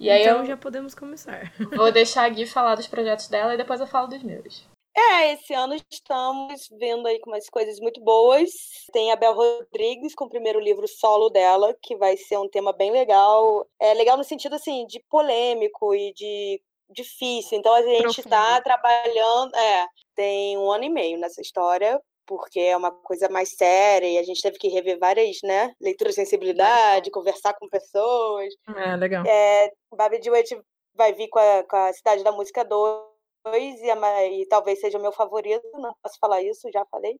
E 0.00 0.10
aí 0.10 0.22
então 0.22 0.38
eu... 0.38 0.46
já 0.46 0.56
podemos 0.56 0.94
começar. 0.94 1.52
Vou 1.76 1.92
deixar 1.92 2.24
a 2.24 2.28
Gui 2.28 2.46
falar 2.46 2.74
dos 2.74 2.86
projetos 2.86 3.28
dela 3.28 3.54
e 3.54 3.56
depois 3.56 3.80
eu 3.80 3.86
falo 3.86 4.08
dos 4.08 4.22
meus. 4.22 4.66
É, 4.94 5.32
esse 5.32 5.54
ano 5.54 5.74
estamos 5.90 6.68
vendo 6.78 7.06
aí 7.06 7.18
com 7.20 7.30
umas 7.30 7.48
coisas 7.48 7.80
muito 7.80 8.00
boas. 8.00 8.50
Tem 8.92 9.10
a 9.10 9.16
Bel 9.16 9.34
Rodrigues 9.34 10.14
com 10.14 10.26
o 10.26 10.28
primeiro 10.28 10.60
livro 10.60 10.86
solo 10.86 11.30
dela, 11.30 11.74
que 11.82 11.96
vai 11.96 12.16
ser 12.16 12.38
um 12.38 12.48
tema 12.48 12.72
bem 12.72 12.90
legal. 12.90 13.66
É 13.80 13.94
legal 13.94 14.18
no 14.18 14.24
sentido 14.24 14.54
assim 14.54 14.86
de 14.86 15.00
polêmico 15.08 15.94
e 15.94 16.12
de 16.12 16.60
difícil. 16.90 17.58
Então 17.58 17.72
a 17.74 17.82
gente 17.82 18.20
está 18.20 18.60
trabalhando, 18.60 19.54
é, 19.56 19.86
tem 20.14 20.58
um 20.58 20.70
ano 20.70 20.84
e 20.84 20.90
meio 20.90 21.18
nessa 21.18 21.40
história, 21.40 21.98
porque 22.26 22.60
é 22.60 22.76
uma 22.76 22.90
coisa 22.90 23.30
mais 23.30 23.54
séria 23.56 24.06
e 24.06 24.18
a 24.18 24.22
gente 24.22 24.42
teve 24.42 24.58
que 24.58 24.68
rever 24.68 24.98
várias, 24.98 25.38
né, 25.42 25.74
leituras 25.80 26.14
de 26.14 26.20
sensibilidade, 26.20 27.10
conversar 27.10 27.54
com 27.54 27.66
pessoas. 27.68 28.52
É, 28.76 28.96
legal. 28.96 29.24
É, 29.26 29.70
Babi 29.96 30.20
Dewitt 30.20 30.54
vai 30.94 31.14
vir 31.14 31.28
com 31.28 31.38
a, 31.38 31.64
com 31.64 31.76
a 31.76 31.92
Cidade 31.94 32.22
da 32.22 32.32
Música 32.32 32.62
2 32.62 33.11
e, 33.54 34.42
e, 34.42 34.46
talvez 34.46 34.80
seja 34.80 34.98
o 34.98 35.02
meu 35.02 35.12
favorito, 35.12 35.62
não 35.74 35.94
posso 36.02 36.18
falar 36.18 36.42
isso, 36.42 36.70
já 36.72 36.84
falei, 36.86 37.18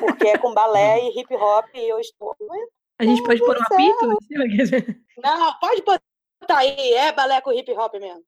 porque 0.00 0.28
é 0.28 0.38
com 0.38 0.52
balé 0.52 1.00
e 1.00 1.08
hip 1.18 1.34
hop 1.34 1.66
e 1.74 1.88
eu 1.88 1.98
estou. 1.98 2.36
A 2.98 3.04
gente 3.04 3.22
pode 3.22 3.40
pôr 3.40 3.56
um 3.56 3.62
apito 3.62 4.06
Não, 5.18 5.58
pode 5.58 5.82
botar 5.82 6.58
aí, 6.58 6.92
é 6.94 7.12
balé 7.12 7.40
com 7.40 7.52
hip 7.52 7.72
hop 7.72 7.94
mesmo. 7.94 8.24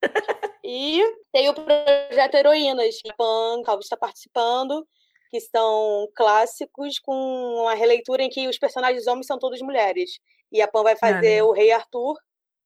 e 0.65 1.03
tem 1.33 1.49
o 1.49 1.55
projeto 1.55 2.35
Heroínas, 2.35 3.01
que 3.01 3.11
a 3.11 3.15
Pan 3.15 3.63
Calvo 3.63 3.81
está 3.81 3.97
participando, 3.97 4.87
que 5.31 5.41
são 5.41 6.09
clássicos 6.15 6.99
com 6.99 7.15
uma 7.15 7.75
releitura 7.75 8.23
em 8.23 8.31
que 8.31 8.49
os 8.49 8.59
personagens 8.59 9.07
homens 9.07 9.27
são 9.27 9.39
todos 9.39 9.61
mulheres. 9.61 10.19
E 10.51 10.63
a 10.63 10.69
Pan 10.69 10.83
vai 10.83 10.97
fazer 10.97 11.41
ah, 11.41 11.47
o 11.47 11.53
Rei 11.53 11.73
Arthur, 11.73 12.17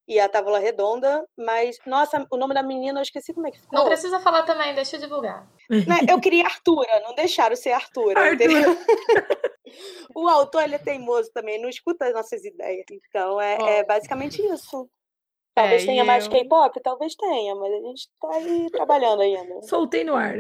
e 0.09 0.19
a 0.19 0.29
Távola 0.29 0.59
Redonda, 0.59 1.29
mas, 1.37 1.79
nossa, 1.87 2.27
o 2.31 2.37
nome 2.39 2.55
da 2.55 2.63
menina 2.63 2.99
eu 2.99 3.03
esqueci 3.03 3.35
como 3.35 3.47
é 3.47 3.51
que 3.51 3.61
ficou. 3.61 3.79
Não 3.79 3.87
precisa 3.87 4.19
falar 4.19 4.43
também, 4.45 4.75
deixa 4.75 4.97
eu 4.97 5.01
divulgar. 5.01 5.47
Né, 5.69 5.99
eu 6.09 6.19
queria 6.19 6.45
Artura, 6.45 7.01
não 7.01 7.15
deixaram 7.15 7.55
ser 7.55 7.73
Artura, 7.73 8.19
Artura. 8.19 8.49
o 10.17 10.27
autor, 10.27 10.63
ele 10.63 10.77
é 10.77 10.79
teimoso 10.79 11.31
também, 11.33 11.61
não 11.61 11.69
escuta 11.69 12.07
as 12.07 12.15
nossas 12.15 12.43
ideias. 12.43 12.87
Então, 12.91 13.39
é, 13.39 13.81
é 13.81 13.85
basicamente 13.85 14.41
isso. 14.43 14.89
Talvez 15.55 15.83
é, 15.83 15.87
tenha 15.87 16.05
mais 16.05 16.25
eu... 16.25 16.31
K-pop, 16.31 16.81
talvez 16.83 17.15
tenha, 17.15 17.55
mas 17.55 17.73
a 17.73 17.81
gente 17.81 18.09
tá 18.21 18.29
aí 18.31 18.71
trabalhando 18.71 19.21
ainda. 19.21 19.61
Soltei 19.63 20.05
no 20.05 20.15
ar. 20.15 20.37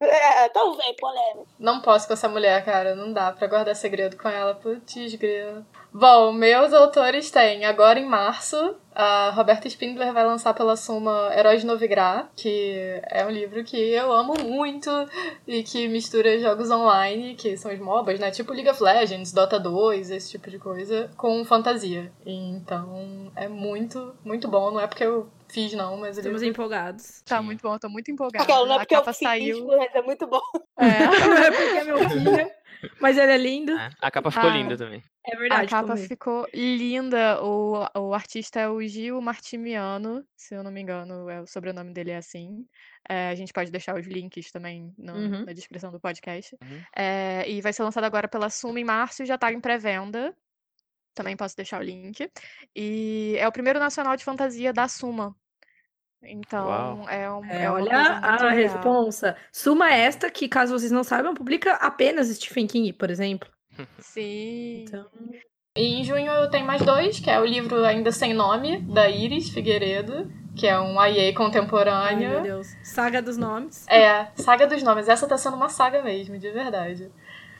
É, 0.00 0.48
talvez, 0.48 0.96
polêmico. 0.96 1.46
Não 1.58 1.80
posso 1.80 2.06
com 2.06 2.12
essa 2.12 2.28
mulher, 2.28 2.64
cara. 2.64 2.94
Não 2.94 3.12
dá 3.12 3.32
pra 3.32 3.46
guardar 3.46 3.76
segredo 3.76 4.16
com 4.16 4.28
ela. 4.28 4.54
Putz, 4.54 5.14
grilo. 5.14 5.64
Bom, 5.96 6.32
meus 6.32 6.72
autores 6.72 7.30
têm, 7.30 7.64
agora 7.64 8.00
em 8.00 8.04
março, 8.04 8.74
a 8.92 9.30
Roberta 9.30 9.68
Spindler 9.68 10.12
vai 10.12 10.26
lançar 10.26 10.52
pela 10.52 10.74
Suma 10.74 11.30
Heróis 11.32 11.60
de 11.60 11.66
Novigrad, 11.68 12.26
que 12.34 13.00
é 13.08 13.24
um 13.24 13.30
livro 13.30 13.62
que 13.62 13.76
eu 13.76 14.12
amo 14.12 14.34
muito 14.42 14.90
e 15.46 15.62
que 15.62 15.86
mistura 15.86 16.36
jogos 16.40 16.68
online, 16.68 17.36
que 17.36 17.56
são 17.56 17.72
os 17.72 17.78
MOBAs, 17.78 18.18
né? 18.18 18.32
Tipo 18.32 18.52
League 18.52 18.68
of 18.68 18.82
Legends, 18.82 19.32
Dota 19.32 19.60
2, 19.60 20.10
esse 20.10 20.32
tipo 20.32 20.50
de 20.50 20.58
coisa, 20.58 21.08
com 21.16 21.44
fantasia. 21.44 22.10
Então 22.26 23.30
é 23.36 23.46
muito, 23.46 24.16
muito 24.24 24.48
bom. 24.48 24.72
Não 24.72 24.80
é 24.80 24.88
porque 24.88 25.04
eu 25.04 25.28
fiz, 25.54 25.72
não, 25.72 25.96
mas 25.96 26.18
Estamos 26.18 26.42
livro... 26.42 26.62
empolgados. 26.62 27.22
Tá 27.22 27.40
muito 27.40 27.62
bom, 27.62 27.74
eu 27.74 27.78
tô 27.78 27.88
muito 27.88 28.10
empolgada. 28.10 28.42
Aquela, 28.42 28.66
não 28.66 28.74
é 28.74 28.78
porque 28.80 28.94
a 28.94 28.98
capa 28.98 29.10
eu 29.10 29.14
fiz, 29.14 29.28
saiu. 29.28 29.66
Mas 29.68 29.94
é 29.94 30.02
muito 30.02 30.26
bom. 30.26 30.42
É, 30.76 31.06
não 31.28 31.36
é 31.36 31.50
porque 31.50 31.78
é 31.78 31.84
meu 31.84 31.98
filho. 32.10 32.50
Mas 33.00 33.16
ele 33.16 33.32
é 33.32 33.38
lindo. 33.38 33.72
É, 33.72 33.90
a 34.00 34.10
capa 34.10 34.30
ficou 34.30 34.50
ah, 34.50 34.52
linda 34.52 34.76
também. 34.76 35.02
É 35.24 35.36
verdade. 35.36 35.66
A 35.66 35.68
capa 35.68 35.96
ficou 35.96 36.46
linda. 36.52 37.42
O, 37.42 37.86
o 37.96 38.12
artista 38.12 38.60
é 38.60 38.68
o 38.68 38.82
Gil 38.82 39.20
Martimiano, 39.20 40.26
se 40.36 40.54
eu 40.54 40.62
não 40.62 40.70
me 40.70 40.82
engano, 40.82 41.30
é, 41.30 41.40
o 41.40 41.46
sobrenome 41.46 41.92
dele 41.92 42.10
é 42.10 42.16
assim. 42.16 42.66
É, 43.08 43.28
a 43.28 43.34
gente 43.34 43.52
pode 43.52 43.70
deixar 43.70 43.96
os 43.98 44.06
links 44.06 44.50
também 44.50 44.92
no, 44.98 45.14
uhum. 45.14 45.44
na 45.44 45.52
descrição 45.52 45.92
do 45.92 46.00
podcast. 46.00 46.56
Uhum. 46.60 46.82
É, 46.96 47.48
e 47.48 47.60
vai 47.60 47.72
ser 47.72 47.84
lançado 47.84 48.04
agora 48.04 48.28
pela 48.28 48.50
Suma 48.50 48.80
em 48.80 48.84
março 48.84 49.22
e 49.22 49.26
já 49.26 49.38
tá 49.38 49.52
em 49.52 49.60
pré-venda. 49.60 50.34
Também 51.14 51.36
posso 51.36 51.56
deixar 51.56 51.80
o 51.80 51.84
link. 51.84 52.28
E 52.74 53.36
é 53.38 53.46
o 53.46 53.52
primeiro 53.52 53.78
nacional 53.78 54.16
de 54.16 54.24
fantasia 54.24 54.72
da 54.72 54.88
Suma. 54.88 55.34
Então, 56.26 56.66
Uau. 56.66 57.08
é, 57.08 57.30
um, 57.30 57.44
é, 57.44 57.64
é 57.64 57.70
Olha 57.70 57.96
a 57.96 58.32
legal. 58.32 58.50
responsa. 58.50 59.36
Suma 59.52 59.92
esta, 59.92 60.30
que 60.30 60.48
caso 60.48 60.78
vocês 60.78 60.92
não 60.92 61.04
saibam, 61.04 61.34
publica 61.34 61.72
apenas 61.74 62.28
Stephen 62.28 62.66
King, 62.66 62.92
por 62.92 63.10
exemplo. 63.10 63.48
Sim. 63.98 64.84
Então... 64.86 65.06
E 65.76 66.00
em 66.00 66.04
junho 66.04 66.30
eu 66.30 66.48
tenho 66.48 66.64
mais 66.64 66.82
dois, 66.82 67.18
que 67.18 67.28
é 67.28 67.40
o 67.40 67.44
livro 67.44 67.84
Ainda 67.84 68.12
Sem 68.12 68.32
Nome, 68.32 68.78
da 68.82 69.10
Iris 69.10 69.48
Figueiredo, 69.48 70.30
que 70.54 70.68
é 70.68 70.78
um 70.78 71.04
IA 71.04 71.34
contemporâneo. 71.34 72.28
Ai, 72.28 72.32
meu 72.34 72.42
Deus. 72.42 72.68
Saga 72.84 73.20
dos 73.20 73.36
nomes. 73.36 73.84
É, 73.88 74.28
Saga 74.36 74.68
dos 74.68 74.82
Nomes. 74.84 75.08
Essa 75.08 75.26
tá 75.26 75.36
sendo 75.36 75.56
uma 75.56 75.68
saga 75.68 76.00
mesmo, 76.00 76.38
de 76.38 76.48
verdade. 76.52 77.10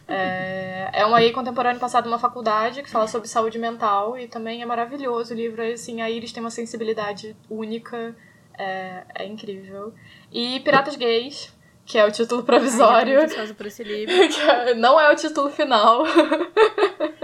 É, 0.06 0.90
é 0.92 1.06
um 1.06 1.18
IA 1.18 1.32
contemporâneo 1.32 1.80
passado 1.80 2.04
numa 2.04 2.18
faculdade 2.18 2.82
que 2.82 2.90
fala 2.90 3.08
sobre 3.08 3.26
saúde 3.26 3.58
mental 3.58 4.16
e 4.16 4.28
também 4.28 4.62
é 4.62 4.66
maravilhoso 4.66 5.34
o 5.34 5.36
livro. 5.36 5.62
Assim, 5.62 6.00
a 6.00 6.08
Iris 6.08 6.32
tem 6.32 6.40
uma 6.42 6.50
sensibilidade 6.50 7.36
única 7.50 8.14
é, 8.58 9.04
é 9.14 9.26
incrível. 9.26 9.92
E 10.32 10.60
Piratas 10.60 10.96
Gays, 10.96 11.52
que 11.84 11.98
é 11.98 12.04
o 12.04 12.10
título 12.10 12.42
provisório. 12.42 13.20
Ai, 13.20 13.52
por 13.54 13.66
esse 13.66 13.82
livro. 13.84 14.14
que 14.28 14.40
é, 14.40 14.74
não 14.74 15.00
é 15.00 15.12
o 15.12 15.16
título 15.16 15.50
final. 15.50 16.04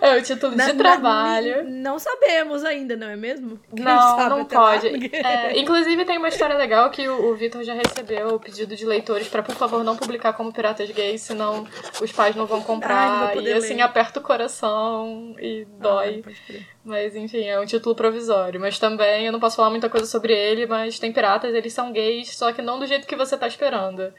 É 0.00 0.16
o 0.16 0.22
título 0.22 0.56
na, 0.56 0.66
de 0.66 0.78
trabalho. 0.78 1.64
Na, 1.64 1.70
não 1.70 1.98
sabemos 1.98 2.64
ainda, 2.64 2.96
não 2.96 3.08
é 3.08 3.16
mesmo? 3.16 3.60
Quem 3.74 3.84
não, 3.84 4.28
não 4.28 4.44
pode. 4.44 4.88
É, 5.14 5.58
inclusive 5.58 6.04
tem 6.04 6.16
uma 6.16 6.28
história 6.28 6.56
legal 6.56 6.90
que 6.90 7.06
o, 7.06 7.30
o 7.30 7.36
Vitor 7.36 7.62
já 7.62 7.74
recebeu 7.74 8.34
o 8.34 8.40
pedido 8.40 8.74
de 8.74 8.86
leitores 8.86 9.28
para 9.28 9.42
por 9.42 9.54
favor 9.54 9.84
não 9.84 9.96
publicar 9.96 10.32
como 10.32 10.52
piratas 10.52 10.90
gays, 10.90 11.20
senão 11.20 11.66
os 12.00 12.10
pais 12.12 12.34
não 12.34 12.46
vão 12.46 12.62
comprar. 12.62 13.28
Ai, 13.28 13.34
não 13.34 13.42
e 13.42 13.52
assim 13.52 13.74
ler. 13.74 13.82
aperta 13.82 14.20
o 14.20 14.22
coração 14.22 15.34
e 15.38 15.66
dói. 15.78 16.24
Ah, 16.26 16.60
mas 16.82 17.14
enfim, 17.14 17.44
é 17.44 17.60
um 17.60 17.66
título 17.66 17.94
provisório. 17.94 18.58
Mas 18.58 18.78
também 18.78 19.26
eu 19.26 19.32
não 19.32 19.40
posso 19.40 19.56
falar 19.56 19.70
muita 19.70 19.90
coisa 19.90 20.06
sobre 20.06 20.32
ele, 20.32 20.66
mas 20.66 20.98
tem 20.98 21.12
piratas, 21.12 21.54
eles 21.54 21.72
são 21.72 21.92
gays, 21.92 22.36
só 22.36 22.52
que 22.52 22.62
não 22.62 22.78
do 22.78 22.86
jeito 22.86 23.06
que 23.06 23.16
você 23.16 23.36
tá 23.36 23.46
esperando. 23.46 24.12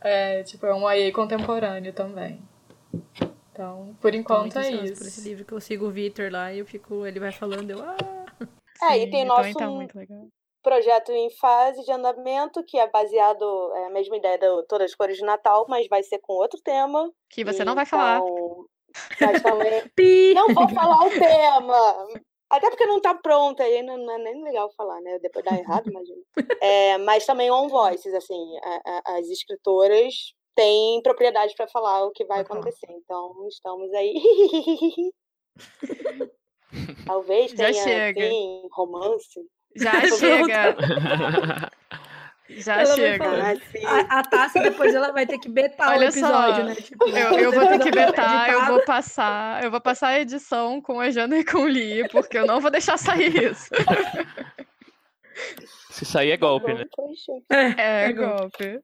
É, 0.00 0.42
tipo, 0.42 0.66
é 0.66 0.74
um 0.74 0.90
YA 0.90 1.12
contemporâneo 1.12 1.92
também. 1.92 2.40
Então, 3.60 3.94
por 4.00 4.14
enquanto 4.14 4.58
é 4.58 4.70
isso. 4.70 5.02
Por 5.02 5.06
esse 5.06 5.20
livro 5.20 5.44
que 5.44 5.52
eu 5.52 5.60
sigo 5.60 5.86
o 5.86 5.90
Victor 5.90 6.32
lá 6.32 6.50
e 6.50 6.60
eu 6.60 6.66
fico, 6.66 7.04
ele 7.04 7.20
vai 7.20 7.30
falando, 7.30 7.70
eu. 7.70 7.78
Ah! 7.82 7.96
É, 8.82 8.94
Sim, 8.94 9.02
e 9.02 9.10
tem 9.10 9.26
nosso 9.26 9.50
então, 9.50 9.86
projeto 10.62 11.12
em 11.12 11.28
fase 11.36 11.84
de 11.84 11.92
andamento, 11.92 12.64
que 12.64 12.78
é 12.78 12.88
baseado, 12.88 13.44
é 13.76 13.86
a 13.86 13.90
mesma 13.90 14.16
ideia 14.16 14.38
de 14.38 14.66
todas 14.66 14.90
as 14.90 14.94
cores 14.94 15.18
de 15.18 15.24
Natal, 15.24 15.66
mas 15.68 15.86
vai 15.88 16.02
ser 16.02 16.18
com 16.20 16.32
outro 16.32 16.58
tema. 16.64 17.12
Que 17.28 17.44
você 17.44 17.62
não 17.62 17.74
vai 17.74 17.84
falar. 17.84 18.20
Então, 18.20 18.66
mas 19.20 19.42
também... 19.42 19.84
não 20.34 20.54
vou 20.54 20.68
falar 20.70 21.06
o 21.06 21.10
tema. 21.10 22.08
Até 22.48 22.70
porque 22.70 22.86
não 22.86 22.98
tá 22.98 23.14
pronta 23.14 23.62
aí, 23.62 23.82
não, 23.82 23.98
não 23.98 24.14
é 24.14 24.18
nem 24.18 24.42
legal 24.42 24.72
falar, 24.74 25.02
né? 25.02 25.18
Depois 25.18 25.44
dá 25.44 25.54
errado, 25.54 25.90
imagina. 25.90 26.22
É, 26.62 26.96
mas 26.96 27.26
também 27.26 27.50
on 27.50 27.68
voices, 27.68 28.14
assim, 28.14 28.58
a, 28.64 28.80
a, 28.86 29.18
as 29.18 29.28
escritoras 29.28 30.34
têm 30.60 31.00
propriedade 31.02 31.54
para 31.56 31.66
falar 31.68 32.04
o 32.04 32.10
que 32.10 32.26
vai 32.26 32.40
acontecer. 32.40 32.86
Então, 32.90 33.48
estamos 33.48 33.90
aí. 33.94 34.14
Talvez 37.06 37.52
tenha, 37.54 37.72
Já 37.72 37.82
chega. 37.82 38.26
Assim, 38.26 38.68
romance. 38.70 39.40
Já 39.74 40.00
chega. 40.02 40.76
Já 42.50 42.80
ela 42.82 42.94
chega. 42.96 43.24
a, 43.86 44.18
a 44.18 44.22
Tassi 44.24 44.60
depois 44.60 44.92
ela 44.92 45.12
vai 45.12 45.24
ter 45.24 45.38
que 45.38 45.48
betar 45.48 45.90
Olha 45.90 46.06
o 46.06 46.10
episódio, 46.10 46.56
só, 46.56 46.64
né? 46.64 46.74
Tipo, 46.74 47.08
eu, 47.08 47.38
eu 47.38 47.52
vou 47.52 47.68
ter 47.68 47.78
que 47.78 47.90
betar, 47.92 48.50
eu 48.50 48.66
vou 48.66 48.84
passar, 48.84 49.62
eu 49.62 49.70
vou 49.70 49.80
passar 49.80 50.08
a 50.08 50.18
edição 50.18 50.82
com 50.82 50.98
a 50.98 51.10
Jana 51.10 51.38
e 51.38 51.44
com 51.44 51.58
o 51.58 51.66
Lee, 51.66 52.08
porque 52.08 52.36
eu 52.36 52.46
não 52.46 52.60
vou 52.60 52.68
deixar 52.68 52.96
sair 52.98 53.52
isso. 53.52 53.70
Se 55.90 56.04
sair 56.04 56.32
é 56.32 56.36
golpe, 56.36 56.74
né? 56.74 56.86
É, 57.50 57.82
é, 57.82 58.04
é 58.06 58.12
golpe. 58.12 58.82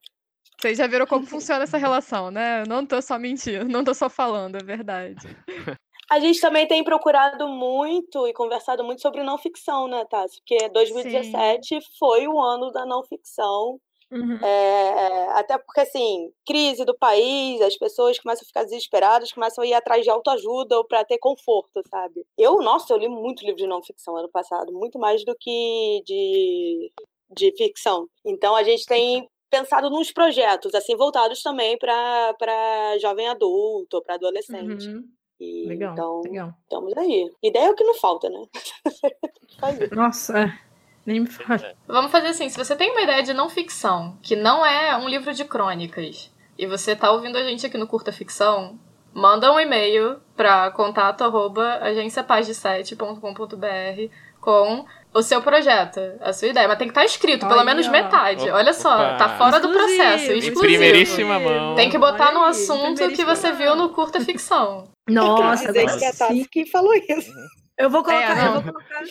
Vocês 0.66 0.78
já 0.78 0.88
viram 0.88 1.06
como 1.06 1.24
funciona 1.26 1.62
essa 1.62 1.78
relação, 1.78 2.28
né? 2.28 2.62
Eu 2.62 2.66
não 2.66 2.84
tô 2.84 3.00
só 3.00 3.16
mentindo, 3.16 3.68
não 3.68 3.84
tô 3.84 3.94
só 3.94 4.10
falando, 4.10 4.56
é 4.56 4.64
verdade. 4.64 5.24
A 6.10 6.20
gente 6.20 6.40
também 6.40 6.68
tem 6.68 6.84
procurado 6.84 7.48
muito 7.48 8.28
e 8.28 8.32
conversado 8.32 8.84
muito 8.84 9.02
sobre 9.02 9.24
não 9.24 9.38
ficção, 9.38 9.88
né, 9.88 10.04
Tassi? 10.04 10.38
Porque 10.38 10.68
2017 10.68 11.68
Sim. 11.68 11.80
foi 11.98 12.28
o 12.28 12.40
ano 12.40 12.70
da 12.70 12.86
não 12.86 13.02
ficção. 13.02 13.80
Uhum. 14.12 14.36
É, 14.36 15.28
até 15.32 15.58
porque, 15.58 15.80
assim, 15.80 16.30
crise 16.46 16.84
do 16.84 16.96
país, 16.96 17.60
as 17.60 17.76
pessoas 17.76 18.20
começam 18.20 18.44
a 18.44 18.46
ficar 18.46 18.62
desesperadas, 18.62 19.32
começam 19.32 19.64
a 19.64 19.66
ir 19.66 19.74
atrás 19.74 20.04
de 20.04 20.10
autoajuda 20.10 20.78
ou 20.78 20.84
para 20.84 21.04
ter 21.04 21.18
conforto, 21.18 21.82
sabe? 21.90 22.24
Eu, 22.38 22.58
nossa, 22.58 22.92
eu 22.92 22.98
li 22.98 23.08
muito 23.08 23.44
livro 23.44 23.56
de 23.56 23.66
não 23.66 23.82
ficção 23.82 24.16
ano 24.16 24.28
passado, 24.28 24.72
muito 24.72 25.00
mais 25.00 25.24
do 25.24 25.34
que 25.34 26.02
de, 26.06 26.92
de 27.30 27.52
ficção. 27.56 28.06
Então, 28.24 28.54
a 28.54 28.62
gente 28.62 28.86
tem 28.86 29.28
pensado 29.56 29.88
nos 29.90 30.12
projetos, 30.12 30.74
assim, 30.74 30.96
voltados 30.96 31.42
também 31.42 31.78
para 31.78 32.96
jovem 33.00 33.28
adulto, 33.28 34.02
para 34.02 34.16
adolescente. 34.16 34.88
Uhum. 34.88 35.04
E, 35.38 35.66
legal, 35.66 35.92
então, 35.92 36.22
legal. 36.22 36.54
estamos 36.62 36.96
aí. 36.96 37.30
Ideia 37.42 37.66
é 37.66 37.70
o 37.70 37.74
que 37.74 37.84
não 37.84 37.92
falta, 37.94 38.30
né? 38.30 38.46
Nossa, 39.92 40.38
é. 40.38 40.58
nem 41.04 41.20
me 41.20 41.26
fala. 41.26 41.74
Vamos 41.86 42.10
fazer 42.10 42.28
assim: 42.28 42.48
se 42.48 42.56
você 42.56 42.74
tem 42.74 42.90
uma 42.90 43.02
ideia 43.02 43.22
de 43.22 43.34
não 43.34 43.50
ficção, 43.50 44.16
que 44.22 44.34
não 44.34 44.64
é 44.64 44.96
um 44.96 45.06
livro 45.08 45.34
de 45.34 45.44
crônicas, 45.44 46.32
e 46.58 46.66
você 46.66 46.96
tá 46.96 47.10
ouvindo 47.10 47.36
a 47.36 47.44
gente 47.44 47.66
aqui 47.66 47.76
no 47.76 47.86
Curta 47.86 48.12
Ficção, 48.12 48.80
manda 49.12 49.52
um 49.52 49.60
e-mail 49.60 50.18
para 50.34 50.70
contato 50.70 51.22
arroba 51.22 51.80
agenciapaz7.com.br 51.82 54.10
com 54.40 54.86
o 55.16 55.22
seu 55.22 55.40
projeto, 55.40 56.00
a 56.20 56.32
sua 56.32 56.48
ideia. 56.48 56.68
Mas 56.68 56.78
tem 56.78 56.88
que 56.88 56.92
estar 56.92 57.00
tá 57.00 57.06
escrito, 57.06 57.48
pelo 57.48 57.64
menos 57.64 57.88
metade. 57.88 58.48
Olha 58.50 58.72
só, 58.72 58.94
Opa. 58.94 59.16
tá 59.16 59.28
fora 59.38 59.58
do 59.58 59.70
processo. 59.70 60.24
Exclusivo. 60.24 60.58
Em 60.58 60.60
primeiríssima 60.60 61.40
mão. 61.40 61.74
Tem 61.74 61.88
que 61.88 61.98
botar 61.98 62.32
no 62.32 62.44
assunto 62.44 63.08
que 63.08 63.24
você 63.24 63.52
viu 63.52 63.74
no 63.74 63.90
curta 63.90 64.20
ficção. 64.20 64.88
Nossa, 65.08 65.72
que 65.72 65.78
é 65.78 66.08
a 66.08 66.12
Tati 66.12 66.48
que 66.50 66.66
falou 66.66 66.94
isso. 66.94 67.32
Eu 67.78 67.90
vou 67.90 68.02
colocar, 68.02 68.38
é, 68.38 68.46
eu, 68.46 68.52
vou 68.52 68.72
colocar 68.72 69.02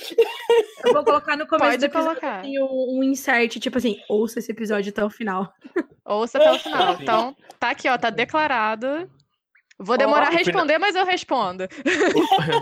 eu 0.85 0.93
vou 0.93 1.03
colocar 1.03 1.37
no 1.37 1.47
começo 1.47 1.71
Pode 1.71 1.87
do 1.87 1.91
colocar. 1.91 2.43
Um, 2.43 2.97
um 2.97 3.03
insert, 3.03 3.59
tipo 3.59 3.77
assim, 3.77 3.99
ouça 4.09 4.39
esse 4.39 4.51
episódio 4.51 4.89
até 4.89 5.05
o 5.05 5.09
final. 5.09 5.53
Ouça 6.03 6.39
até 6.39 6.51
o 6.51 6.59
final. 6.59 6.97
Então, 6.99 7.35
tá 7.59 7.69
aqui, 7.69 7.87
ó, 7.87 7.95
tá 7.95 8.09
declarado. 8.09 9.07
Vou 9.77 9.97
demorar 9.97 10.29
oh, 10.31 10.33
a 10.33 10.37
responder, 10.37 10.75
final... 10.75 10.79
mas 10.79 10.95
eu 10.95 11.05
respondo. 11.05 11.65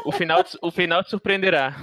O, 0.04 0.10
o, 0.10 0.12
final, 0.12 0.44
o 0.62 0.72
final 0.72 1.04
te 1.04 1.12
surpreenderá. 1.12 1.76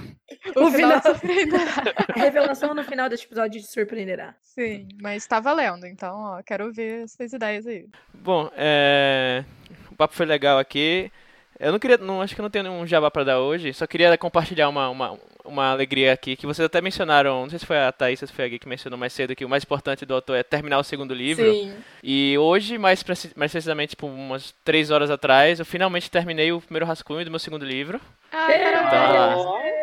O, 0.55 0.65
o 0.65 0.71
final, 0.71 0.99
final 0.99 1.01
surpreenderá. 1.01 1.83
A 2.15 2.19
revelação 2.19 2.73
no 2.73 2.83
final 2.83 3.07
deste 3.07 3.27
episódio 3.27 3.61
te 3.61 3.67
surpreenderá. 3.67 4.33
Sim, 4.41 4.87
mas 4.99 5.25
tá 5.27 5.39
valendo, 5.39 5.85
então, 5.85 6.15
ó, 6.15 6.41
quero 6.43 6.73
ver 6.73 7.03
essas 7.03 7.31
ideias 7.31 7.67
aí. 7.67 7.85
Bom, 8.13 8.49
é... 8.55 9.43
o 9.91 9.95
papo 9.95 10.15
foi 10.15 10.25
legal 10.25 10.57
aqui. 10.57 11.11
Eu 11.59 11.71
não 11.71 11.77
queria, 11.77 11.97
não 11.97 12.23
acho 12.23 12.35
que 12.35 12.41
não 12.41 12.49
tenho 12.49 12.63
nenhum 12.63 12.87
jabá 12.87 13.11
para 13.11 13.23
dar 13.23 13.39
hoje, 13.39 13.71
só 13.71 13.85
queria 13.85 14.17
compartilhar 14.17 14.67
uma, 14.67 14.89
uma, 14.89 15.19
uma 15.45 15.71
alegria 15.71 16.11
aqui, 16.11 16.35
que 16.35 16.47
vocês 16.47 16.65
até 16.65 16.81
mencionaram, 16.81 17.43
não 17.43 17.49
sei 17.51 17.59
se 17.59 17.65
foi 17.67 17.77
a 17.77 17.91
Thaís, 17.91 18.19
se 18.19 18.25
foi 18.27 18.45
a 18.45 18.47
Gui 18.47 18.57
que 18.57 18.67
mencionou 18.67 18.97
mais 18.97 19.13
cedo, 19.13 19.35
que 19.35 19.45
o 19.45 19.49
mais 19.49 19.63
importante 19.63 20.03
do 20.03 20.15
autor 20.15 20.37
é 20.37 20.41
terminar 20.41 20.79
o 20.79 20.83
segundo 20.83 21.13
livro. 21.13 21.53
Sim. 21.53 21.71
E 22.01 22.35
hoje, 22.39 22.79
mais, 22.79 23.03
mais 23.35 23.51
precisamente, 23.51 23.91
tipo, 23.91 24.07
umas 24.07 24.55
três 24.65 24.89
horas 24.89 25.11
atrás, 25.11 25.59
eu 25.59 25.65
finalmente 25.65 26.09
terminei 26.09 26.51
o 26.51 26.59
primeiro 26.59 26.87
rascunho 26.87 27.23
do 27.23 27.29
meu 27.29 27.39
segundo 27.39 27.63
livro. 27.63 28.01
Ah, 28.31 28.47
então, 28.55 29.80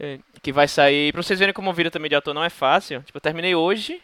é, 0.00 0.18
que 0.42 0.52
vai 0.52 0.68
sair, 0.68 1.12
pra 1.12 1.22
vocês 1.22 1.38
verem 1.38 1.54
como 1.54 1.70
o 1.70 1.72
vida 1.72 1.90
também 1.90 2.08
de 2.08 2.14
autor 2.14 2.34
não 2.34 2.44
é 2.44 2.50
fácil, 2.50 3.02
tipo, 3.02 3.16
eu 3.16 3.20
terminei 3.20 3.54
hoje, 3.54 4.00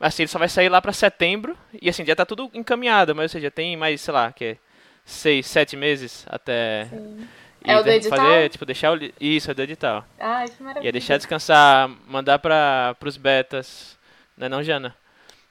assim, 0.00 0.22
ele 0.22 0.28
só 0.28 0.38
vai 0.38 0.48
sair 0.48 0.68
lá 0.68 0.80
para 0.80 0.92
setembro, 0.92 1.56
e 1.80 1.88
assim, 1.88 2.04
já 2.04 2.14
tá 2.14 2.26
tudo 2.26 2.50
encaminhado, 2.54 3.14
mas 3.14 3.24
ou 3.24 3.28
seja, 3.30 3.50
tem 3.50 3.76
mais, 3.76 4.00
sei 4.00 4.14
lá, 4.14 4.32
que 4.32 4.56
seis, 5.04 5.46
sete 5.46 5.76
meses 5.76 6.24
até. 6.28 6.86
Sim. 6.86 7.28
É 7.64 7.78
o 7.78 7.82
do 7.82 7.90
edital? 7.90 8.18
Fazer, 8.18 8.48
tipo, 8.48 8.66
deixar 8.66 8.96
o. 8.96 8.98
Isso, 9.20 9.50
é 9.50 9.54
do 9.54 9.62
edital. 9.62 10.04
Ai, 10.18 10.48
que 10.48 10.62
maravilha. 10.62 10.88
Ia 10.88 10.92
deixar 10.92 11.16
descansar, 11.16 11.88
mandar 12.08 12.38
para 12.40 12.96
pros 12.98 13.16
betas. 13.16 13.96
Não 14.36 14.46
é 14.46 14.48
não, 14.48 14.62
Jana? 14.62 14.96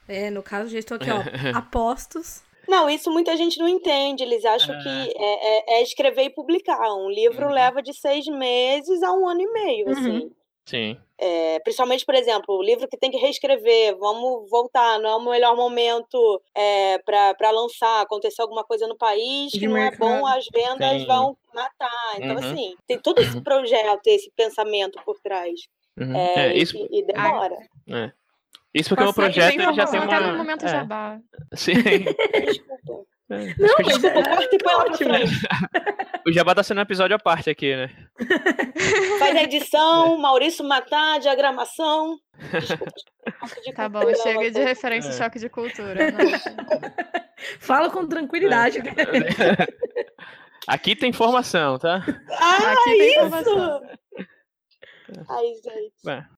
É, 0.07 0.29
no 0.29 0.43
caso, 0.43 0.69
já 0.69 0.79
estou 0.79 0.97
aqui, 0.97 1.09
ó. 1.09 1.21
apostos. 1.57 2.43
Não, 2.67 2.89
isso 2.89 3.11
muita 3.11 3.35
gente 3.35 3.59
não 3.59 3.67
entende. 3.67 4.23
Eles 4.23 4.45
acham 4.45 4.77
que 4.81 4.89
é, 4.89 5.13
é, 5.17 5.79
é, 5.79 5.83
escrever 5.83 6.23
e 6.23 6.29
publicar. 6.29 6.93
Um 6.95 7.09
livro 7.09 7.47
uhum. 7.47 7.53
leva 7.53 7.81
de 7.81 7.93
seis 7.93 8.25
meses 8.27 9.01
a 9.03 9.11
um 9.13 9.27
ano 9.27 9.41
e 9.41 9.51
meio, 9.51 9.87
uhum. 9.87 9.91
assim. 9.91 10.31
Sim. 10.65 10.97
É, 11.17 11.59
principalmente, 11.59 12.05
por 12.05 12.15
exemplo, 12.15 12.55
o 12.55 12.63
livro 12.63 12.87
que 12.87 12.97
tem 12.97 13.11
que 13.11 13.17
reescrever, 13.17 13.97
vamos 13.97 14.49
voltar, 14.49 14.99
não 14.99 15.09
é 15.09 15.15
o 15.15 15.23
melhor 15.23 15.55
momento 15.55 16.41
é, 16.55 16.97
para 16.99 17.51
lançar, 17.51 18.01
acontecer 18.01 18.41
alguma 18.41 18.63
coisa 18.63 18.87
no 18.87 18.95
país 18.95 19.51
que 19.51 19.67
não 19.67 19.77
é 19.77 19.91
bom, 19.95 20.25
as 20.25 20.45
vendas 20.51 21.01
Sim. 21.01 21.05
vão 21.05 21.37
matar. 21.53 22.15
Então, 22.15 22.31
uhum. 22.31 22.37
assim, 22.37 22.75
tem 22.87 22.97
todo 22.99 23.19
esse 23.19 23.35
uhum. 23.35 23.43
projeto, 23.43 24.07
esse 24.07 24.31
pensamento 24.35 24.99
por 25.03 25.19
trás. 25.19 25.67
Uhum. 25.99 26.15
É, 26.15 26.47
é 26.47 26.57
isso... 26.57 26.77
e, 26.77 26.99
e 26.99 27.03
demora. 27.03 27.57
É. 27.89 28.11
Isso 28.73 28.89
porque 28.89 29.03
o 29.03 29.13
projeto 29.13 29.53
ele 29.53 29.73
já 29.73 29.85
tem 29.85 29.99
uma... 29.99 30.15
Até 30.15 30.31
no 30.31 30.37
momento 30.37 30.65
é. 30.65 30.69
jabá. 30.69 31.19
Sim. 31.53 31.73
Desculpa. 32.45 33.05
É, 33.31 33.55
não, 33.57 33.75
mas 33.77 33.87
desculpa, 33.87 34.19
é, 34.19 34.23
corta 34.23 34.55
e 34.55 34.57
põe 34.57 34.73
ela 34.73 34.83
pra 34.83 34.93
frente. 34.97 35.47
O 36.27 36.33
Jabá 36.33 36.53
tá 36.53 36.63
sendo 36.63 36.79
um 36.79 36.81
episódio 36.81 37.15
à 37.15 37.19
parte 37.19 37.49
aqui, 37.49 37.73
né? 37.73 37.89
Faz 39.19 39.35
a 39.37 39.43
edição, 39.43 40.17
Maurício 40.17 40.65
Matar, 40.65 41.17
diagramação. 41.21 42.19
De 43.63 43.71
tá 43.73 43.87
bom, 43.87 44.01
chega 44.21 44.51
de 44.51 44.61
referência 44.61 45.09
é. 45.09 45.13
choque 45.13 45.39
de 45.39 45.47
cultura. 45.47 46.11
Né? 46.11 46.41
Fala 47.59 47.89
com 47.89 48.05
tranquilidade. 48.05 48.79
É. 48.79 49.67
Aqui 50.67 50.93
tem 50.93 51.09
informação, 51.09 51.79
tá? 51.79 52.03
Ah, 52.31 52.73
Aqui 52.73 52.83
tem 52.83 53.11
isso! 53.11 53.19
Informação. 53.19 53.81
Ai, 55.29 55.45
gente. 55.55 55.93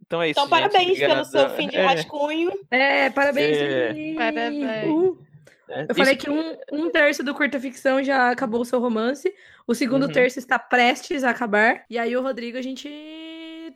então 0.05 0.21
é 0.21 0.29
isso. 0.29 0.39
Então, 0.39 0.43
gente. 0.43 0.49
parabéns 0.49 0.91
Obrigado. 0.91 1.11
pelo 1.11 1.25
seu 1.25 1.49
fim 1.51 1.67
de 1.67 1.77
rascunho. 1.77 2.51
É, 2.71 3.09
parabéns. 3.09 3.57
É. 3.57 4.13
Parabéns. 4.15 4.89
Uh. 4.89 5.17
É, 5.69 5.85
eu 5.89 5.95
falei 5.95 6.15
que 6.15 6.29
um, 6.29 6.57
um 6.71 6.89
terço 6.89 7.23
do 7.23 7.33
curta 7.33 7.59
ficção 7.59 8.03
já 8.03 8.29
acabou 8.29 8.61
o 8.61 8.65
seu 8.65 8.79
romance, 8.79 9.33
o 9.65 9.73
segundo 9.73 10.03
uhum. 10.03 10.11
terço 10.11 10.37
está 10.37 10.59
prestes 10.59 11.23
a 11.23 11.29
acabar, 11.29 11.83
e 11.89 11.97
aí 11.97 12.15
o 12.15 12.21
Rodrigo 12.21 12.57
a 12.57 12.61
gente 12.61 12.89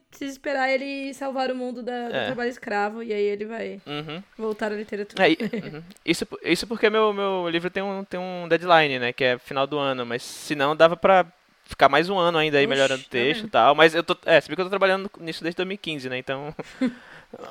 precisa 0.09 0.31
esperar 0.31 0.69
ele 0.69 1.13
salvar 1.13 1.49
o 1.49 1.55
mundo 1.55 1.81
da, 1.81 2.09
do 2.09 2.15
é. 2.15 2.25
trabalho 2.25 2.49
escravo, 2.49 3.03
e 3.03 3.13
aí 3.13 3.23
ele 3.23 3.45
vai 3.45 3.81
uhum. 3.85 4.21
voltar 4.37 4.71
à 4.71 4.75
literatura. 4.75 5.23
É, 5.27 5.29
uhum. 5.31 5.83
isso, 6.05 6.27
isso 6.43 6.67
porque 6.67 6.89
meu, 6.89 7.13
meu 7.13 7.49
livro 7.49 7.69
tem 7.69 7.81
um, 7.81 8.03
tem 8.03 8.19
um 8.19 8.47
deadline, 8.47 8.99
né, 8.99 9.13
que 9.13 9.23
é 9.23 9.37
final 9.37 9.65
do 9.65 9.77
ano, 9.77 10.05
mas 10.05 10.21
se 10.21 10.55
não 10.55 10.75
dava 10.75 10.97
pra 10.97 11.25
ficar 11.67 11.89
mais 11.89 12.09
um 12.09 12.17
ano 12.17 12.37
ainda 12.37 12.57
aí 12.57 12.65
melhorando 12.65 13.01
o 13.01 13.05
tá 13.05 13.11
texto 13.11 13.45
e 13.45 13.49
tal. 13.49 13.75
Mas 13.75 13.93
eu 13.93 14.03
tô. 14.03 14.15
É, 14.25 14.39
se 14.39 14.47
bem 14.47 14.55
que 14.55 14.61
eu 14.61 14.65
tô 14.65 14.69
trabalhando 14.69 15.09
nisso 15.19 15.43
desde 15.43 15.57
2015, 15.57 16.09
né? 16.09 16.17
Então. 16.17 16.53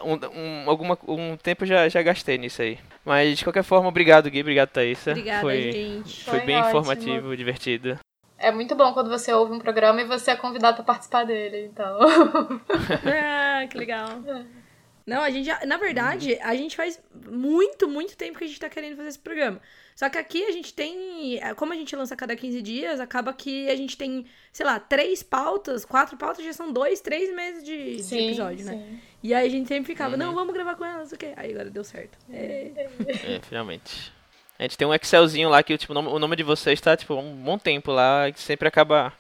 um, 0.05 0.15
um, 0.39 0.71
alguma, 0.71 0.99
um 1.07 1.37
tempo 1.37 1.67
já, 1.67 1.89
já 1.89 2.03
gastei 2.03 2.39
nisso 2.39 2.63
aí. 2.63 2.79
Mas 3.05 3.39
de 3.39 3.45
qualquer 3.45 3.63
forma, 3.63 3.89
obrigado, 3.89 4.31
Gui. 4.31 4.41
Obrigado, 4.41 4.71
Thaisa. 4.71 5.13
Obrigada, 5.13 5.41
foi, 5.41 5.73
gente. 5.73 6.25
Foi, 6.25 6.39
foi 6.39 6.47
bem 6.47 6.57
ótimo. 6.57 6.69
informativo, 6.69 7.37
divertido. 7.37 7.99
É 8.39 8.53
muito 8.53 8.75
bom 8.75 8.93
quando 8.93 9.09
você 9.09 9.33
ouve 9.33 9.53
um 9.53 9.59
programa 9.59 10.01
e 10.03 10.05
você 10.05 10.33
é 10.33 10.37
convidado 10.37 10.77
para 10.77 10.85
participar 10.85 11.25
dele, 11.25 11.67
então. 11.73 11.99
ah, 13.07 13.67
que 13.67 13.79
legal. 13.79 14.09
Não, 15.07 15.23
a 15.23 15.31
gente 15.31 15.47
já, 15.47 15.65
na 15.65 15.77
verdade, 15.77 16.37
a 16.43 16.55
gente 16.57 16.77
faz 16.77 17.01
muito, 17.31 17.89
muito 17.89 18.17
tempo 18.17 18.39
que 18.39 18.45
a 18.45 18.47
gente 18.47 18.59
tá 18.59 18.69
querendo 18.69 18.97
fazer 18.97 19.11
esse 19.11 19.19
programa. 19.19 19.61
Só 19.97 20.11
que 20.11 20.19
aqui 20.19 20.45
a 20.45 20.53
gente 20.53 20.75
tem, 20.75 21.41
como 21.57 21.73
a 21.73 21.77
gente 21.77 21.97
lança 21.97 22.13
a 22.13 22.17
cada 22.19 22.37
15 22.37 22.61
dias, 22.61 23.01
acaba 23.01 23.33
que 23.33 23.71
a 23.71 23.75
gente 23.75 23.97
tem, 23.97 24.27
sei 24.53 24.67
lá, 24.67 24.79
três 24.79 25.23
pautas, 25.23 25.87
quatro 25.87 26.19
pautas 26.19 26.45
já 26.45 26.53
são 26.53 26.71
dois, 26.71 27.01
três 27.01 27.35
meses 27.35 27.65
de, 27.65 28.03
sim, 28.03 28.19
de 28.19 28.25
episódio, 28.27 28.67
né? 28.67 28.73
sim. 28.73 28.79
né? 28.79 29.01
E 29.23 29.33
aí 29.33 29.47
a 29.47 29.51
gente 29.51 29.67
sempre 29.67 29.87
ficava, 29.87 30.13
uhum. 30.13 30.19
não, 30.19 30.35
vamos 30.35 30.53
gravar 30.53 30.75
com 30.75 30.85
ela, 30.85 30.99
não 30.99 31.07
sei 31.07 31.17
o 31.17 31.19
quê. 31.19 31.33
Aí 31.35 31.51
agora 31.51 31.71
deu 31.71 31.83
certo. 31.83 32.19
É, 32.31 32.73
é 33.09 33.41
finalmente. 33.41 34.13
A 34.59 34.65
gente 34.65 34.77
tem 34.77 34.87
um 34.87 34.93
Excelzinho 34.93 35.49
lá 35.49 35.63
que 35.63 35.79
tipo, 35.79 35.95
o, 35.95 35.95
nome, 35.95 36.09
o 36.09 36.19
nome 36.19 36.37
de 36.37 36.43
vocês 36.43 36.79
tá, 36.79 36.95
tipo, 36.95 37.15
um 37.15 37.35
bom 37.35 37.57
tempo 37.57 37.91
lá, 37.91 38.31
que 38.31 38.41
sempre 38.41 38.69
acaba. 38.69 39.15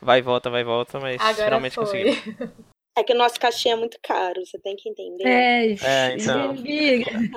Vai 0.00 0.20
e 0.20 0.22
volta, 0.22 0.48
vai 0.48 0.62
e 0.62 0.64
volta, 0.64 0.98
mas 0.98 1.20
Agora 1.20 1.44
finalmente 1.44 1.74
foi. 1.74 1.84
conseguimos. 1.84 2.18
É 2.98 3.02
que 3.02 3.12
o 3.12 3.16
nosso 3.16 3.38
caixinha 3.38 3.74
é 3.74 3.76
muito 3.76 3.98
caro, 4.02 4.44
você 4.46 4.58
tem 4.58 4.74
que 4.74 4.88
entender. 4.88 5.28
É, 5.28 5.66
é 5.72 6.16
então. 6.16 6.52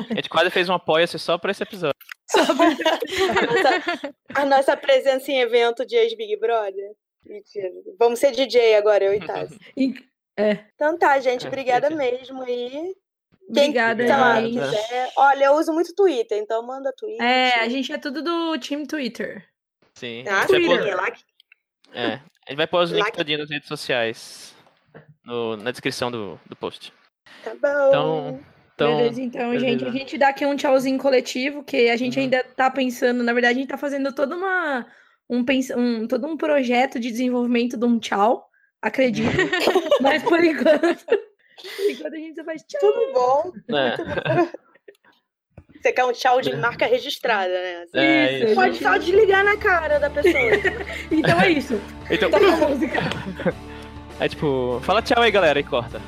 A 0.09 0.15
gente 0.15 0.29
quase 0.29 0.49
fez 0.49 0.69
um 0.69 0.73
apoia-se 0.73 1.19
só 1.19 1.37
pra 1.37 1.51
esse 1.51 1.61
episódio. 1.61 1.99
a, 3.37 3.45
nossa, 3.45 4.15
a 4.35 4.45
nossa 4.45 4.77
presença 4.77 5.31
em 5.31 5.39
evento 5.39 5.85
de 5.85 5.95
ex-Big 5.95 6.37
Brother. 6.37 6.91
Mentira. 7.25 7.69
Vamos 7.97 8.19
ser 8.19 8.31
DJ 8.31 8.75
agora, 8.75 9.03
eu 9.03 9.13
e 9.13 9.25
Tassi. 9.25 9.57
É. 10.37 10.57
Então 10.73 10.97
tá, 10.97 11.19
gente, 11.19 11.45
obrigada 11.45 11.89
mesmo 11.89 12.41
aí. 12.43 12.95
Quem, 13.53 13.71
Obrigada, 13.71 14.07
lá, 14.07 14.41
quiser. 14.41 15.11
Olha, 15.17 15.45
eu 15.45 15.55
uso 15.55 15.73
muito 15.73 15.93
Twitter, 15.93 16.37
então 16.37 16.65
manda 16.65 16.93
Twitter. 16.95 17.21
É, 17.21 17.59
a 17.59 17.67
gente 17.67 17.91
é 17.91 17.97
tudo 17.97 18.21
do 18.21 18.57
time 18.57 18.87
Twitter. 18.87 19.45
Sim. 19.95 20.23
Ah, 20.29 20.47
Twitter. 20.47 20.81
Pôr... 20.81 20.95
Lá... 20.95 21.07
É, 21.91 22.13
a 22.13 22.51
gente 22.51 22.55
vai 22.55 22.67
pôr 22.67 22.83
os 22.83 22.91
links 22.93 23.11
todinhos 23.11 23.41
nas 23.41 23.49
redes 23.49 23.67
sociais 23.67 24.55
no, 25.25 25.57
na 25.57 25.71
descrição 25.71 26.09
do, 26.09 26.39
do 26.45 26.55
post. 26.55 26.93
Tá 27.43 27.53
bom. 27.55 27.87
Então, 27.87 28.45
então, 28.79 28.97
Beleza, 28.97 29.21
então, 29.21 29.51
beleza. 29.51 29.65
gente, 29.65 29.85
a 29.85 29.91
gente 29.91 30.17
dá 30.17 30.29
aqui 30.29 30.45
um 30.45 30.55
tchauzinho 30.55 30.97
coletivo, 30.97 31.63
que 31.63 31.89
a 31.89 31.97
gente 31.97 32.17
uhum. 32.17 32.23
ainda 32.23 32.43
tá 32.55 32.71
pensando, 32.71 33.21
na 33.21 33.33
verdade, 33.33 33.57
a 33.57 33.59
gente 33.59 33.69
tá 33.69 33.77
fazendo 33.77 34.13
toda 34.13 34.37
uma 34.37 34.85
um, 35.29 35.43
um 35.77 36.07
todo 36.07 36.25
um 36.25 36.37
projeto 36.37 36.97
de 36.99 37.11
desenvolvimento 37.11 37.77
de 37.77 37.85
um 37.85 37.99
tchau, 37.99 38.47
acredito. 38.81 39.29
Mas 40.01 40.23
por 40.23 40.41
enquanto 40.43 40.97
Enquanto 41.89 42.13
a 42.13 42.17
gente 42.17 42.35
só 42.35 42.43
faz 42.45 42.63
tchau. 42.63 42.79
Tudo 42.79 43.13
bom. 43.13 43.51
É. 43.75 44.59
Você 45.81 45.93
quer 45.93 46.03
um 46.03 46.11
tchau 46.11 46.41
de 46.41 46.55
marca 46.57 46.85
registrada, 46.85 47.53
né? 47.53 47.85
É, 47.93 48.39
isso, 48.43 48.55
Pode 48.55 48.77
só 48.77 48.97
desligar 48.97 49.45
na 49.45 49.55
cara 49.55 49.97
da 49.97 50.09
pessoa. 50.09 50.33
então 51.09 51.39
é 51.39 51.51
isso. 51.51 51.81
Então... 52.09 52.29
Toca 52.29 52.45
a 52.45 52.69
música. 52.69 52.99
É 54.19 54.27
tipo, 54.27 54.81
fala 54.83 55.01
tchau 55.01 55.21
aí, 55.21 55.31
galera, 55.31 55.57
e 55.57 55.63
corta. 55.63 56.01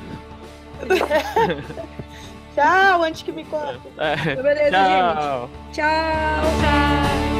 Tchau, 2.54 3.02
antes 3.02 3.22
que 3.22 3.32
me 3.32 3.44
corte. 3.44 3.80
É. 3.98 4.36
Beleza, 4.36 4.70
tchau. 4.70 5.48
gente. 5.48 5.74
Tchau. 5.74 6.42
Tchau. 6.60 7.31